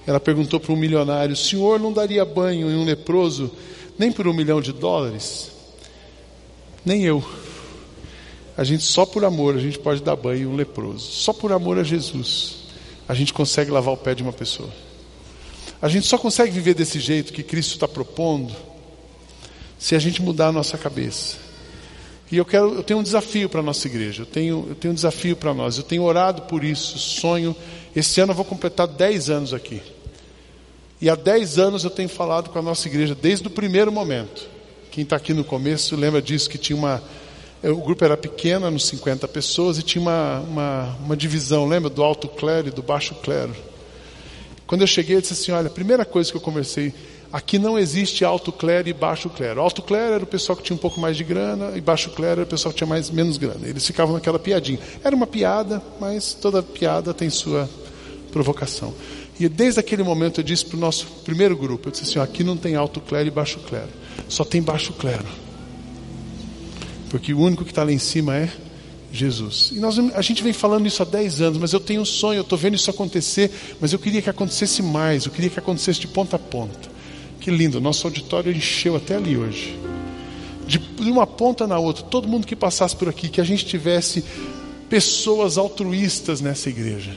Ela 0.05 0.19
perguntou 0.19 0.59
para 0.59 0.73
um 0.73 0.77
milionário: 0.77 1.33
o 1.33 1.37
senhor 1.37 1.79
não 1.79 1.93
daria 1.93 2.25
banho 2.25 2.69
em 2.69 2.75
um 2.75 2.83
leproso 2.83 3.51
nem 3.99 4.11
por 4.11 4.27
um 4.27 4.33
milhão 4.33 4.61
de 4.61 4.71
dólares? 4.71 5.51
Nem 6.85 7.03
eu. 7.03 7.23
A 8.57 8.63
gente 8.63 8.83
só 8.83 9.05
por 9.05 9.23
amor 9.23 9.55
a 9.55 9.59
gente 9.59 9.77
pode 9.77 10.01
dar 10.01 10.15
banho 10.15 10.49
um 10.49 10.55
leproso. 10.55 11.11
Só 11.11 11.31
por 11.31 11.51
amor 11.51 11.77
a 11.77 11.83
Jesus 11.83 12.55
a 13.07 13.13
gente 13.13 13.33
consegue 13.33 13.71
lavar 13.71 13.93
o 13.93 13.97
pé 13.97 14.13
de 14.13 14.23
uma 14.23 14.33
pessoa. 14.33 14.69
A 15.81 15.87
gente 15.87 16.07
só 16.07 16.17
consegue 16.17 16.51
viver 16.51 16.73
desse 16.73 16.99
jeito 16.99 17.31
que 17.31 17.43
Cristo 17.43 17.73
está 17.73 17.87
propondo 17.87 18.53
se 19.77 19.95
a 19.95 19.99
gente 19.99 20.21
mudar 20.21 20.47
a 20.47 20.51
nossa 20.51 20.77
cabeça. 20.77 21.37
E 22.31 22.37
eu 22.37 22.43
quero, 22.43 22.73
eu 22.73 22.83
tenho 22.83 22.99
um 22.99 23.03
desafio 23.03 23.47
para 23.47 23.61
a 23.61 23.63
nossa 23.63 23.87
igreja. 23.87 24.23
Eu 24.23 24.25
tenho, 24.25 24.65
eu 24.69 24.75
tenho 24.75 24.91
um 24.91 24.95
desafio 24.95 25.35
para 25.35 25.53
nós. 25.53 25.77
Eu 25.77 25.83
tenho 25.83 26.03
orado 26.03 26.41
por 26.43 26.63
isso. 26.63 26.97
Sonho. 26.97 27.55
Esse 27.95 28.19
ano 28.19 28.31
eu 28.31 28.35
vou 28.35 28.43
completar 28.43 28.87
10 28.87 29.29
anos 29.29 29.53
aqui. 29.53 29.81
E 30.99 31.09
há 31.09 31.15
10 31.15 31.59
anos 31.59 31.83
eu 31.83 31.89
tenho 31.89 32.09
falado 32.09 32.49
com 32.49 32.59
a 32.59 32.61
nossa 32.61 32.87
igreja, 32.87 33.15
desde 33.15 33.47
o 33.47 33.51
primeiro 33.51 33.91
momento. 33.91 34.49
Quem 34.91 35.03
está 35.03 35.15
aqui 35.15 35.33
no 35.33 35.43
começo 35.43 35.95
lembra 35.95 36.21
disso, 36.21 36.49
que 36.49 36.57
tinha 36.57 36.75
uma, 36.75 37.03
O 37.63 37.77
grupo 37.77 38.05
era 38.05 38.15
pequeno, 38.15 38.67
eram 38.67 38.77
50 38.77 39.27
pessoas, 39.27 39.79
e 39.79 39.83
tinha 39.83 40.01
uma, 40.01 40.39
uma, 40.41 40.97
uma 41.03 41.17
divisão, 41.17 41.65
lembra, 41.65 41.89
do 41.89 42.03
alto 42.03 42.27
clero 42.27 42.67
e 42.67 42.71
do 42.71 42.83
baixo 42.83 43.15
clero. 43.15 43.55
Quando 44.67 44.81
eu 44.81 44.87
cheguei, 44.87 45.15
eu 45.15 45.21
disse 45.21 45.33
assim: 45.33 45.51
olha, 45.51 45.67
a 45.67 45.71
primeira 45.71 46.05
coisa 46.05 46.29
que 46.29 46.37
eu 46.37 46.41
conversei, 46.41 46.93
aqui 47.33 47.57
não 47.57 47.79
existe 47.79 48.23
alto 48.23 48.51
clero 48.51 48.87
e 48.87 48.93
baixo 48.93 49.29
clero. 49.29 49.61
Alto 49.61 49.81
clero 49.81 50.13
era 50.13 50.23
o 50.23 50.27
pessoal 50.27 50.55
que 50.55 50.63
tinha 50.63 50.75
um 50.75 50.79
pouco 50.79 50.99
mais 50.99 51.17
de 51.17 51.23
grana, 51.23 51.75
e 51.75 51.81
baixo 51.81 52.11
clero 52.11 52.41
era 52.41 52.43
o 52.43 52.47
pessoal 52.47 52.71
que 52.71 52.77
tinha 52.77 52.87
mais, 52.87 53.09
menos 53.09 53.37
grana. 53.37 53.67
Eles 53.67 53.85
ficavam 53.87 54.13
naquela 54.13 54.37
piadinha. 54.37 54.79
Era 55.03 55.15
uma 55.15 55.25
piada, 55.25 55.81
mas 55.99 56.33
toda 56.33 56.61
piada 56.61 57.13
tem 57.13 57.29
sua 57.29 57.67
provocação. 58.31 58.93
E 59.39 59.47
desde 59.47 59.79
aquele 59.79 60.03
momento 60.03 60.41
eu 60.41 60.43
disse 60.43 60.65
para 60.65 60.77
o 60.77 60.79
nosso 60.79 61.07
primeiro 61.23 61.55
grupo, 61.55 61.87
eu 61.87 61.91
disse 61.91 62.03
assim, 62.03 62.19
ó, 62.19 62.23
aqui 62.23 62.43
não 62.43 62.57
tem 62.57 62.75
alto 62.75 62.99
clero 62.99 63.27
e 63.27 63.31
baixo 63.31 63.59
clero, 63.59 63.89
só 64.27 64.43
tem 64.43 64.61
baixo 64.61 64.93
clero. 64.93 65.46
Porque 67.09 67.33
o 67.33 67.39
único 67.39 67.63
que 67.63 67.71
está 67.71 67.83
lá 67.83 67.91
em 67.91 67.97
cima 67.97 68.35
é 68.35 68.49
Jesus. 69.11 69.71
E 69.73 69.79
nós, 69.79 69.97
a 69.97 70.21
gente 70.21 70.43
vem 70.43 70.53
falando 70.53 70.85
isso 70.85 71.01
há 71.01 71.05
10 71.05 71.41
anos, 71.41 71.57
mas 71.57 71.73
eu 71.73 71.79
tenho 71.79 72.01
um 72.01 72.05
sonho, 72.05 72.39
eu 72.39 72.41
estou 72.41 72.57
vendo 72.57 72.75
isso 72.75 72.89
acontecer, 72.89 73.51
mas 73.79 73.93
eu 73.93 73.99
queria 73.99 74.21
que 74.21 74.29
acontecesse 74.29 74.81
mais, 74.81 75.25
eu 75.25 75.31
queria 75.31 75.49
que 75.49 75.59
acontecesse 75.59 75.99
de 75.99 76.07
ponta 76.07 76.35
a 76.35 76.39
ponta. 76.39 76.89
Que 77.39 77.49
lindo, 77.49 77.79
nosso 77.79 78.05
auditório 78.07 78.51
encheu 78.51 78.95
até 78.95 79.15
ali 79.15 79.37
hoje. 79.37 79.77
De, 80.67 80.77
de 80.77 81.09
uma 81.09 81.25
ponta 81.25 81.65
na 81.65 81.79
outra, 81.79 82.03
todo 82.03 82.27
mundo 82.27 82.45
que 82.45 82.55
passasse 82.55 82.95
por 82.95 83.07
aqui, 83.07 83.29
que 83.29 83.39
a 83.39 83.43
gente 83.43 83.65
tivesse 83.65 84.23
pessoas 84.89 85.57
altruístas 85.57 86.41
nessa 86.41 86.69
igreja 86.69 87.13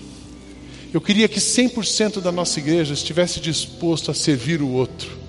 eu 0.93 1.01
queria 1.01 1.29
que 1.29 1.39
100% 1.39 2.21
da 2.21 2.33
nossa 2.33 2.59
igreja 2.59 2.95
estivesse 2.95 3.39
disposto 3.39 4.11
a 4.11 4.15
servir 4.15 4.61
o 4.61 4.69
outro. 4.69 5.20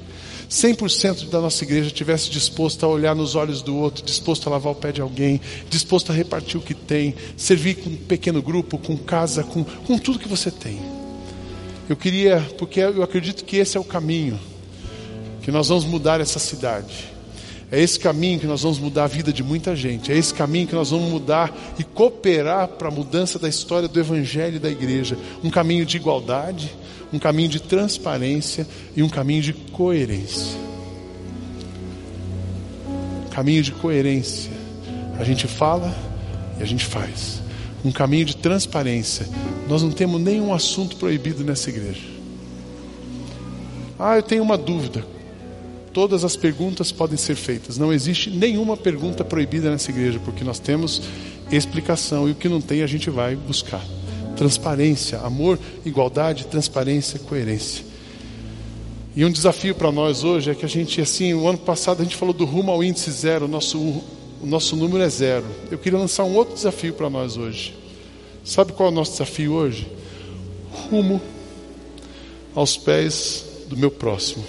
100% 0.51 1.29
da 1.29 1.39
nossa 1.39 1.63
igreja 1.63 1.87
estivesse 1.87 2.29
disposto 2.29 2.85
a 2.85 2.89
olhar 2.89 3.15
nos 3.15 3.35
olhos 3.35 3.61
do 3.61 3.73
outro, 3.73 4.03
disposto 4.03 4.47
a 4.47 4.51
lavar 4.51 4.73
o 4.73 4.75
pé 4.75 4.91
de 4.91 4.99
alguém, 4.99 5.39
disposto 5.69 6.11
a 6.11 6.13
repartir 6.13 6.59
o 6.59 6.61
que 6.61 6.73
tem, 6.73 7.15
servir 7.37 7.75
com 7.75 7.89
um 7.89 7.95
pequeno 7.95 8.41
grupo, 8.41 8.77
com 8.77 8.97
casa, 8.97 9.45
com, 9.45 9.63
com 9.63 9.97
tudo 9.97 10.19
que 10.19 10.27
você 10.27 10.51
tem. 10.51 10.77
Eu 11.87 11.95
queria, 11.95 12.45
porque 12.57 12.81
eu 12.81 13.01
acredito 13.01 13.45
que 13.45 13.55
esse 13.55 13.77
é 13.77 13.79
o 13.79 13.83
caminho, 13.85 14.37
que 15.41 15.51
nós 15.51 15.69
vamos 15.69 15.85
mudar 15.85 16.19
essa 16.19 16.37
cidade. 16.37 17.09
É 17.71 17.81
esse 17.81 17.97
caminho 17.97 18.37
que 18.37 18.45
nós 18.45 18.61
vamos 18.61 18.77
mudar 18.77 19.05
a 19.05 19.07
vida 19.07 19.31
de 19.31 19.41
muita 19.41 19.73
gente. 19.73 20.11
É 20.11 20.17
esse 20.17 20.33
caminho 20.33 20.67
que 20.67 20.75
nós 20.75 20.89
vamos 20.89 21.09
mudar 21.09 21.55
e 21.79 21.85
cooperar 21.85 22.67
para 22.67 22.89
a 22.89 22.91
mudança 22.91 23.39
da 23.39 23.47
história 23.47 23.87
do 23.87 23.97
Evangelho 23.97 24.57
e 24.57 24.59
da 24.59 24.69
igreja. 24.69 25.17
Um 25.41 25.49
caminho 25.49 25.85
de 25.85 25.95
igualdade, 25.95 26.69
um 27.11 27.19
caminho 27.19 27.49
de 27.49 27.61
transparência 27.61 28.67
e 28.95 29.03
um 29.03 29.09
caminho 29.09 29.41
de 29.41 29.53
coerência. 29.53 30.57
Caminho 33.31 33.63
de 33.63 33.71
coerência. 33.71 34.51
A 35.19 35.23
gente 35.23 35.47
fala 35.47 35.93
e 36.59 36.63
a 36.63 36.65
gente 36.65 36.85
faz. 36.85 37.41
Um 37.83 37.91
caminho 37.91 38.25
de 38.25 38.35
transparência. 38.37 39.27
Nós 39.67 39.81
não 39.81 39.91
temos 39.91 40.21
nenhum 40.21 40.53
assunto 40.53 40.95
proibido 40.95 41.43
nessa 41.43 41.69
igreja. 41.69 42.01
Ah, 43.97 44.15
eu 44.15 44.23
tenho 44.23 44.43
uma 44.43 44.57
dúvida. 44.57 45.05
Todas 45.93 46.23
as 46.23 46.35
perguntas 46.35 46.91
podem 46.91 47.17
ser 47.17 47.35
feitas. 47.35 47.77
Não 47.77 47.91
existe 47.91 48.29
nenhuma 48.29 48.77
pergunta 48.77 49.25
proibida 49.25 49.69
nessa 49.69 49.91
igreja, 49.91 50.19
porque 50.23 50.43
nós 50.43 50.57
temos 50.57 51.01
explicação 51.51 52.29
e 52.29 52.31
o 52.31 52.35
que 52.35 52.47
não 52.47 52.61
tem 52.61 52.81
a 52.81 52.87
gente 52.87 53.09
vai 53.09 53.35
buscar. 53.35 53.83
Transparência, 54.41 55.19
amor, 55.19 55.59
igualdade, 55.85 56.47
transparência, 56.47 57.19
coerência. 57.19 57.85
E 59.15 59.23
um 59.23 59.29
desafio 59.29 59.75
para 59.75 59.91
nós 59.91 60.23
hoje 60.23 60.49
é 60.49 60.55
que 60.55 60.65
a 60.65 60.67
gente, 60.67 60.99
assim, 60.99 61.31
o 61.35 61.47
ano 61.47 61.59
passado 61.59 62.01
a 62.01 62.03
gente 62.03 62.15
falou 62.15 62.33
do 62.33 62.43
rumo 62.43 62.71
ao 62.71 62.83
índice 62.83 63.11
zero, 63.11 63.45
o 63.45 63.47
nosso, 63.47 63.77
o 63.77 64.45
nosso 64.45 64.75
número 64.75 65.03
é 65.03 65.09
zero. 65.09 65.45
Eu 65.69 65.77
queria 65.77 65.99
lançar 65.99 66.23
um 66.23 66.33
outro 66.33 66.55
desafio 66.55 66.93
para 66.93 67.07
nós 67.07 67.37
hoje. 67.37 67.77
Sabe 68.43 68.71
qual 68.71 68.89
é 68.89 68.91
o 68.91 68.95
nosso 68.95 69.11
desafio 69.11 69.53
hoje? 69.53 69.87
Rumo 70.89 71.21
aos 72.55 72.75
pés 72.77 73.45
do 73.69 73.77
meu 73.77 73.91
próximo 73.91 74.43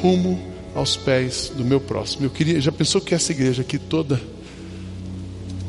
rumo 0.00 0.40
aos 0.74 0.96
pés 0.96 1.52
do 1.54 1.64
meu 1.64 1.80
próximo. 1.80 2.26
Eu 2.26 2.30
queria, 2.30 2.60
já 2.60 2.70
pensou 2.70 3.00
que 3.00 3.14
essa 3.14 3.32
igreja 3.32 3.62
aqui 3.62 3.78
toda, 3.78 4.20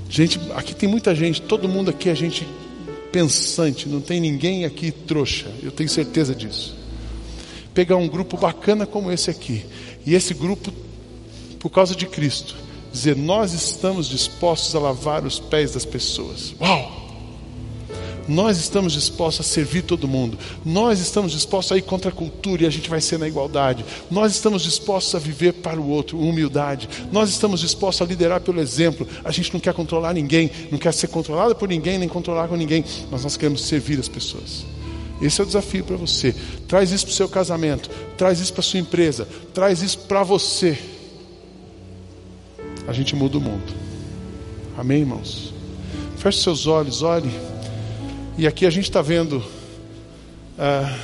gente, 0.07 0.39
aqui 0.55 0.75
tem 0.75 0.87
muita 0.87 1.15
gente, 1.15 1.41
todo 1.41 1.67
mundo 1.67 1.89
aqui 1.89 2.09
é 2.09 2.15
gente 2.15 2.47
pensante, 3.13 3.87
não 3.87 4.01
tem 4.01 4.19
ninguém 4.19 4.65
aqui 4.65 4.91
trouxa. 4.91 5.45
Eu 5.61 5.71
tenho 5.71 5.87
certeza 5.87 6.33
disso. 6.33 6.75
Pegar 7.71 7.95
um 7.95 8.07
grupo 8.07 8.35
bacana 8.35 8.87
como 8.87 9.11
esse 9.11 9.29
aqui, 9.29 9.63
e 10.05 10.15
esse 10.15 10.33
grupo, 10.33 10.73
por 11.59 11.69
causa 11.69 11.95
de 11.95 12.07
Cristo, 12.07 12.55
dizer: 12.91 13.15
Nós 13.15 13.53
estamos 13.53 14.09
dispostos 14.09 14.75
a 14.75 14.79
lavar 14.79 15.23
os 15.25 15.39
pés 15.39 15.71
das 15.71 15.85
pessoas. 15.85 16.55
Uau! 16.59 17.02
Nós 18.27 18.57
estamos 18.57 18.93
dispostos 18.93 19.45
a 19.45 19.49
servir 19.49 19.81
todo 19.81 20.07
mundo. 20.07 20.37
Nós 20.65 20.99
estamos 20.99 21.31
dispostos 21.31 21.73
a 21.73 21.77
ir 21.77 21.81
contra 21.81 22.09
a 22.09 22.13
cultura 22.13 22.63
e 22.63 22.65
a 22.65 22.69
gente 22.69 22.89
vai 22.89 23.01
ser 23.01 23.19
na 23.19 23.27
igualdade. 23.27 23.85
Nós 24.09 24.31
estamos 24.31 24.63
dispostos 24.63 25.13
a 25.15 25.19
viver 25.19 25.53
para 25.53 25.79
o 25.79 25.89
outro, 25.89 26.17
humildade. 26.17 26.87
Nós 27.11 27.29
estamos 27.29 27.59
dispostos 27.59 28.01
a 28.01 28.09
liderar 28.09 28.41
pelo 28.41 28.61
exemplo. 28.61 29.07
A 29.23 29.31
gente 29.31 29.53
não 29.53 29.59
quer 29.59 29.73
controlar 29.73 30.13
ninguém, 30.13 30.49
não 30.71 30.79
quer 30.79 30.93
ser 30.93 31.07
controlado 31.07 31.55
por 31.55 31.67
ninguém, 31.67 31.97
nem 31.97 32.07
controlar 32.07 32.47
com 32.47 32.55
ninguém. 32.55 32.83
Mas 33.11 33.23
nós 33.23 33.35
queremos 33.35 33.65
servir 33.65 33.99
as 33.99 34.07
pessoas. 34.07 34.65
Esse 35.21 35.39
é 35.41 35.43
o 35.43 35.47
desafio 35.47 35.83
para 35.83 35.95
você. 35.95 36.33
Traz 36.67 36.91
isso 36.91 37.05
para 37.05 37.13
o 37.13 37.15
seu 37.15 37.29
casamento, 37.29 37.89
traz 38.17 38.39
isso 38.39 38.51
para 38.51 38.61
a 38.61 38.63
sua 38.63 38.79
empresa, 38.79 39.27
traz 39.53 39.81
isso 39.81 39.99
para 39.99 40.23
você. 40.23 40.77
A 42.87 42.93
gente 42.93 43.15
muda 43.15 43.37
o 43.37 43.41
mundo. 43.41 43.73
Amém, 44.77 45.01
irmãos? 45.01 45.53
Feche 46.17 46.41
seus 46.41 46.67
olhos, 46.67 47.01
olhe. 47.01 47.52
E 48.35 48.47
aqui 48.47 48.65
a 48.65 48.69
gente 48.71 48.85
está 48.85 48.99
vendo, 48.99 49.43
ah, 50.57 50.97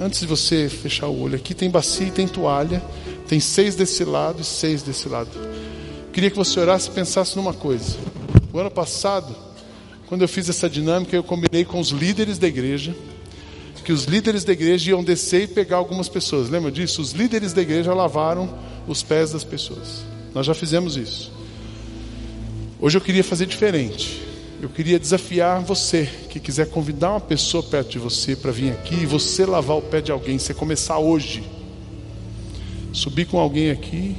antes 0.00 0.20
de 0.20 0.26
você 0.26 0.70
fechar 0.70 1.06
o 1.06 1.20
olho, 1.20 1.36
aqui 1.36 1.52
tem 1.52 1.68
bacia 1.68 2.06
e 2.06 2.10
tem 2.10 2.26
toalha, 2.26 2.82
tem 3.28 3.38
seis 3.38 3.76
desse 3.76 4.04
lado 4.04 4.40
e 4.40 4.44
seis 4.44 4.82
desse 4.82 5.06
lado. 5.06 5.30
Queria 6.14 6.30
que 6.30 6.36
você 6.36 6.58
orasse 6.58 6.88
e 6.88 6.92
pensasse 6.92 7.36
numa 7.36 7.52
coisa. 7.52 7.98
O 8.54 8.58
ano 8.58 8.70
passado, 8.70 9.36
quando 10.06 10.22
eu 10.22 10.28
fiz 10.28 10.48
essa 10.48 10.68
dinâmica, 10.68 11.14
eu 11.14 11.22
combinei 11.22 11.62
com 11.62 11.78
os 11.78 11.90
líderes 11.90 12.38
da 12.38 12.48
igreja, 12.48 12.96
que 13.84 13.92
os 13.92 14.04
líderes 14.04 14.44
da 14.44 14.52
igreja 14.52 14.92
iam 14.92 15.04
descer 15.04 15.42
e 15.42 15.46
pegar 15.48 15.76
algumas 15.76 16.08
pessoas. 16.08 16.48
Lembra 16.48 16.70
disso? 16.70 17.02
Os 17.02 17.12
líderes 17.12 17.52
da 17.52 17.60
igreja 17.60 17.92
lavaram 17.92 18.48
os 18.86 19.02
pés 19.02 19.32
das 19.32 19.44
pessoas. 19.44 20.04
Nós 20.34 20.46
já 20.46 20.54
fizemos 20.54 20.96
isso. 20.96 21.32
Hoje 22.80 22.96
eu 22.96 23.00
queria 23.00 23.24
fazer 23.24 23.44
diferente 23.44 24.31
eu 24.62 24.68
queria 24.68 24.96
desafiar 24.96 25.60
você 25.60 26.08
que 26.30 26.38
quiser 26.38 26.68
convidar 26.68 27.10
uma 27.10 27.20
pessoa 27.20 27.64
perto 27.64 27.90
de 27.90 27.98
você 27.98 28.36
para 28.36 28.52
vir 28.52 28.70
aqui 28.70 28.94
e 28.94 29.06
você 29.06 29.44
lavar 29.44 29.76
o 29.76 29.82
pé 29.82 30.00
de 30.00 30.12
alguém, 30.12 30.38
você 30.38 30.54
começar 30.54 30.98
hoje. 30.98 31.42
Subir 32.92 33.26
com 33.26 33.40
alguém 33.40 33.72
aqui, 33.72 34.16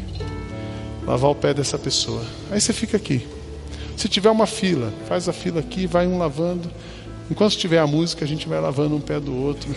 lavar 1.08 1.32
o 1.32 1.36
pé 1.36 1.54
dessa 1.54 1.80
pessoa. 1.80 2.22
Aí 2.52 2.60
você 2.60 2.74
fica 2.74 2.98
aqui. 2.98 3.26
Se 3.96 4.10
tiver 4.10 4.30
uma 4.30 4.46
fila, 4.46 4.94
faz 5.08 5.30
a 5.30 5.34
fila 5.34 5.62
aqui, 5.62 5.88
vai 5.88 6.06
um 6.06 6.18
lavando. 6.18 6.70
Enquanto 7.32 7.56
tiver 7.56 7.80
a 7.80 7.88
música, 7.88 8.26
a 8.26 8.28
gente 8.28 8.46
vai 8.46 8.60
lavando 8.60 8.98
um 8.98 9.02
pé 9.02 9.22
do 9.22 9.34
outro. 9.34 9.74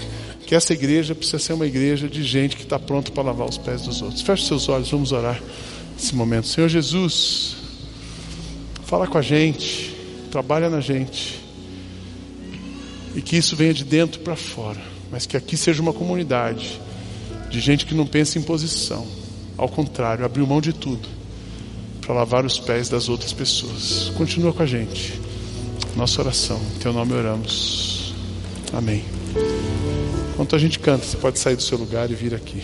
Que 0.49 0.55
essa 0.57 0.73
igreja 0.73 1.15
precisa 1.15 1.39
ser 1.39 1.53
uma 1.53 1.67
igreja 1.67 2.09
de 2.09 2.25
gente 2.25 2.57
que 2.57 2.65
está 2.65 2.79
pronto 2.79 3.13
para 3.13 3.23
lavar 3.23 3.49
os 3.49 3.57
pés 3.57 3.83
dos 3.83 4.03
outros. 4.03 4.21
Feche 4.21 4.45
seus 4.47 4.69
olhos, 4.69 4.91
vamos 4.91 5.13
orar 5.13 5.41
nesse 5.95 6.13
momento. 6.13 6.49
Senhor 6.49 6.69
Jesus, 6.69 7.57
fala 8.85 9.07
com 9.07 9.17
a 9.17 9.23
gente 9.23 9.96
trabalha 10.37 10.69
na 10.69 10.83
gente. 10.83 11.43
E 13.15 13.23
que 13.23 13.39
isso 13.39 13.57
venha 13.57 13.73
de 13.73 13.85
dentro 13.85 14.21
para 14.21 14.37
fora. 14.37 14.81
Mas 15.11 15.25
que 15.25 15.35
aqui 15.35 15.57
seja 15.57 15.81
uma 15.81 15.95
comunidade 15.95 16.79
de 17.49 17.59
gente 17.59 17.87
que 17.87 17.95
não 17.95 18.07
pensa 18.07 18.39
em 18.39 18.43
posição. 18.43 19.07
Ao 19.57 19.67
contrário, 19.67 20.27
abriu 20.27 20.47
mão 20.47 20.61
de 20.61 20.75
tudo 20.75 21.09
para 22.03 22.15
lavar 22.15 22.45
os 22.45 22.59
pés 22.59 22.91
das 22.91 23.09
outras 23.09 23.33
pessoas. 23.33 24.13
Continua 24.15 24.53
com 24.53 24.63
a 24.63 24.67
gente. 24.67 25.19
Nossa 25.97 26.21
oração. 26.21 26.61
Em 26.77 26.81
teu 26.81 26.93
nome 26.93 27.15
oramos. 27.15 28.15
Amém. 28.75 29.03
Enquanto 30.35 30.55
a 30.55 30.59
gente 30.59 30.79
canta, 30.79 31.07
você 31.07 31.17
pode 31.17 31.39
sair 31.39 31.57
do 31.57 31.63
seu 31.63 31.79
lugar 31.79 32.11
e 32.11 32.15
vir 32.15 32.35
aqui. 32.35 32.63